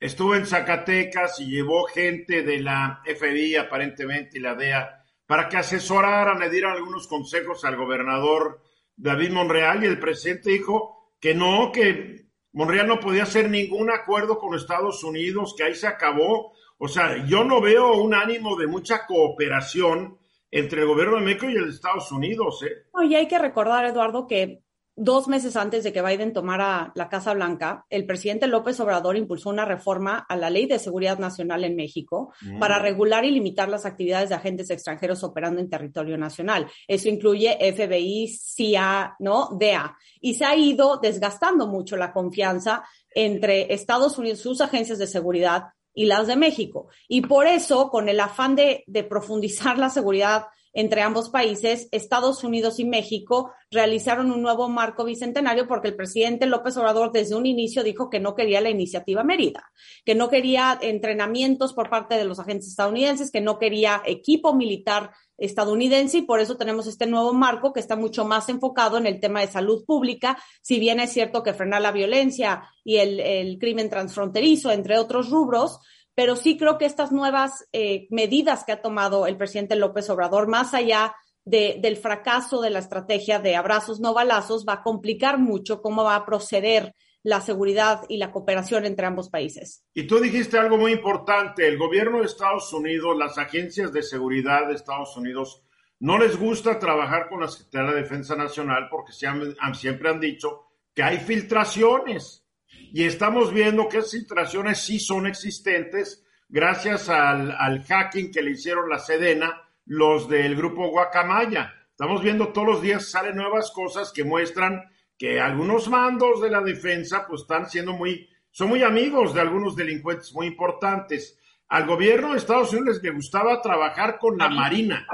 estuvo 0.00 0.34
en 0.34 0.46
Zacatecas 0.46 1.38
y 1.40 1.50
llevó 1.50 1.84
gente 1.84 2.42
de 2.42 2.60
la 2.60 3.02
FBI 3.04 3.56
aparentemente 3.56 4.38
y 4.38 4.40
la 4.40 4.54
DEA 4.54 5.04
para 5.26 5.50
que 5.50 5.58
asesoraran, 5.58 6.38
le 6.38 6.48
dieran 6.48 6.72
algunos 6.72 7.08
consejos 7.08 7.62
al 7.66 7.76
gobernador 7.76 8.62
David 8.96 9.32
Monreal 9.32 9.84
y 9.84 9.86
el 9.86 9.98
presidente 9.98 10.48
dijo 10.48 11.12
que 11.20 11.34
no, 11.34 11.72
que 11.72 12.25
Monreal 12.56 12.86
no 12.86 13.00
podía 13.00 13.24
hacer 13.24 13.50
ningún 13.50 13.90
acuerdo 13.90 14.38
con 14.38 14.54
Estados 14.54 15.04
Unidos, 15.04 15.54
que 15.54 15.64
ahí 15.64 15.74
se 15.74 15.86
acabó. 15.86 16.54
O 16.78 16.88
sea, 16.88 17.22
yo 17.26 17.44
no 17.44 17.60
veo 17.60 17.92
un 17.98 18.14
ánimo 18.14 18.56
de 18.56 18.66
mucha 18.66 19.04
cooperación 19.04 20.16
entre 20.50 20.80
el 20.80 20.86
gobierno 20.86 21.16
de 21.16 21.20
México 21.20 21.50
y 21.50 21.54
el 21.54 21.64
de 21.64 21.70
Estados 21.72 22.10
Unidos. 22.10 22.62
¿eh? 22.62 22.86
y 23.04 23.14
hay 23.14 23.28
que 23.28 23.38
recordar, 23.38 23.84
Eduardo, 23.84 24.26
que 24.26 24.62
dos 24.96 25.28
meses 25.28 25.56
antes 25.56 25.84
de 25.84 25.92
que 25.92 26.00
Biden 26.00 26.32
tomara 26.32 26.90
la 26.94 27.08
Casa 27.10 27.34
Blanca, 27.34 27.84
el 27.90 28.06
presidente 28.06 28.46
López 28.46 28.80
Obrador 28.80 29.16
impulsó 29.16 29.50
una 29.50 29.66
reforma 29.66 30.24
a 30.26 30.36
la 30.36 30.48
Ley 30.48 30.66
de 30.66 30.78
Seguridad 30.78 31.18
Nacional 31.18 31.64
en 31.64 31.76
México 31.76 32.32
mm. 32.40 32.58
para 32.58 32.78
regular 32.78 33.24
y 33.24 33.30
limitar 33.30 33.68
las 33.68 33.84
actividades 33.84 34.30
de 34.30 34.36
agentes 34.36 34.70
extranjeros 34.70 35.22
operando 35.22 35.60
en 35.60 35.68
territorio 35.68 36.16
nacional. 36.16 36.66
Eso 36.88 37.10
incluye 37.10 37.58
FBI, 37.60 38.28
CIA, 38.28 39.16
¿no? 39.18 39.50
DEA. 39.58 39.96
Y 40.20 40.34
se 40.34 40.46
ha 40.46 40.56
ido 40.56 40.96
desgastando 40.96 41.66
mucho 41.66 41.96
la 41.98 42.12
confianza 42.12 42.82
entre 43.14 43.72
Estados 43.72 44.18
Unidos, 44.18 44.40
sus 44.40 44.60
agencias 44.60 44.98
de 44.98 45.06
seguridad 45.06 45.64
y 45.96 46.04
las 46.04 46.28
de 46.28 46.36
México. 46.36 46.88
Y 47.08 47.22
por 47.22 47.48
eso, 47.48 47.88
con 47.88 48.08
el 48.08 48.20
afán 48.20 48.54
de, 48.54 48.84
de 48.86 49.02
profundizar 49.02 49.78
la 49.78 49.90
seguridad 49.90 50.46
entre 50.76 51.00
ambos 51.00 51.30
países, 51.30 51.88
Estados 51.90 52.44
Unidos 52.44 52.78
y 52.78 52.84
México 52.84 53.50
realizaron 53.70 54.30
un 54.30 54.42
nuevo 54.42 54.68
marco 54.68 55.04
bicentenario 55.04 55.66
porque 55.66 55.88
el 55.88 55.96
presidente 55.96 56.44
López 56.44 56.76
Obrador 56.76 57.12
desde 57.12 57.34
un 57.34 57.46
inicio 57.46 57.82
dijo 57.82 58.10
que 58.10 58.20
no 58.20 58.34
quería 58.34 58.60
la 58.60 58.68
iniciativa 58.68 59.24
Mérida, 59.24 59.72
que 60.04 60.14
no 60.14 60.28
quería 60.28 60.78
entrenamientos 60.82 61.72
por 61.72 61.88
parte 61.88 62.18
de 62.18 62.26
los 62.26 62.38
agentes 62.38 62.68
estadounidenses, 62.68 63.30
que 63.30 63.40
no 63.40 63.58
quería 63.58 64.02
equipo 64.04 64.52
militar 64.52 65.12
estadounidense 65.38 66.18
y 66.18 66.22
por 66.22 66.40
eso 66.40 66.56
tenemos 66.56 66.86
este 66.86 67.06
nuevo 67.06 67.32
marco 67.32 67.72
que 67.72 67.80
está 67.80 67.96
mucho 67.96 68.24
más 68.24 68.48
enfocado 68.48 68.96
en 68.98 69.06
el 69.06 69.20
tema 69.20 69.40
de 69.40 69.48
salud 69.48 69.84
pública, 69.84 70.38
si 70.62 70.78
bien 70.78 71.00
es 71.00 71.12
cierto 71.12 71.42
que 71.42 71.54
frenar 71.54 71.82
la 71.82 71.92
violencia 71.92 72.68
y 72.84 72.96
el, 72.96 73.58
crimen 73.58 73.90
transfronterizo, 73.90 74.70
entre 74.70 74.98
otros 74.98 75.30
rubros, 75.30 75.80
pero 76.14 76.36
sí 76.36 76.56
creo 76.56 76.78
que 76.78 76.86
estas 76.86 77.12
nuevas 77.12 77.66
eh, 77.72 78.06
medidas 78.10 78.64
que 78.64 78.72
ha 78.72 78.82
tomado 78.82 79.26
el 79.26 79.36
presidente 79.36 79.76
López 79.76 80.08
Obrador, 80.10 80.48
más 80.48 80.74
allá 80.74 81.14
del 81.44 81.96
fracaso 81.96 82.60
de 82.60 82.70
la 82.70 82.80
estrategia 82.80 83.38
de 83.38 83.54
abrazos 83.54 84.00
no 84.00 84.12
balazos, 84.12 84.66
va 84.68 84.74
a 84.74 84.82
complicar 84.82 85.38
mucho 85.38 85.80
cómo 85.80 86.02
va 86.02 86.16
a 86.16 86.26
proceder 86.26 86.92
la 87.26 87.40
seguridad 87.40 88.02
y 88.08 88.18
la 88.18 88.30
cooperación 88.30 88.86
entre 88.86 89.04
ambos 89.04 89.30
países. 89.30 89.84
Y 89.92 90.06
tú 90.06 90.20
dijiste 90.20 90.58
algo 90.58 90.78
muy 90.78 90.92
importante, 90.92 91.66
el 91.66 91.76
gobierno 91.76 92.20
de 92.20 92.26
Estados 92.26 92.72
Unidos, 92.72 93.16
las 93.18 93.36
agencias 93.36 93.92
de 93.92 94.04
seguridad 94.04 94.68
de 94.68 94.74
Estados 94.74 95.16
Unidos, 95.16 95.64
no 95.98 96.18
les 96.18 96.38
gusta 96.38 96.78
trabajar 96.78 97.28
con 97.28 97.40
la 97.40 97.48
Secretaría 97.48 97.90
de 97.90 98.02
Defensa 98.02 98.36
Nacional 98.36 98.86
porque 98.88 99.10
siempre 99.10 100.08
han 100.08 100.20
dicho 100.20 100.66
que 100.94 101.02
hay 101.02 101.18
filtraciones 101.18 102.46
y 102.92 103.02
estamos 103.02 103.52
viendo 103.52 103.88
que 103.88 103.98
esas 103.98 104.12
filtraciones 104.12 104.78
sí 104.78 105.00
son 105.00 105.26
existentes 105.26 106.24
gracias 106.48 107.08
al, 107.08 107.82
hacking 107.82 108.30
que 108.30 108.40
le 108.40 108.52
hicieron 108.52 108.88
la 108.88 109.00
Sedena 109.00 109.62
los 109.84 110.28
del 110.28 110.54
grupo 110.54 110.90
Guacamaya. 110.90 111.74
Estamos 111.90 112.22
viendo 112.22 112.52
todos 112.52 112.68
los 112.68 112.82
días 112.82 113.10
salen 113.10 113.34
nuevas 113.34 113.72
cosas 113.72 114.12
que 114.12 114.22
muestran 114.22 114.84
que 115.18 115.40
algunos 115.40 115.88
mandos 115.88 116.40
de 116.40 116.50
la 116.50 116.60
defensa 116.60 117.26
pues 117.26 117.42
están 117.42 117.68
siendo 117.68 117.92
muy, 117.92 118.28
son 118.50 118.68
muy 118.68 118.82
amigos 118.82 119.34
de 119.34 119.40
algunos 119.40 119.76
delincuentes 119.76 120.32
muy 120.34 120.46
importantes. 120.46 121.38
al 121.68 121.86
gobierno 121.86 122.30
de 122.30 122.38
Estados 122.38 122.72
Unidos 122.72 123.00
le 123.02 123.10
gustaba 123.10 123.60
trabajar 123.60 124.18
con 124.18 124.38
la 124.38 124.48
Marina. 124.48 125.04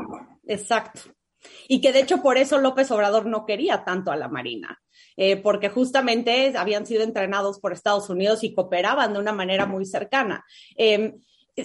Exacto. 0.46 1.00
Y 1.66 1.80
que 1.80 1.92
de 1.92 2.00
hecho 2.00 2.22
por 2.22 2.36
eso 2.36 2.58
López 2.58 2.90
Obrador 2.90 3.26
no 3.26 3.46
quería 3.46 3.84
tanto 3.84 4.12
a 4.12 4.16
la 4.16 4.28
Marina, 4.28 4.80
eh, 5.16 5.36
porque 5.36 5.70
justamente 5.70 6.52
habían 6.56 6.86
sido 6.86 7.02
entrenados 7.02 7.58
por 7.58 7.72
Estados 7.72 8.10
Unidos 8.10 8.44
y 8.44 8.54
cooperaban 8.54 9.12
de 9.12 9.18
una 9.18 9.32
manera 9.32 9.66
muy 9.66 9.86
cercana. 9.86 10.44
Eh, 10.76 11.14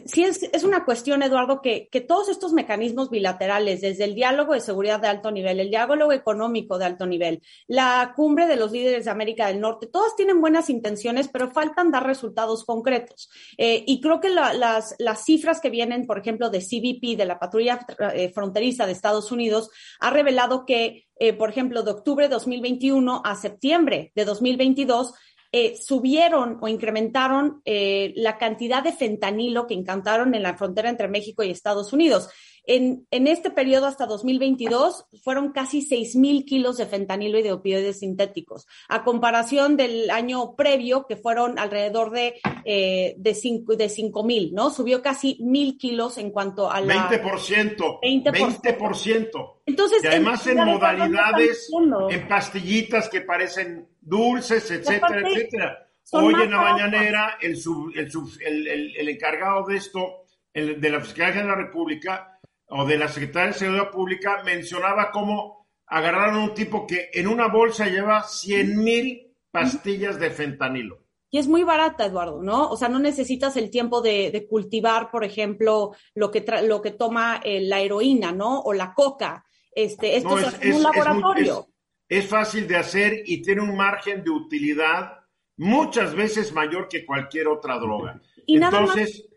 sí 0.05 0.23
es, 0.23 0.43
es, 0.43 0.63
una 0.63 0.83
cuestión, 0.83 1.23
Eduardo, 1.23 1.61
que, 1.61 1.87
que, 1.89 2.01
todos 2.01 2.27
estos 2.27 2.51
mecanismos 2.51 3.09
bilaterales, 3.09 3.81
desde 3.81 4.03
el 4.03 4.15
diálogo 4.15 4.53
de 4.53 4.59
seguridad 4.59 4.99
de 4.99 5.07
alto 5.07 5.31
nivel, 5.31 5.59
el 5.59 5.69
diálogo 5.69 6.11
económico 6.11 6.77
de 6.77 6.85
alto 6.85 7.05
nivel, 7.05 7.41
la 7.67 8.13
cumbre 8.15 8.47
de 8.47 8.57
los 8.57 8.71
líderes 8.71 9.05
de 9.05 9.11
América 9.11 9.47
del 9.47 9.61
Norte, 9.61 9.87
todas 9.87 10.15
tienen 10.15 10.41
buenas 10.41 10.69
intenciones, 10.69 11.29
pero 11.29 11.51
faltan 11.51 11.91
dar 11.91 12.05
resultados 12.05 12.65
concretos. 12.65 13.29
Eh, 13.57 13.83
y 13.87 14.01
creo 14.01 14.19
que 14.19 14.29
la, 14.29 14.53
las, 14.53 14.95
las, 14.99 15.23
cifras 15.23 15.61
que 15.61 15.69
vienen, 15.69 16.05
por 16.05 16.19
ejemplo, 16.19 16.49
de 16.49 16.59
CBP, 16.59 17.17
de 17.17 17.25
la 17.25 17.39
patrulla 17.39 17.79
eh, 18.13 18.29
fronteriza 18.33 18.85
de 18.85 18.91
Estados 18.91 19.31
Unidos, 19.31 19.69
ha 19.99 20.09
revelado 20.09 20.65
que, 20.65 21.07
eh, 21.19 21.33
por 21.33 21.49
ejemplo, 21.49 21.83
de 21.83 21.91
octubre 21.91 22.25
de 22.27 22.33
2021 22.33 23.21
a 23.23 23.35
septiembre 23.35 24.11
de 24.15 24.25
2022, 24.25 25.13
eh, 25.51 25.75
subieron 25.77 26.57
o 26.61 26.67
incrementaron 26.67 27.61
eh, 27.65 28.13
la 28.15 28.37
cantidad 28.37 28.83
de 28.83 28.91
fentanilo 28.91 29.67
que 29.67 29.73
encantaron 29.73 30.35
en 30.35 30.43
la 30.43 30.57
frontera 30.57 30.89
entre 30.89 31.07
México 31.07 31.43
y 31.43 31.51
Estados 31.51 31.93
Unidos. 31.93 32.29
En, 32.69 33.07
en 33.11 33.27
este 33.27 33.49
periodo 33.49 33.85
hasta 33.85 34.05
2022 34.05 35.05
fueron 35.23 35.53
casi 35.53 35.81
6 35.81 36.17
mil 36.17 36.43
kilos 36.43 36.75
de 36.75 36.85
fentanilo 36.85 37.39
y 37.39 37.41
de 37.41 37.53
opioides 37.53 37.99
sintéticos, 37.99 38.67
a 38.89 39.05
comparación 39.05 39.77
del 39.77 40.09
año 40.09 40.53
previo, 40.57 41.05
que 41.07 41.15
fueron 41.15 41.59
alrededor 41.59 42.11
de, 42.11 42.41
eh, 42.65 43.15
de 43.17 43.33
5 43.33 43.77
de 43.77 43.87
cinco 43.87 44.25
mil, 44.25 44.53
¿no? 44.53 44.69
Subió 44.69 45.01
casi 45.01 45.37
mil 45.39 45.77
kilos 45.77 46.17
en 46.17 46.29
cuanto 46.29 46.69
a 46.69 46.81
la... 46.81 47.09
20%. 47.09 48.01
20%. 48.01 48.33
20%. 48.33 49.53
Entonces, 49.65 50.03
y 50.03 50.07
además 50.07 50.45
en, 50.47 50.59
en 50.59 50.65
modalidades, 50.65 51.69
en 52.09 52.27
pastillitas 52.27 53.07
que 53.07 53.21
parecen 53.21 53.87
dulces, 54.07 54.71
etcétera, 54.71 55.21
etcétera. 55.27 55.87
Hoy 56.11 56.33
en 56.33 56.51
la 56.51 56.61
mañanera, 56.61 57.37
el, 57.41 57.57
sub, 57.57 57.91
el, 57.95 58.09
sub, 58.09 58.29
el, 58.39 58.67
el, 58.67 58.95
el, 58.95 59.09
encargado 59.09 59.65
de 59.65 59.75
esto, 59.75 60.23
el, 60.53 60.79
de 60.79 60.89
la 60.89 61.01
Fiscalía 61.01 61.41
de 61.41 61.47
la 61.47 61.55
República, 61.55 62.39
o 62.69 62.85
de 62.85 62.97
la 62.97 63.07
Secretaría 63.07 63.51
de 63.51 63.59
Seguridad 63.59 63.91
Pública 63.91 64.41
mencionaba 64.43 65.11
cómo 65.11 65.67
agarraron 65.87 66.35
a 66.35 66.43
un 66.43 66.53
tipo 66.53 66.85
que 66.85 67.09
en 67.13 67.27
una 67.27 67.47
bolsa 67.47 67.87
lleva 67.87 68.23
100 68.23 68.83
mil 68.83 69.35
pastillas 69.51 70.19
de 70.19 70.29
fentanilo. 70.31 70.99
Y 71.29 71.39
es 71.39 71.47
muy 71.47 71.63
barata, 71.63 72.05
Eduardo, 72.05 72.41
¿no? 72.41 72.69
O 72.69 72.77
sea, 72.77 72.87
no 72.87 72.99
necesitas 72.99 73.57
el 73.57 73.69
tiempo 73.69 74.01
de, 74.01 74.31
de 74.31 74.47
cultivar, 74.47 75.11
por 75.11 75.25
ejemplo, 75.25 75.91
lo 76.13 76.31
que, 76.31 76.45
lo 76.63 76.81
que 76.81 76.91
toma 76.91 77.41
eh, 77.43 77.61
la 77.61 77.81
heroína, 77.81 78.31
¿no? 78.31 78.61
O 78.61 78.73
la 78.73 78.93
coca. 78.93 79.45
Este, 79.71 80.15
esto 80.15 80.29
no, 80.29 80.39
es, 80.39 80.57
es, 80.61 80.75
un 80.75 80.83
laboratorio. 80.83 81.67
Es, 81.67 81.76
es 82.09 82.27
fácil 82.27 82.67
de 82.67 82.77
hacer 82.77 83.23
y 83.25 83.41
tiene 83.41 83.61
un 83.61 83.75
margen 83.75 84.23
de 84.23 84.29
utilidad 84.29 85.19
muchas 85.57 86.15
veces 86.15 86.53
mayor 86.53 86.87
que 86.87 87.05
cualquier 87.05 87.47
otra 87.47 87.77
droga. 87.79 88.21
Y 88.45 88.57
Entonces, 88.57 89.27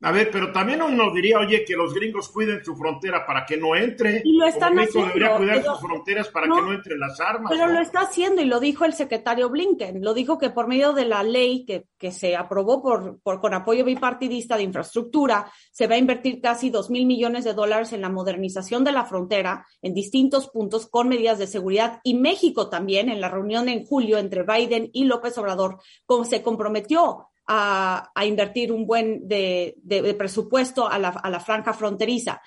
a 0.00 0.12
ver, 0.12 0.30
pero 0.30 0.52
también 0.52 0.80
uno 0.80 1.12
diría, 1.12 1.40
oye, 1.40 1.64
que 1.64 1.74
los 1.74 1.92
gringos 1.92 2.28
cuiden 2.28 2.64
su 2.64 2.76
frontera 2.76 3.26
para 3.26 3.44
que 3.44 3.56
no 3.56 3.74
entre. 3.74 4.22
Y 4.24 4.36
lo 4.36 4.46
están 4.46 4.76
México 4.76 5.00
haciendo. 5.00 5.14
debería 5.14 5.36
cuidar 5.36 5.56
pero, 5.56 5.72
sus 5.72 5.80
fronteras 5.80 6.28
para 6.28 6.46
no, 6.46 6.54
que 6.54 6.62
no 6.62 6.72
entren 6.72 7.00
las 7.00 7.20
armas. 7.20 7.50
Pero 7.50 7.66
¿no? 7.66 7.72
lo 7.72 7.80
está 7.80 8.02
haciendo 8.02 8.40
y 8.40 8.44
lo 8.44 8.60
dijo 8.60 8.84
el 8.84 8.92
secretario 8.92 9.48
Blinken. 9.50 10.04
Lo 10.04 10.14
dijo 10.14 10.38
que 10.38 10.50
por 10.50 10.68
medio 10.68 10.92
de 10.92 11.04
la 11.04 11.24
ley 11.24 11.64
que, 11.64 11.86
que 11.98 12.12
se 12.12 12.36
aprobó 12.36 12.80
por, 12.80 13.18
por, 13.22 13.40
con 13.40 13.54
apoyo 13.54 13.84
bipartidista 13.84 14.56
de 14.56 14.62
infraestructura, 14.62 15.50
se 15.72 15.88
va 15.88 15.96
a 15.96 15.98
invertir 15.98 16.40
casi 16.40 16.70
dos 16.70 16.90
mil 16.90 17.04
millones 17.04 17.42
de 17.42 17.54
dólares 17.54 17.92
en 17.92 18.00
la 18.00 18.08
modernización 18.08 18.84
de 18.84 18.92
la 18.92 19.04
frontera 19.04 19.66
en 19.82 19.94
distintos 19.94 20.48
puntos 20.48 20.86
con 20.86 21.08
medidas 21.08 21.40
de 21.40 21.48
seguridad. 21.48 21.98
Y 22.04 22.14
México 22.14 22.68
también, 22.68 23.08
en 23.08 23.20
la 23.20 23.30
reunión 23.30 23.68
en 23.68 23.84
julio 23.84 24.18
entre 24.18 24.44
Biden 24.44 24.90
y 24.92 25.06
López 25.06 25.36
Obrador, 25.38 25.78
como 26.06 26.24
se 26.24 26.40
comprometió 26.40 27.27
a, 27.48 28.12
a 28.14 28.26
invertir 28.26 28.70
un 28.70 28.86
buen 28.86 29.26
de, 29.26 29.74
de, 29.78 30.02
de 30.02 30.14
presupuesto 30.14 30.86
a 30.88 30.98
la, 30.98 31.08
a 31.08 31.30
la, 31.30 31.40
franja 31.40 31.72
fronteriza. 31.72 32.42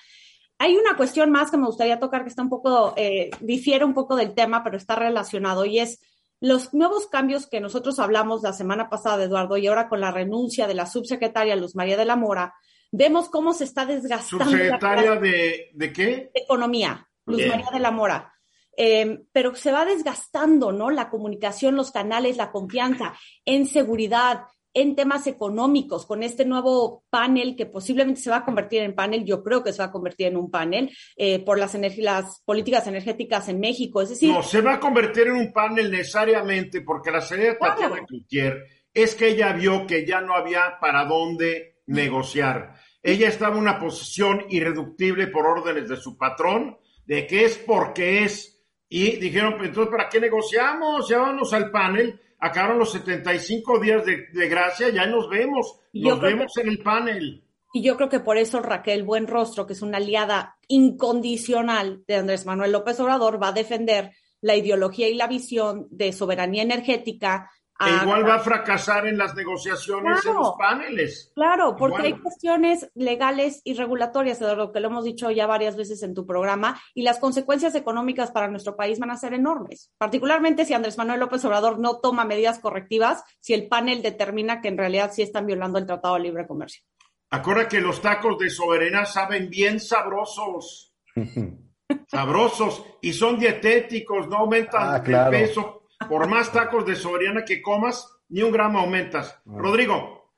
Hay 0.58 0.76
una 0.76 0.96
cuestión 0.96 1.30
más 1.32 1.50
que 1.50 1.56
me 1.56 1.66
gustaría 1.66 1.98
tocar 1.98 2.22
que 2.22 2.28
está 2.28 2.42
un 2.42 2.48
poco, 2.48 2.94
eh, 2.96 3.30
difiere 3.40 3.84
un 3.84 3.94
poco 3.94 4.14
del 4.14 4.32
tema, 4.32 4.62
pero 4.62 4.76
está 4.76 4.94
relacionado 4.94 5.64
y 5.64 5.80
es 5.80 6.00
los 6.40 6.72
nuevos 6.72 7.08
cambios 7.08 7.48
que 7.48 7.60
nosotros 7.60 7.98
hablamos 7.98 8.42
la 8.42 8.52
semana 8.52 8.88
pasada, 8.88 9.24
Eduardo, 9.24 9.56
y 9.56 9.66
ahora 9.66 9.88
con 9.88 10.00
la 10.00 10.12
renuncia 10.12 10.68
de 10.68 10.74
la 10.74 10.86
subsecretaria 10.86 11.56
Luz 11.56 11.74
María 11.74 11.96
de 11.96 12.04
la 12.04 12.16
Mora, 12.16 12.54
vemos 12.92 13.28
cómo 13.28 13.54
se 13.54 13.64
está 13.64 13.86
desgastando. 13.86 14.44
¿Subsecretaria 14.44 15.16
de, 15.16 15.70
de 15.74 15.92
qué? 15.92 16.04
De 16.04 16.30
Economía, 16.34 17.08
Luz 17.26 17.38
Bien. 17.38 17.50
María 17.50 17.70
de 17.72 17.80
la 17.80 17.90
Mora. 17.90 18.32
Eh, 18.76 19.24
pero 19.32 19.54
se 19.54 19.70
va 19.70 19.84
desgastando, 19.84 20.72
¿no? 20.72 20.90
La 20.90 21.10
comunicación, 21.10 21.76
los 21.76 21.90
canales, 21.90 22.36
la 22.36 22.50
confianza 22.50 23.14
en 23.44 23.66
seguridad, 23.66 24.44
en 24.74 24.96
temas 24.96 25.26
económicos 25.26 26.06
con 26.06 26.22
este 26.22 26.44
nuevo 26.44 27.04
panel 27.10 27.56
que 27.56 27.66
posiblemente 27.66 28.20
se 28.20 28.30
va 28.30 28.38
a 28.38 28.44
convertir 28.44 28.82
en 28.82 28.94
panel, 28.94 29.24
yo 29.24 29.42
creo 29.42 29.62
que 29.62 29.72
se 29.72 29.78
va 29.78 29.86
a 29.86 29.92
convertir 29.92 30.28
en 30.28 30.36
un 30.36 30.50
panel 30.50 30.90
eh, 31.16 31.40
por 31.40 31.58
las, 31.58 31.74
las, 31.98 32.42
políticas 32.44 32.86
energéticas 32.86 33.48
en 33.48 33.60
México. 33.60 34.00
Es 34.00 34.10
decir, 34.10 34.30
no, 34.30 34.42
se 34.42 34.60
va 34.60 34.74
a 34.74 34.80
convertir 34.80 35.26
en 35.28 35.34
un 35.34 35.52
panel 35.52 35.90
necesariamente 35.90 36.80
porque 36.80 37.10
la 37.10 37.20
salida 37.20 37.50
de 37.50 37.54
Tatiana 37.56 37.88
claro. 37.88 38.06
Cloutier 38.06 38.64
es 38.94 39.14
que 39.14 39.28
ella 39.28 39.52
vio 39.52 39.86
que 39.86 40.06
ya 40.06 40.20
no 40.20 40.34
había 40.34 40.78
para 40.80 41.04
dónde 41.04 41.82
negociar. 41.86 42.74
Ella 43.02 43.28
estaba 43.28 43.56
en 43.56 43.62
una 43.62 43.78
posición 43.78 44.46
irreductible 44.48 45.26
por 45.26 45.46
órdenes 45.46 45.88
de 45.88 45.96
su 45.96 46.16
patrón, 46.16 46.78
de 47.04 47.26
que 47.26 47.44
es 47.44 47.58
porque 47.58 48.24
es. 48.24 48.60
Y 48.88 49.16
dijeron, 49.16 49.56
pues 49.56 49.70
entonces, 49.70 49.90
¿para 49.90 50.08
qué 50.08 50.20
negociamos? 50.20 51.08
Ya 51.08 51.18
vamos 51.18 51.52
al 51.52 51.70
panel 51.70 52.20
acabaron 52.42 52.80
los 52.80 52.90
75 52.90 53.78
días 53.78 54.04
de, 54.04 54.26
de 54.32 54.48
gracia, 54.48 54.88
ya 54.90 55.06
nos 55.06 55.30
vemos, 55.30 55.78
nos 55.92 56.20
vemos 56.20 56.52
que, 56.54 56.62
en 56.62 56.68
el 56.68 56.82
panel. 56.82 57.44
Y 57.72 57.82
yo 57.84 57.96
creo 57.96 58.08
que 58.08 58.18
por 58.18 58.36
eso 58.36 58.60
Raquel 58.60 59.04
Buenrostro, 59.04 59.64
que 59.64 59.74
es 59.74 59.80
una 59.80 59.98
aliada 59.98 60.56
incondicional 60.66 62.02
de 62.06 62.16
Andrés 62.16 62.44
Manuel 62.44 62.72
López 62.72 62.98
Obrador, 62.98 63.40
va 63.40 63.48
a 63.48 63.52
defender 63.52 64.10
la 64.40 64.56
ideología 64.56 65.08
y 65.08 65.14
la 65.14 65.28
visión 65.28 65.86
de 65.90 66.12
soberanía 66.12 66.64
energética. 66.64 67.48
A, 67.78 67.88
e 67.88 68.02
igual 68.02 68.28
va 68.28 68.36
a 68.36 68.38
fracasar 68.38 69.06
en 69.06 69.18
las 69.18 69.34
negociaciones 69.34 70.20
claro, 70.20 70.38
en 70.38 70.44
los 70.44 70.54
paneles. 70.56 71.32
Claro, 71.34 71.76
porque 71.76 72.06
igual. 72.06 72.12
hay 72.12 72.20
cuestiones 72.20 72.90
legales 72.94 73.60
y 73.64 73.74
regulatorias, 73.74 74.40
Eduardo, 74.40 74.72
que 74.72 74.80
lo 74.80 74.88
hemos 74.88 75.04
dicho 75.04 75.30
ya 75.30 75.46
varias 75.46 75.76
veces 75.76 76.02
en 76.02 76.14
tu 76.14 76.26
programa, 76.26 76.80
y 76.94 77.02
las 77.02 77.18
consecuencias 77.18 77.74
económicas 77.74 78.30
para 78.30 78.48
nuestro 78.48 78.76
país 78.76 78.98
van 78.98 79.10
a 79.10 79.16
ser 79.16 79.34
enormes, 79.34 79.90
particularmente 79.98 80.64
si 80.64 80.74
Andrés 80.74 80.98
Manuel 80.98 81.20
López 81.20 81.44
Obrador 81.44 81.78
no 81.78 81.98
toma 81.98 82.24
medidas 82.24 82.58
correctivas, 82.58 83.24
si 83.40 83.54
el 83.54 83.68
panel 83.68 84.02
determina 84.02 84.60
que 84.60 84.68
en 84.68 84.78
realidad 84.78 85.10
sí 85.12 85.22
están 85.22 85.46
violando 85.46 85.78
el 85.78 85.86
Tratado 85.86 86.14
de 86.14 86.20
Libre 86.20 86.46
Comercio. 86.46 86.84
Acuerda 87.30 87.66
que 87.66 87.80
los 87.80 88.02
tacos 88.02 88.38
de 88.38 88.50
soberana 88.50 89.06
saben 89.06 89.48
bien 89.48 89.80
sabrosos. 89.80 90.94
sabrosos 92.06 92.84
y 93.00 93.12
son 93.12 93.38
dietéticos, 93.38 94.28
no 94.28 94.36
aumentan 94.36 94.94
ah, 94.94 95.02
claro. 95.02 95.36
el 95.36 95.42
peso. 95.44 95.81
Por 96.08 96.28
más 96.28 96.52
tacos 96.52 96.86
de 96.86 96.94
soberana 96.94 97.44
que 97.44 97.62
comas, 97.62 98.06
ni 98.28 98.42
un 98.42 98.52
gramo 98.52 98.80
aumentas. 98.80 99.40
Ah. 99.46 99.54
Rodrigo. 99.56 100.32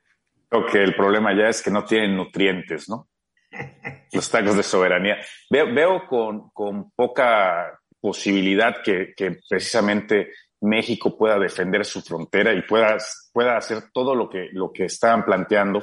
Creo 0.49 0.67
que 0.67 0.83
el 0.83 0.95
problema 0.95 1.35
ya 1.35 1.49
es 1.49 1.63
que 1.63 1.71
no 1.71 1.85
tienen 1.85 2.17
nutrientes, 2.17 2.89
¿no? 2.89 3.09
Los 4.13 4.31
tacos 4.31 4.57
de 4.57 4.63
soberanía. 4.63 5.19
Veo, 5.51 5.73
veo 5.73 6.07
con, 6.07 6.51
con, 6.51 6.91
poca 6.93 7.79
posibilidad 8.01 8.83
que, 8.83 9.15
que, 9.17 9.39
precisamente 9.49 10.33
México 10.61 11.17
pueda 11.17 11.39
defender 11.39 11.85
su 11.85 12.03
frontera 12.03 12.53
y 12.53 12.63
pueda, 12.63 12.97
pueda 13.33 13.57
hacer 13.57 13.91
todo 13.93 14.15
lo 14.15 14.29
que, 14.29 14.49
lo 14.53 14.73
que 14.73 14.85
estaban 14.85 15.25
planteando 15.25 15.83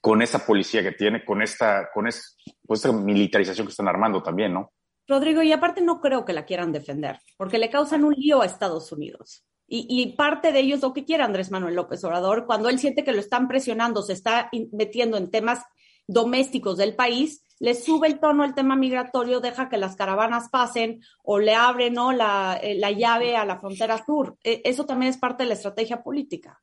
con 0.00 0.20
esa 0.20 0.44
policía 0.44 0.82
que 0.82 0.92
tiene, 0.92 1.24
con 1.24 1.42
esta, 1.42 1.88
con 1.92 2.08
es, 2.08 2.36
con 2.66 2.74
esta 2.74 2.92
militarización 2.92 3.66
que 3.66 3.70
están 3.70 3.88
armando 3.88 4.22
también, 4.22 4.52
¿no? 4.52 4.72
Rodrigo, 5.12 5.42
y 5.42 5.52
aparte 5.52 5.80
no 5.80 6.00
creo 6.00 6.24
que 6.24 6.32
la 6.32 6.44
quieran 6.44 6.72
defender, 6.72 7.18
porque 7.36 7.58
le 7.58 7.70
causan 7.70 8.04
un 8.04 8.14
lío 8.14 8.42
a 8.42 8.46
Estados 8.46 8.90
Unidos. 8.92 9.44
Y, 9.68 9.86
y, 9.88 10.16
parte 10.16 10.52
de 10.52 10.60
ellos 10.60 10.80
lo 10.80 10.92
que 10.92 11.04
quiere 11.04 11.22
Andrés 11.22 11.50
Manuel 11.50 11.76
López 11.76 12.02
Obrador, 12.04 12.46
cuando 12.46 12.68
él 12.68 12.78
siente 12.78 13.04
que 13.04 13.12
lo 13.12 13.20
están 13.20 13.48
presionando, 13.48 14.02
se 14.02 14.12
está 14.12 14.50
metiendo 14.72 15.16
en 15.16 15.30
temas 15.30 15.60
domésticos 16.06 16.76
del 16.76 16.94
país, 16.94 17.42
le 17.58 17.74
sube 17.74 18.08
el 18.08 18.18
tono 18.18 18.42
al 18.42 18.54
tema 18.54 18.74
migratorio, 18.74 19.40
deja 19.40 19.68
que 19.68 19.78
las 19.78 19.96
caravanas 19.96 20.48
pasen 20.50 21.00
o 21.22 21.38
le 21.38 21.54
abre 21.54 21.90
¿no? 21.90 22.12
la, 22.12 22.58
eh, 22.60 22.74
la 22.74 22.90
llave 22.90 23.36
a 23.36 23.44
la 23.44 23.58
frontera 23.58 24.04
sur. 24.04 24.36
Eh, 24.42 24.60
eso 24.64 24.84
también 24.84 25.10
es 25.10 25.16
parte 25.16 25.44
de 25.44 25.48
la 25.48 25.54
estrategia 25.54 26.02
política. 26.02 26.60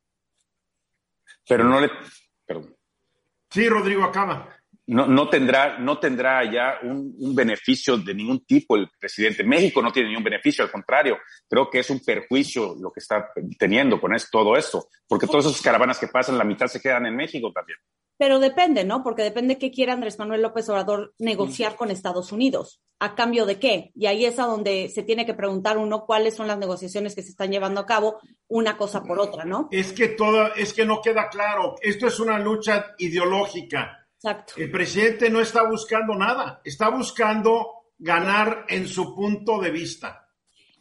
Pero 1.48 1.64
no 1.64 1.80
le... 1.80 1.90
Perdón. 2.46 2.76
Sí, 3.50 3.68
Rodrigo, 3.70 4.04
acaba 4.04 4.59
no, 4.90 5.06
no, 5.06 5.30
tendrá, 5.30 5.78
no 5.78 6.00
tendrá 6.00 6.44
ya 6.52 6.80
un, 6.82 7.16
un, 7.20 7.36
beneficio 7.36 7.98
de 7.98 8.14
ningún 8.14 8.44
tipo 8.46 8.76
el 8.76 8.90
presidente. 9.00 9.44
México 9.44 9.82
no 9.82 9.92
tiene 9.92 10.10
ningún 10.10 10.24
beneficio, 10.24 10.64
al 10.64 10.72
contrario, 10.72 11.18
creo 11.48 11.70
que 11.70 11.80
es 11.80 11.90
un 11.92 12.00
perjuicio 12.00 12.76
lo 12.80 12.92
que 12.92 13.00
está 13.00 13.30
teniendo 13.58 14.02
con 14.02 14.16
esto, 14.16 14.30
todo 14.32 14.58
esto, 14.58 14.88
porque 15.08 15.28
todas 15.28 15.46
esas 15.46 15.62
caravanas 15.62 16.00
que 16.00 16.08
pasan, 16.08 16.38
la 16.38 16.44
mitad 16.44 16.68
se 16.68 16.82
quedan 16.82 17.06
en 17.06 17.16
México 17.16 17.52
también. 17.54 17.78
Pero 18.20 18.40
depende, 18.40 18.84
¿no? 18.84 19.02
Porque 19.02 19.24
depende 19.24 19.58
qué 19.58 19.72
quiera 19.72 19.94
Andrés 19.94 20.20
Manuel 20.20 20.42
López 20.42 20.68
Obrador 20.68 21.14
negociar 21.20 21.78
con 21.78 21.90
Estados 21.90 22.34
Unidos. 22.34 22.82
¿A 23.00 23.16
cambio 23.16 23.46
de 23.46 23.60
qué? 23.60 23.92
Y 23.96 24.08
ahí 24.08 24.26
es 24.26 24.40
a 24.40 24.46
donde 24.46 24.90
se 24.90 25.04
tiene 25.04 25.26
que 25.26 25.34
preguntar 25.34 25.78
uno 25.78 26.06
cuáles 26.06 26.36
son 26.36 26.48
las 26.48 26.58
negociaciones 26.58 27.16
que 27.16 27.22
se 27.22 27.30
están 27.30 27.50
llevando 27.50 27.80
a 27.80 27.86
cabo, 27.86 28.20
una 28.50 28.76
cosa 28.76 29.04
por 29.04 29.20
otra, 29.20 29.46
¿no? 29.46 29.70
Es 29.72 29.94
que 29.94 30.10
todo, 30.10 30.54
es 30.56 30.74
que 30.74 30.86
no 30.86 31.00
queda 31.02 31.30
claro. 31.30 31.76
Esto 31.82 32.08
es 32.08 32.20
una 32.20 32.38
lucha 32.40 32.94
ideológica. 32.98 33.99
Exacto. 34.22 34.54
El 34.58 34.70
presidente 34.70 35.30
no 35.30 35.40
está 35.40 35.64
buscando 35.64 36.14
nada, 36.16 36.60
está 36.66 36.90
buscando 36.90 37.68
ganar 37.98 38.66
en 38.68 38.88
su 38.88 39.16
punto 39.16 39.60
de 39.60 39.72
vista. 39.72 40.26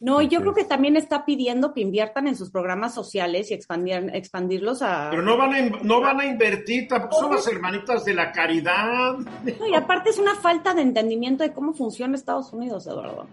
No, 0.01 0.20
y 0.22 0.28
yo 0.28 0.41
creo 0.41 0.55
que 0.55 0.62
también 0.64 0.97
está 0.97 1.24
pidiendo 1.24 1.72
que 1.74 1.80
inviertan 1.80 2.28
en 2.28 2.36
sus 2.36 2.51
programas 2.53 2.95
sociales 2.95 3.51
y 3.51 3.55
expandir, 3.55 4.11
expandirlos 4.14 4.80
a... 4.82 5.09
Pero 5.11 5.22
no 5.22 5.36
van 5.36 5.55
a, 5.55 5.61
no 5.82 6.01
van 6.01 6.20
a 6.20 6.24
invertir, 6.26 6.86
tampoco 6.86 7.20
son 7.22 7.34
las 7.34 7.47
hermanitas 7.49 8.05
de 8.05 8.14
la 8.14 8.30
caridad. 8.30 9.14
No, 9.16 9.66
y 9.66 9.74
aparte 9.74 10.11
es 10.11 10.18
una 10.18 10.36
falta 10.36 10.72
de 10.74 10.82
entendimiento 10.82 11.43
de 11.43 11.53
cómo 11.53 11.72
funciona 11.74 12.14
Estados 12.14 12.53
Unidos, 12.53 12.86
Eduardo. 12.86 13.26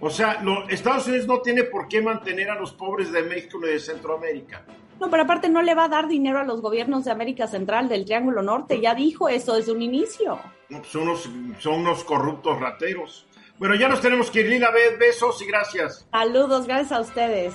O 0.00 0.08
sea, 0.10 0.40
lo- 0.42 0.68
Estados 0.68 1.08
Unidos 1.08 1.26
no 1.26 1.40
tiene 1.40 1.64
por 1.64 1.88
qué 1.88 2.00
mantener 2.00 2.48
a 2.50 2.60
los 2.60 2.72
pobres 2.72 3.10
de 3.10 3.22
México 3.24 3.58
ni 3.60 3.68
de 3.68 3.80
Centroamérica. 3.80 4.64
No, 5.00 5.10
pero 5.10 5.24
aparte 5.24 5.48
no 5.48 5.62
le 5.62 5.74
va 5.74 5.84
a 5.84 5.88
dar 5.88 6.08
dinero 6.08 6.38
a 6.38 6.44
los 6.44 6.60
gobiernos 6.60 7.04
de 7.04 7.10
América 7.10 7.46
Central, 7.46 7.88
del 7.88 8.04
Triángulo 8.04 8.42
Norte, 8.42 8.80
ya 8.80 8.94
dijo 8.94 9.28
eso 9.28 9.54
desde 9.54 9.72
un 9.72 9.82
inicio. 9.82 10.38
No, 10.68 10.78
pues 10.78 10.90
son, 10.90 11.02
unos, 11.02 11.28
son 11.58 11.80
unos 11.80 12.04
corruptos 12.04 12.60
rateros. 12.60 13.26
Bueno, 13.58 13.74
ya 13.76 13.88
nos 13.88 14.00
tenemos 14.00 14.30
que 14.30 14.40
ir, 14.40 14.48
Lina 14.48 14.68
besos 14.98 15.40
y 15.42 15.46
gracias. 15.46 16.06
Saludos, 16.10 16.66
gracias 16.66 16.92
a 16.92 17.00
ustedes. 17.00 17.54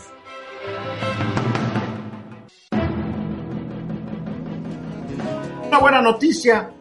Una 5.68 5.78
buena 5.80 6.02
noticia. 6.02 6.72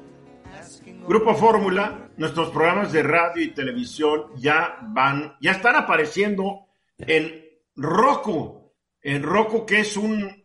Grupo 1.07 1.35
Fórmula, 1.35 2.11
nuestros 2.17 2.51
programas 2.51 2.93
de 2.93 3.03
radio 3.03 3.43
y 3.43 3.55
televisión 3.55 4.27
ya 4.37 4.79
van, 4.83 5.37
ya 5.41 5.53
están 5.53 5.77
apareciendo 5.77 6.67
en 6.99 7.45
Roku. 7.75 8.73
En 9.03 9.23
Roku, 9.23 9.65
que 9.65 9.81
es 9.81 9.97
un, 9.97 10.38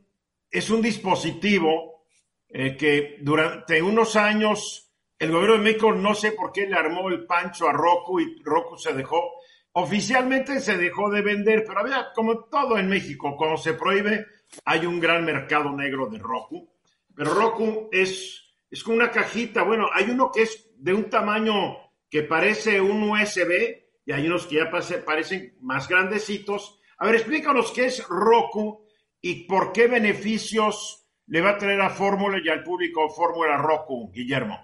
es 0.54 0.70
un 0.70 0.82
dispositivo 0.82 2.06
eh, 2.48 2.78
que 2.78 3.18
durante 3.22 3.82
unos 3.82 4.16
años 4.16 4.94
el 5.18 5.32
gobierno 5.32 5.58
de 5.58 5.64
México 5.64 5.92
no 5.92 6.14
sé 6.14 6.34
por 6.34 6.52
qué 6.52 6.68
le 6.68 6.76
armó 6.76 7.10
el 7.10 7.26
pancho 7.26 7.68
a 7.68 7.74
Roku 7.74 8.20
y 8.20 8.40
Roku 8.44 8.78
se 8.78 8.94
dejó, 8.94 9.32
oficialmente 9.72 10.60
se 10.60 10.78
dejó 10.78 11.10
de 11.10 11.24
vender, 11.24 11.64
pero 11.66 11.80
había 11.80 12.12
como 12.14 12.46
todo 12.46 12.78
en 12.78 12.88
México, 12.88 13.36
cuando 13.36 13.58
se 13.58 13.74
prohíbe 13.74 14.28
hay 14.66 14.86
un 14.86 15.00
gran 15.00 15.26
mercado 15.26 15.72
negro 15.72 16.08
de 16.08 16.20
Roku. 16.20 16.70
Pero 17.16 17.34
Roku 17.34 17.90
es, 17.92 18.44
es 18.70 18.84
como 18.84 18.98
una 18.98 19.10
cajita. 19.10 19.64
Bueno, 19.64 19.88
hay 19.92 20.12
uno 20.12 20.32
que 20.32 20.44
es 20.44 20.70
de 20.78 20.94
un 20.94 21.10
tamaño 21.10 21.78
que 22.10 22.22
parece 22.22 22.80
un 22.80 23.10
USB 23.10 23.52
y 24.06 24.12
hay 24.12 24.28
unos 24.28 24.46
que 24.46 24.58
ya 24.58 24.70
parecen 24.70 25.58
más 25.62 25.88
grandecitos. 25.88 26.80
A 26.98 27.08
ver, 27.08 27.16
explícanos 27.16 27.72
qué 27.72 27.86
es 27.86 28.08
Roku 28.08 28.83
y 29.26 29.46
por 29.46 29.72
qué 29.72 29.88
beneficios 29.88 31.08
le 31.28 31.42
va 31.42 31.52
a 31.52 31.58
traer 31.58 31.80
a 31.82 31.90
Fórmula 31.90 32.38
y 32.44 32.50
al 32.50 32.62
público 32.62 33.10
Fórmula 33.10 33.58
Roku, 33.58 34.12
Guillermo. 34.12 34.60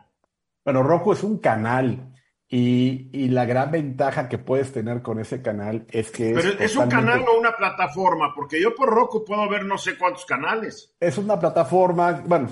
Bueno, 0.66 0.84
Roku 0.84 1.14
es 1.14 1.24
un 1.24 1.38
canal 1.40 2.14
y, 2.48 3.10
y 3.14 3.30
la 3.30 3.46
gran 3.46 3.72
ventaja 3.72 4.28
que 4.28 4.38
puedes 4.38 4.72
tener 4.74 5.02
con 5.02 5.20
ese 5.20 5.42
canal 5.42 5.86
es 5.92 6.12
que 6.12 6.34
Pero 6.36 6.50
es 6.60 6.76
un 6.76 6.84
totalmente- 6.84 6.90
canal 7.24 7.26
o 7.30 7.40
una 7.40 7.56
plataforma, 7.56 8.34
porque 8.36 8.62
yo 8.62 8.76
por 8.76 8.90
Roku 8.90 9.24
puedo 9.24 9.48
ver 9.48 9.66
no 9.66 9.78
sé 9.78 9.98
cuántos 9.98 10.26
canales. 10.26 10.94
Es 11.00 11.18
una 11.18 11.40
plataforma, 11.40 12.22
bueno, 12.26 12.50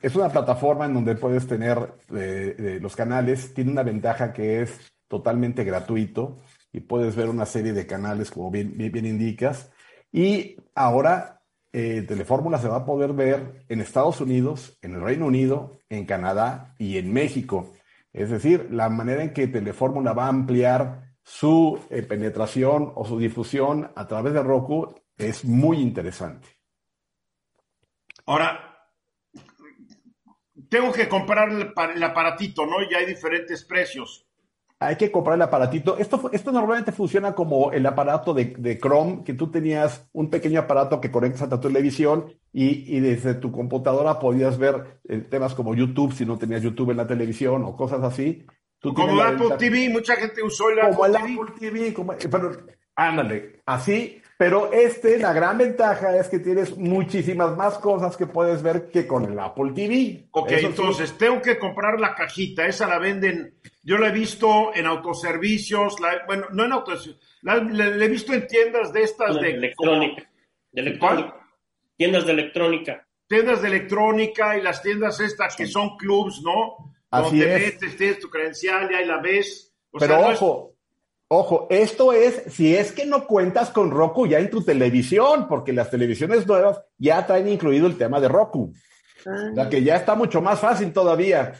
es 0.00 0.16
una 0.16 0.30
plataforma 0.30 0.86
en 0.86 0.94
donde 0.94 1.16
puedes 1.16 1.46
tener 1.46 1.76
eh, 2.16 2.56
eh, 2.58 2.78
los 2.80 2.96
canales. 2.96 3.52
Tiene 3.52 3.70
una 3.72 3.82
ventaja 3.82 4.32
que 4.32 4.62
es 4.62 4.80
totalmente 5.06 5.64
gratuito 5.64 6.38
y 6.72 6.80
puedes 6.80 7.14
ver 7.14 7.28
una 7.28 7.44
serie 7.46 7.72
de 7.74 7.86
canales 7.86 8.30
como 8.30 8.50
bien, 8.50 8.72
bien, 8.76 8.90
bien 8.92 9.06
indicas. 9.06 9.70
Y 10.12 10.56
ahora 10.74 11.36
eh, 11.72 12.02
Telefórmula 12.08 12.58
se 12.58 12.68
va 12.68 12.76
a 12.76 12.84
poder 12.86 13.12
ver 13.12 13.66
en 13.68 13.80
Estados 13.80 14.20
Unidos, 14.20 14.78
en 14.80 14.94
el 14.94 15.02
Reino 15.02 15.26
Unido, 15.26 15.78
en 15.90 16.06
Canadá 16.06 16.74
y 16.78 16.96
en 16.96 17.12
México. 17.12 17.74
Es 18.12 18.30
decir, 18.30 18.68
la 18.70 18.88
manera 18.88 19.22
en 19.22 19.34
que 19.34 19.46
Telefórmula 19.46 20.14
va 20.14 20.24
a 20.24 20.30
ampliar 20.30 21.16
su 21.22 21.78
eh, 21.90 22.02
penetración 22.02 22.92
o 22.94 23.04
su 23.04 23.18
difusión 23.18 23.92
a 23.94 24.06
través 24.06 24.32
de 24.32 24.42
Roku 24.42 24.94
es 25.18 25.44
muy 25.44 25.78
interesante. 25.78 26.48
Ahora, 28.24 28.88
tengo 30.70 30.92
que 30.92 31.08
comprar 31.08 31.50
el, 31.50 31.74
el 31.94 32.02
aparatito, 32.02 32.64
¿no? 32.64 32.82
Y 32.82 32.94
hay 32.94 33.06
diferentes 33.06 33.64
precios. 33.64 34.25
Hay 34.78 34.96
que 34.96 35.10
comprar 35.10 35.36
el 35.36 35.42
aparatito. 35.42 35.96
Esto, 35.96 36.28
esto 36.32 36.52
normalmente 36.52 36.92
funciona 36.92 37.34
como 37.34 37.72
el 37.72 37.86
aparato 37.86 38.34
de, 38.34 38.54
de 38.58 38.78
Chrome, 38.78 39.24
que 39.24 39.32
tú 39.32 39.50
tenías 39.50 40.06
un 40.12 40.28
pequeño 40.28 40.60
aparato 40.60 41.00
que 41.00 41.10
conectas 41.10 41.42
a 41.42 41.48
tu 41.48 41.58
televisión 41.60 42.26
y, 42.52 42.94
y 42.94 43.00
desde 43.00 43.34
tu 43.34 43.50
computadora 43.50 44.18
podías 44.18 44.58
ver 44.58 45.00
eh, 45.08 45.18
temas 45.30 45.54
como 45.54 45.74
YouTube, 45.74 46.12
si 46.12 46.26
no 46.26 46.36
tenías 46.36 46.60
YouTube 46.62 46.90
en 46.90 46.98
la 46.98 47.06
televisión 47.06 47.62
o 47.64 47.74
cosas 47.74 48.02
así. 48.02 48.44
Tú 48.78 48.92
Como 48.92 49.18
Apple 49.22 49.56
TV, 49.58 49.88
mucha 49.88 50.14
gente 50.16 50.42
usó 50.42 50.68
el 50.68 50.80
como 50.80 51.06
el 51.06 51.16
Apple 51.16 51.36
TV. 51.36 51.40
Apple 51.40 51.54
TV, 51.70 51.94
como- 51.94 52.12
eh, 52.12 52.28
pero 52.30 52.50
ándale, 52.94 53.62
así. 53.64 54.20
Pero 54.38 54.70
este, 54.70 55.18
la 55.18 55.32
gran 55.32 55.56
ventaja 55.56 56.14
es 56.18 56.28
que 56.28 56.38
tienes 56.40 56.76
muchísimas 56.76 57.56
más 57.56 57.78
cosas 57.78 58.16
que 58.18 58.26
puedes 58.26 58.62
ver 58.62 58.90
que 58.90 59.06
con 59.06 59.24
el 59.24 59.38
Apple 59.38 59.72
TV. 59.74 60.28
Ok, 60.32 60.50
Eso 60.50 60.60
sí. 60.60 60.66
entonces 60.66 61.16
tengo 61.16 61.40
que 61.40 61.58
comprar 61.58 61.98
la 61.98 62.14
cajita, 62.14 62.66
esa 62.66 62.86
la 62.86 62.98
venden, 62.98 63.54
yo 63.82 63.96
la 63.96 64.08
he 64.08 64.12
visto 64.12 64.74
en 64.74 64.84
autoservicios, 64.86 66.00
la- 66.00 66.24
bueno, 66.26 66.46
no 66.52 66.64
en 66.64 66.72
autoservicios, 66.72 67.18
la, 67.42 67.56
la- 67.56 67.88
la 67.88 68.04
he 68.04 68.08
visto 68.08 68.34
en 68.34 68.46
tiendas 68.46 68.92
de 68.92 69.02
estas 69.04 69.40
de 69.40 69.50
electrónica. 69.52 70.28
De 70.72 70.80
electrónica. 70.82 71.34
Tiendas 71.96 72.26
de 72.26 72.32
electrónica. 72.32 73.06
tiendas 73.28 73.62
de 73.62 73.68
electrónica 73.68 74.56
y 74.58 74.62
las 74.62 74.82
tiendas 74.82 75.18
estas 75.18 75.56
que 75.56 75.66
son 75.66 75.96
clubs, 75.96 76.42
¿no? 76.44 76.94
Así 77.10 77.38
Donde 77.40 77.44
te 77.46 77.56
es. 77.66 77.74
metes, 77.74 77.96
tienes 77.96 78.18
tu 78.20 78.28
credencial 78.30 78.88
y 78.92 78.94
ahí 78.94 79.06
la 79.06 79.20
ves. 79.20 79.74
O 79.90 79.98
Pero 79.98 80.14
sea, 80.16 80.24
no 80.26 80.32
es- 80.32 80.42
ojo, 80.42 80.75
ojo, 81.28 81.66
esto 81.70 82.12
es 82.12 82.42
si 82.52 82.74
es 82.74 82.92
que 82.92 83.06
no 83.06 83.26
cuentas 83.26 83.70
con 83.70 83.90
Roku 83.90 84.26
ya 84.26 84.38
en 84.38 84.50
tu 84.50 84.62
televisión, 84.62 85.46
porque 85.48 85.72
las 85.72 85.90
televisiones 85.90 86.46
nuevas 86.46 86.80
ya 86.98 87.26
traen 87.26 87.48
incluido 87.48 87.86
el 87.86 87.96
tema 87.96 88.20
de 88.20 88.28
Roku. 88.28 88.72
O 89.24 89.54
sea 89.54 89.68
que 89.68 89.82
ya 89.82 89.96
está 89.96 90.14
mucho 90.14 90.40
más 90.40 90.60
fácil 90.60 90.92
todavía. 90.92 91.54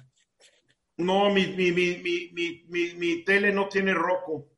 no, 0.98 1.30
mi, 1.30 1.46
mi, 1.48 1.72
mi, 1.72 1.96
mi, 1.98 2.30
mi, 2.32 2.64
mi, 2.68 2.94
mi 2.94 3.24
tele 3.24 3.52
no 3.52 3.68
tiene 3.68 3.92
Roku. 3.92 4.48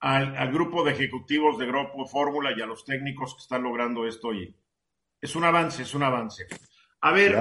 al, 0.00 0.52
grupo 0.52 0.82
de 0.82 0.90
ejecutivos 0.92 1.56
de 1.58 1.66
Grupo 1.66 2.04
Fórmula 2.06 2.50
y 2.56 2.60
a 2.60 2.66
los 2.66 2.84
técnicos 2.84 3.34
que 3.36 3.42
están 3.42 3.62
logrando 3.62 4.06
esto. 4.06 4.34
Y 4.34 4.52
es 5.20 5.36
un 5.36 5.44
avance, 5.44 5.82
es 5.84 5.94
un 5.94 6.02
avance. 6.02 6.46
A 7.02 7.12
ver, 7.12 7.34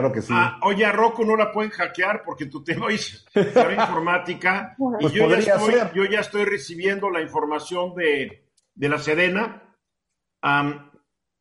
oye, 0.61 0.85
a 0.85 0.91
Rocco 0.93 1.25
no 1.25 1.35
la 1.35 1.51
pueden 1.51 1.71
hackear 1.71 2.23
porque 2.23 2.45
tu 2.45 2.63
tema 2.63 2.87
es 2.91 3.25
informática. 3.35 4.75
Y 4.99 5.01
pues 5.01 5.13
yo, 5.13 5.29
ya 5.29 5.55
estoy, 5.55 5.73
yo, 5.93 6.05
ya 6.05 6.19
estoy, 6.21 6.45
recibiendo 6.45 7.09
la 7.09 7.21
información 7.21 7.93
de, 7.93 8.47
de 8.73 8.89
la 8.89 8.97
Sedena. 8.97 9.75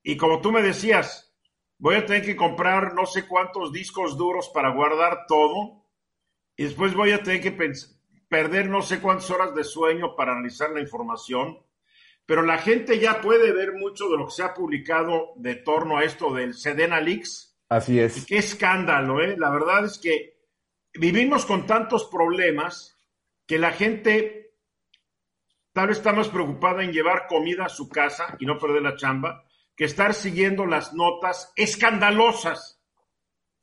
Y 0.02 0.16
como 0.16 0.40
tú 0.40 0.50
me 0.50 0.62
decías, 0.62 1.32
voy 1.78 1.94
a 1.94 2.06
tener 2.06 2.22
que 2.22 2.34
comprar 2.34 2.94
no 2.94 3.06
sé 3.06 3.26
cuántos 3.26 3.72
discos 3.72 4.16
duros 4.16 4.50
para 4.52 4.70
guardar 4.70 5.26
todo. 5.28 5.86
Y 6.56 6.64
después 6.64 6.94
voy 6.94 7.12
a 7.12 7.22
tener 7.22 7.40
que 7.40 7.56
perder 8.28 8.68
no 8.68 8.82
sé 8.82 9.00
cuántas 9.00 9.30
horas 9.30 9.54
de 9.54 9.62
sueño 9.62 10.16
para 10.16 10.32
analizar 10.32 10.70
la 10.70 10.80
información, 10.80 11.58
pero 12.26 12.42
la 12.42 12.58
gente 12.58 12.98
ya 12.98 13.20
puede 13.20 13.52
ver 13.52 13.74
mucho 13.74 14.08
de 14.08 14.18
lo 14.18 14.26
que 14.26 14.32
se 14.32 14.42
ha 14.42 14.54
publicado 14.54 15.34
de 15.36 15.54
torno 15.54 15.98
a 15.98 16.04
esto 16.04 16.34
del 16.34 16.54
Sedena 16.54 17.00
Leaks 17.00 17.47
Así 17.68 18.00
es. 18.00 18.24
qué 18.26 18.38
escándalo, 18.38 19.20
¿eh? 19.20 19.36
La 19.36 19.50
verdad 19.50 19.84
es 19.84 19.98
que 19.98 20.38
vivimos 20.94 21.44
con 21.44 21.66
tantos 21.66 22.06
problemas 22.06 22.96
que 23.46 23.58
la 23.58 23.72
gente 23.72 24.54
tal 25.72 25.88
vez 25.88 25.98
está 25.98 26.12
más 26.12 26.28
preocupada 26.28 26.82
en 26.82 26.92
llevar 26.92 27.26
comida 27.26 27.66
a 27.66 27.68
su 27.68 27.88
casa 27.88 28.36
y 28.40 28.46
no 28.46 28.58
perder 28.58 28.82
la 28.82 28.96
chamba 28.96 29.44
que 29.76 29.84
estar 29.84 30.12
siguiendo 30.12 30.66
las 30.66 30.92
notas 30.92 31.52
escandalosas 31.54 32.82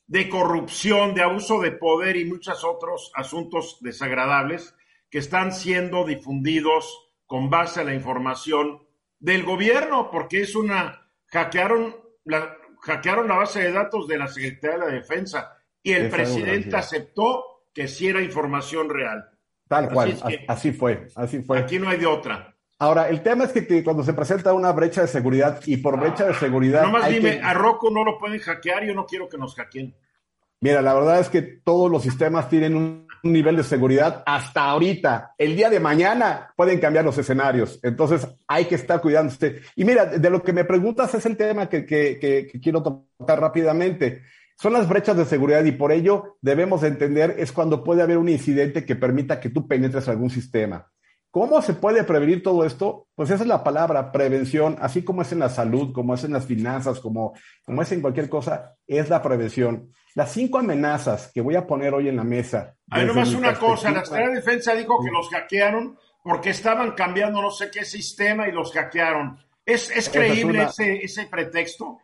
de 0.07 0.29
corrupción, 0.29 1.13
de 1.13 1.23
abuso 1.23 1.59
de 1.59 1.71
poder 1.71 2.15
y 2.15 2.25
muchos 2.25 2.63
otros 2.63 3.11
asuntos 3.15 3.79
desagradables 3.81 4.75
que 5.09 5.17
están 5.17 5.51
siendo 5.51 6.05
difundidos 6.05 7.11
con 7.25 7.49
base 7.49 7.81
a 7.81 7.83
la 7.83 7.93
información 7.93 8.87
del 9.19 9.43
gobierno, 9.43 10.09
porque 10.11 10.41
es 10.41 10.55
una, 10.55 11.09
hackearon 11.27 11.95
la, 12.23 12.57
hackearon 12.85 13.27
la 13.27 13.35
base 13.35 13.61
de 13.61 13.71
datos 13.71 14.07
de 14.07 14.17
la 14.17 14.27
Secretaría 14.27 14.77
de 14.77 14.85
la 14.85 14.93
Defensa 14.93 15.57
y 15.81 15.93
el 15.93 16.09
presidente 16.09 16.75
aceptó 16.75 17.63
que 17.73 17.87
sí 17.87 18.07
era 18.07 18.21
información 18.21 18.89
real. 18.89 19.29
Tal 19.67 19.89
cual, 19.89 20.15
así, 20.47 20.71
fue, 20.71 21.07
así 21.15 21.41
fue. 21.41 21.57
Aquí 21.59 21.79
no 21.79 21.89
hay 21.89 21.97
de 21.97 22.05
otra. 22.05 22.55
Ahora, 22.77 23.09
el 23.09 23.21
tema 23.23 23.45
es 23.45 23.51
que, 23.51 23.83
cuando 23.83 24.03
se 24.03 24.13
presenta 24.13 24.53
una 24.53 24.71
brecha 24.71 25.01
de 25.01 25.07
seguridad 25.07 25.59
y 25.65 25.77
por 25.77 25.99
brecha 25.99 26.25
de 26.25 26.33
seguridad. 26.35 26.83
Nomás 26.83 27.09
dime, 27.09 27.39
a 27.41 27.53
Rocco 27.53 27.89
no 27.89 28.03
lo 28.03 28.19
pueden 28.19 28.39
hackear, 28.39 28.83
yo 28.85 28.93
no 28.93 29.05
quiero 29.05 29.27
que 29.27 29.37
nos 29.37 29.55
hackeen. 29.55 29.95
Mira, 30.59 30.81
la 30.81 30.93
verdad 30.93 31.19
es 31.19 31.29
que 31.29 31.41
todos 31.41 31.89
los 31.89 32.03
sistemas 32.03 32.49
tienen 32.49 32.75
un, 32.75 33.04
nivel 33.31 33.57
de 33.57 33.63
seguridad 33.63 34.23
hasta 34.25 34.65
ahorita. 34.65 35.33
El 35.37 35.55
día 35.55 35.69
de 35.69 35.79
mañana 35.79 36.53
pueden 36.55 36.79
cambiar 36.79 37.05
los 37.05 37.17
escenarios. 37.17 37.79
Entonces 37.83 38.27
hay 38.47 38.65
que 38.65 38.75
estar 38.75 39.01
cuidándose. 39.01 39.61
Y 39.75 39.85
mira, 39.85 40.05
de 40.05 40.29
lo 40.29 40.41
que 40.41 40.53
me 40.53 40.65
preguntas 40.65 41.13
es 41.13 41.25
el 41.25 41.37
tema 41.37 41.67
que, 41.69 41.85
que 41.85 42.51
quiero 42.61 42.83
tocar 42.83 43.39
rápidamente. 43.39 44.23
Son 44.57 44.71
las 44.71 44.87
brechas 44.87 45.17
de 45.17 45.25
seguridad 45.25 45.65
y 45.65 45.73
por 45.73 45.91
ello 45.91 46.37
debemos 46.41 46.83
entender 46.83 47.35
es 47.37 47.51
cuando 47.51 47.83
puede 47.83 48.01
haber 48.01 48.17
un 48.17 48.29
incidente 48.29 48.85
que 48.85 48.95
permita 48.95 49.39
que 49.39 49.49
tú 49.49 49.67
penetres 49.67 50.07
algún 50.07 50.29
sistema. 50.29 50.89
¿Cómo 51.35 51.61
se 51.61 51.73
puede 51.73 52.05
prevenir 52.05 52.41
todo 52.41 52.63
esto? 52.63 53.09
Pues 53.13 53.29
esa 53.29 53.43
es 53.43 53.49
la 53.49 53.61
palabra, 53.61 54.09
prevención, 54.09 54.77
así 54.79 55.03
como 55.03 55.21
es 55.21 55.33
en 55.33 55.39
la 55.39 55.49
salud, 55.49 55.91
como 55.91 56.13
es 56.13 56.23
en 56.23 56.31
las 56.31 56.45
finanzas, 56.45 57.01
como, 57.01 57.33
como 57.65 57.81
es 57.81 57.91
en 57.91 57.99
cualquier 57.99 58.29
cosa, 58.29 58.77
es 58.87 59.09
la 59.09 59.21
prevención. 59.21 59.91
Las 60.13 60.31
cinco 60.31 60.59
amenazas 60.59 61.31
que 61.33 61.41
voy 61.41 61.57
a 61.57 61.67
poner 61.67 61.93
hoy 61.93 62.07
en 62.07 62.15
la 62.15 62.23
mesa. 62.23 62.77
Hay 62.89 63.05
nomás 63.05 63.33
una 63.33 63.53
cosa, 63.53 63.91
la 63.91 64.05
Secretaría 64.05 64.29
de 64.29 64.35
Defensa 64.35 64.75
dijo 64.75 65.03
que 65.03 65.11
los 65.11 65.27
hackearon 65.27 65.97
porque 66.23 66.51
estaban 66.51 66.93
cambiando 66.93 67.41
no 67.41 67.51
sé 67.51 67.69
qué 67.69 67.83
sistema 67.83 68.47
y 68.47 68.53
los 68.53 68.71
hackearon. 68.71 69.37
¿Es, 69.65 69.91
es 69.91 70.07
creíble 70.07 70.63
ese, 70.63 71.03
ese 71.03 71.25
pretexto? 71.25 71.99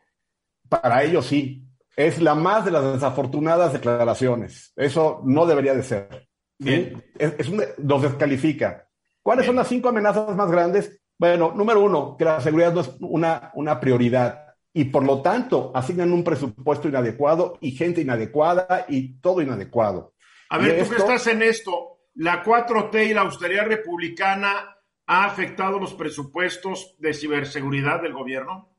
Para 0.67 1.03
ellos 1.03 1.25
sí. 1.25 1.65
Es 1.95 2.21
la 2.21 2.35
más 2.35 2.65
de 2.65 2.71
las 2.71 2.95
desafortunadas 2.95 3.71
declaraciones. 3.71 4.73
Eso 4.75 5.21
no 5.23 5.45
debería 5.45 5.73
de 5.73 5.83
ser. 5.83 6.27
Bien. 6.59 7.01
Es, 7.17 7.33
es 7.37 7.49
los 7.77 8.01
descalifica. 8.01 8.89
¿Cuáles 9.21 9.45
son 9.45 9.55
las 9.55 9.67
cinco 9.67 9.89
amenazas 9.89 10.35
más 10.35 10.51
grandes? 10.51 10.99
Bueno, 11.17 11.53
número 11.55 11.81
uno, 11.83 12.15
que 12.17 12.25
la 12.25 12.41
seguridad 12.41 12.73
no 12.73 12.81
es 12.81 12.91
una, 12.99 13.51
una 13.53 13.79
prioridad 13.79 14.55
y 14.73 14.85
por 14.85 15.03
lo 15.03 15.21
tanto 15.21 15.71
asignan 15.75 16.13
un 16.13 16.23
presupuesto 16.23 16.87
inadecuado 16.87 17.57
y 17.61 17.71
gente 17.71 18.01
inadecuada 18.01 18.85
y 18.87 19.19
todo 19.19 19.41
inadecuado. 19.41 20.13
A 20.49 20.57
ver, 20.57 20.83
tú 20.83 20.89
que 20.89 20.95
estás 20.97 21.27
en 21.27 21.43
esto, 21.43 21.99
la 22.15 22.43
4T 22.43 23.09
y 23.09 23.13
la 23.13 23.21
austeridad 23.21 23.67
republicana 23.67 24.77
ha 25.07 25.25
afectado 25.25 25.79
los 25.79 25.93
presupuestos 25.93 26.95
de 26.99 27.13
ciberseguridad 27.13 28.01
del 28.01 28.13
gobierno? 28.13 28.69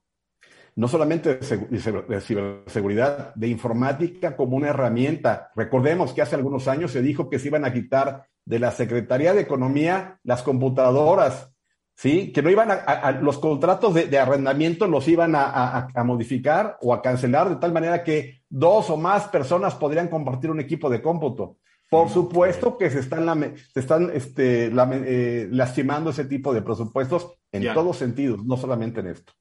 No 0.75 0.89
solamente 0.89 1.35
de, 1.37 2.21
ciberseguridad, 2.21 3.35
de 3.35 3.49
informática 3.49 4.35
como 4.35 4.57
una 4.57 4.69
herramienta. 4.69 5.51
Recordemos 5.55 6.15
que 6.15 6.23
hace 6.23 6.35
algunos 6.35 6.67
años 6.69 6.93
se 6.93 7.03
dijo 7.03 7.29
que 7.29 7.39
se 7.39 7.49
iban 7.49 7.67
a 7.67 7.73
quitar 7.73 8.27
de 8.45 8.59
la 8.59 8.71
Secretaría 8.71 9.35
de 9.35 9.43
Economía 9.43 10.19
las 10.25 10.43
computadoras, 10.43 11.51
¿sí? 11.95 12.33
Que 12.33 12.43
no 12.43 12.51
iban 12.51 12.71
a, 12.71 13.13
los 13.13 13.39
contratos 13.39 13.95
de, 13.95 14.19
arrendamiento 14.19 14.87
los 14.87 15.07
iban 15.09 15.35
a, 15.35 15.89
modificar 16.05 16.79
o 16.81 16.95
a 16.95 17.03
cancelar 17.03 17.49
de 17.49 17.57
tal 17.57 17.73
manera 17.73 18.03
que 18.03 18.43
dos 18.49 18.91
o 18.91 18.97
más 18.97 19.29
personas 19.29 19.75
podrían 19.75 20.09
compartir 20.09 20.51
un 20.51 20.61
equipo 20.61 20.91
de 20.91 21.03
cómputo. 21.03 21.59
Por 21.91 22.09
supuesto 22.09 22.79
que 22.79 22.89
se 22.91 23.01
están, 23.01 23.55
se 23.73 23.81
están 23.81 24.11
este, 24.15 24.73
eh, 24.73 25.49
lastimando 25.51 26.11
ese 26.11 26.25
tipo 26.25 26.55
de 26.55 26.63
presupuestos 26.63 27.35
en 27.53 27.73
todos 27.75 27.99
sentidos, 27.99 28.45
no 28.47 28.57
solamente 28.57 29.01
en 29.01 29.09
esto. 29.09 29.35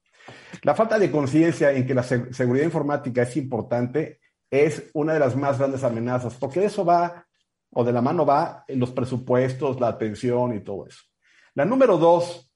La 0.62 0.74
falta 0.74 0.98
de 0.98 1.10
conciencia 1.10 1.72
en 1.72 1.86
que 1.86 1.94
la 1.94 2.02
seguridad 2.02 2.64
informática 2.64 3.22
es 3.22 3.36
importante 3.36 4.20
es 4.50 4.90
una 4.92 5.14
de 5.14 5.18
las 5.18 5.34
más 5.34 5.58
grandes 5.58 5.82
amenazas, 5.82 6.34
porque 6.34 6.64
eso 6.64 6.84
va 6.84 7.26
o 7.72 7.84
de 7.84 7.92
la 7.92 8.02
mano 8.02 8.24
va 8.26 8.64
los 8.68 8.90
presupuestos, 8.90 9.80
la 9.80 9.88
atención 9.88 10.54
y 10.54 10.60
todo 10.60 10.86
eso. 10.86 11.02
La 11.54 11.64
número 11.64 11.98
dos 11.98 12.50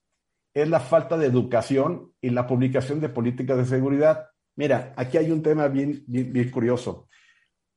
es 0.53 0.67
la 0.67 0.79
falta 0.79 1.17
de 1.17 1.27
educación 1.27 2.13
y 2.21 2.29
la 2.29 2.47
publicación 2.47 2.99
de 2.99 3.09
políticas 3.09 3.57
de 3.57 3.65
seguridad. 3.65 4.27
Mira, 4.55 4.93
aquí 4.95 5.17
hay 5.17 5.31
un 5.31 5.43
tema 5.43 5.67
bien, 5.67 6.03
bien, 6.07 6.49
curioso. 6.49 7.07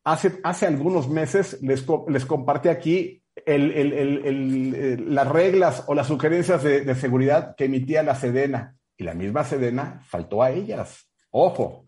Hace, 0.04 0.40
hace 0.42 0.66
algunos 0.66 1.08
meses 1.08 1.60
les, 1.62 1.84
les 2.08 2.24
compartí 2.24 2.68
aquí 2.68 3.22
las 3.46 5.28
reglas 5.28 5.84
o 5.86 5.94
las 5.94 6.06
sugerencias 6.06 6.62
de, 6.62 6.82
de 6.82 6.94
seguridad 6.94 7.54
que 7.56 7.66
emitía 7.66 8.02
la 8.02 8.14
Sedena 8.14 8.76
y 8.96 9.04
la 9.04 9.14
misma 9.14 9.44
Sedena 9.44 10.02
faltó 10.06 10.42
a 10.42 10.50
ellas. 10.50 11.10
Ojo. 11.30 11.84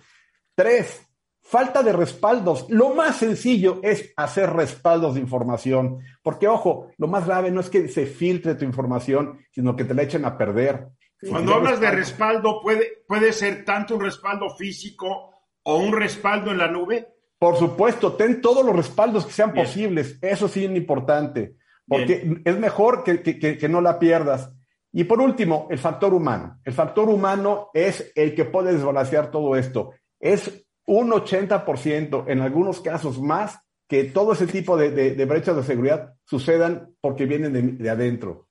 Tres, 0.55 1.07
Falta 1.43 1.82
de 1.82 1.93
respaldos. 1.93 2.66
Lo 2.70 2.95
más 2.95 3.16
sencillo 3.16 3.80
es 3.82 4.12
hacer 4.16 4.51
respaldos 4.51 5.14
de 5.14 5.20
información, 5.20 5.99
porque 6.22 6.47
ojo, 6.49 6.88
lo 6.97 7.09
más 7.09 7.26
grave 7.26 7.51
no 7.51 7.61
es 7.61 7.68
que 7.68 7.88
se 7.88 8.07
filtre 8.07 8.55
tu 8.55 8.64
información, 8.64 9.38
sino 9.51 9.74
que 9.74 9.84
te 9.84 9.93
la 9.93 10.03
echen 10.03 10.24
a 10.24 10.38
perder. 10.38 10.88
Cuando 11.28 11.55
hablas 11.55 11.80
de 11.80 11.90
respaldo, 11.90 12.61
¿puede, 12.62 13.03
¿puede 13.07 13.32
ser 13.32 13.64
tanto 13.64 13.97
un 13.97 14.03
respaldo 14.03 14.51
físico 14.57 15.30
o 15.64 15.76
un 15.76 15.93
respaldo 15.93 16.51
en 16.51 16.59
la 16.59 16.68
nube? 16.68 17.09
Por 17.38 17.57
supuesto, 17.57 18.12
ten 18.12 18.40
todos 18.40 18.64
los 18.64 18.74
respaldos 18.74 19.26
que 19.26 19.32
sean 19.32 19.53
posibles. 19.53 20.18
Eso 20.22 20.49
sí 20.49 20.64
es 20.64 20.70
importante, 20.70 21.57
porque 21.86 22.40
es 22.45 22.59
mejor 22.59 23.03
que, 23.03 23.20
que 23.20 23.68
no 23.68 23.80
la 23.80 23.99
pierdas. 23.99 24.53
Y 24.93 25.05
por 25.05 25.20
último, 25.20 25.66
el 25.70 25.78
factor 25.78 26.14
humano. 26.14 26.61
El 26.64 26.72
factor 26.72 27.09
humano 27.09 27.70
es 27.74 28.12
el 28.14 28.34
que 28.34 28.45
puede 28.45 28.72
desbalancear 28.72 29.30
todo 29.30 29.57
esto. 29.57 29.93
Es 30.20 30.66
un 30.93 31.11
80%, 31.11 32.24
en 32.28 32.40
algunos 32.40 32.80
casos 32.80 33.20
más, 33.20 33.59
que 33.88 34.05
todo 34.05 34.32
ese 34.32 34.47
tipo 34.47 34.76
de, 34.76 35.24
brechas 35.24 35.57
de 35.57 35.62
seguridad 35.62 36.14
sucedan 36.24 36.95
porque 37.01 37.26
vienen 37.26 37.78
de, 37.78 37.90
adentro. 37.90 38.49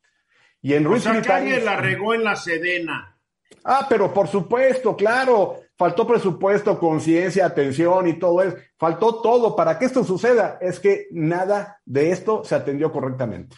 Y 0.61 0.73
en 0.73 0.83
Ruiz 0.83 1.05
o 1.05 1.13
la 1.13 1.77
regó 1.77 2.13
en 2.13 2.23
la 2.23 2.35
Sedena. 2.35 3.17
Ah, 3.63 3.85
pero 3.89 4.13
por 4.13 4.27
supuesto, 4.27 4.95
claro, 4.95 5.59
faltó 5.77 6.07
presupuesto, 6.07 6.79
conciencia, 6.79 7.45
atención 7.45 8.07
y 8.07 8.13
todo 8.13 8.41
eso. 8.41 8.57
Faltó 8.77 9.21
todo 9.21 9.55
para 9.55 9.77
que 9.77 9.85
esto 9.85 10.03
suceda. 10.03 10.57
Es 10.61 10.79
que 10.79 11.07
nada 11.11 11.79
de 11.85 12.11
esto 12.11 12.43
se 12.43 12.55
atendió 12.55 12.91
correctamente. 12.91 13.55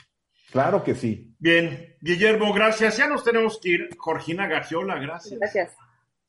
Claro 0.51 0.84
que 0.84 0.95
sí. 0.95 1.34
Bien, 1.39 1.95
Guillermo, 2.01 2.53
gracias. 2.53 2.97
Ya 2.97 3.07
nos 3.07 3.23
tenemos 3.23 3.59
que 3.61 3.69
ir. 3.69 3.89
Georgina 4.03 4.47
Gagiola, 4.47 4.99
gracias. 4.99 5.39
Gracias. 5.39 5.77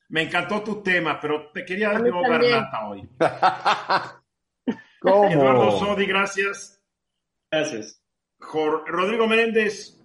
Me 0.09 0.22
encantó 0.22 0.62
tu 0.62 0.82
tema, 0.82 1.18
pero 1.20 1.50
te 1.50 1.64
quería 1.64 1.90
dar 1.90 2.00
nuevo 2.00 2.22
garnata 2.22 2.88
hoy. 2.88 3.09
¿Cómo? 5.00 5.28
Eduardo 5.28 5.78
Sodi, 5.78 6.07
gracias. 6.07 6.82
Gracias. 7.50 8.02
Rodrigo 8.86 9.26
Menéndez. 9.26 10.00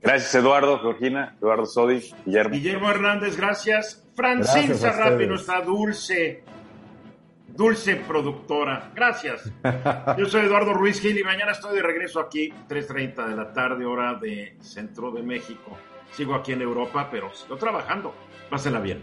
Gracias, 0.00 0.34
Eduardo, 0.34 0.78
Georgina, 0.80 1.34
Eduardo 1.38 1.64
Sodi, 1.64 2.02
Guillermo. 2.26 2.54
Guillermo 2.54 2.90
Hernández, 2.90 3.36
gracias. 3.36 4.06
Francisca 4.14 4.92
Rapi, 4.92 5.26
nuestra 5.26 5.62
dulce, 5.62 6.44
dulce 7.48 7.96
productora. 7.96 8.92
Gracias. 8.94 9.50
Yo 10.18 10.26
soy 10.26 10.42
Eduardo 10.42 10.74
Ruiz 10.74 11.00
Gil 11.00 11.18
y 11.18 11.24
mañana 11.24 11.52
estoy 11.52 11.76
de 11.76 11.82
regreso 11.82 12.20
aquí, 12.20 12.50
3.30 12.68 13.28
de 13.28 13.36
la 13.36 13.52
tarde, 13.52 13.86
hora 13.86 14.14
de 14.14 14.56
Centro 14.60 15.10
de 15.10 15.22
México. 15.22 15.76
Sigo 16.12 16.34
aquí 16.34 16.52
en 16.52 16.62
Europa, 16.62 17.08
pero 17.10 17.34
sigo 17.34 17.56
trabajando. 17.56 18.14
Pásenla 18.50 18.80
bien. 18.80 19.02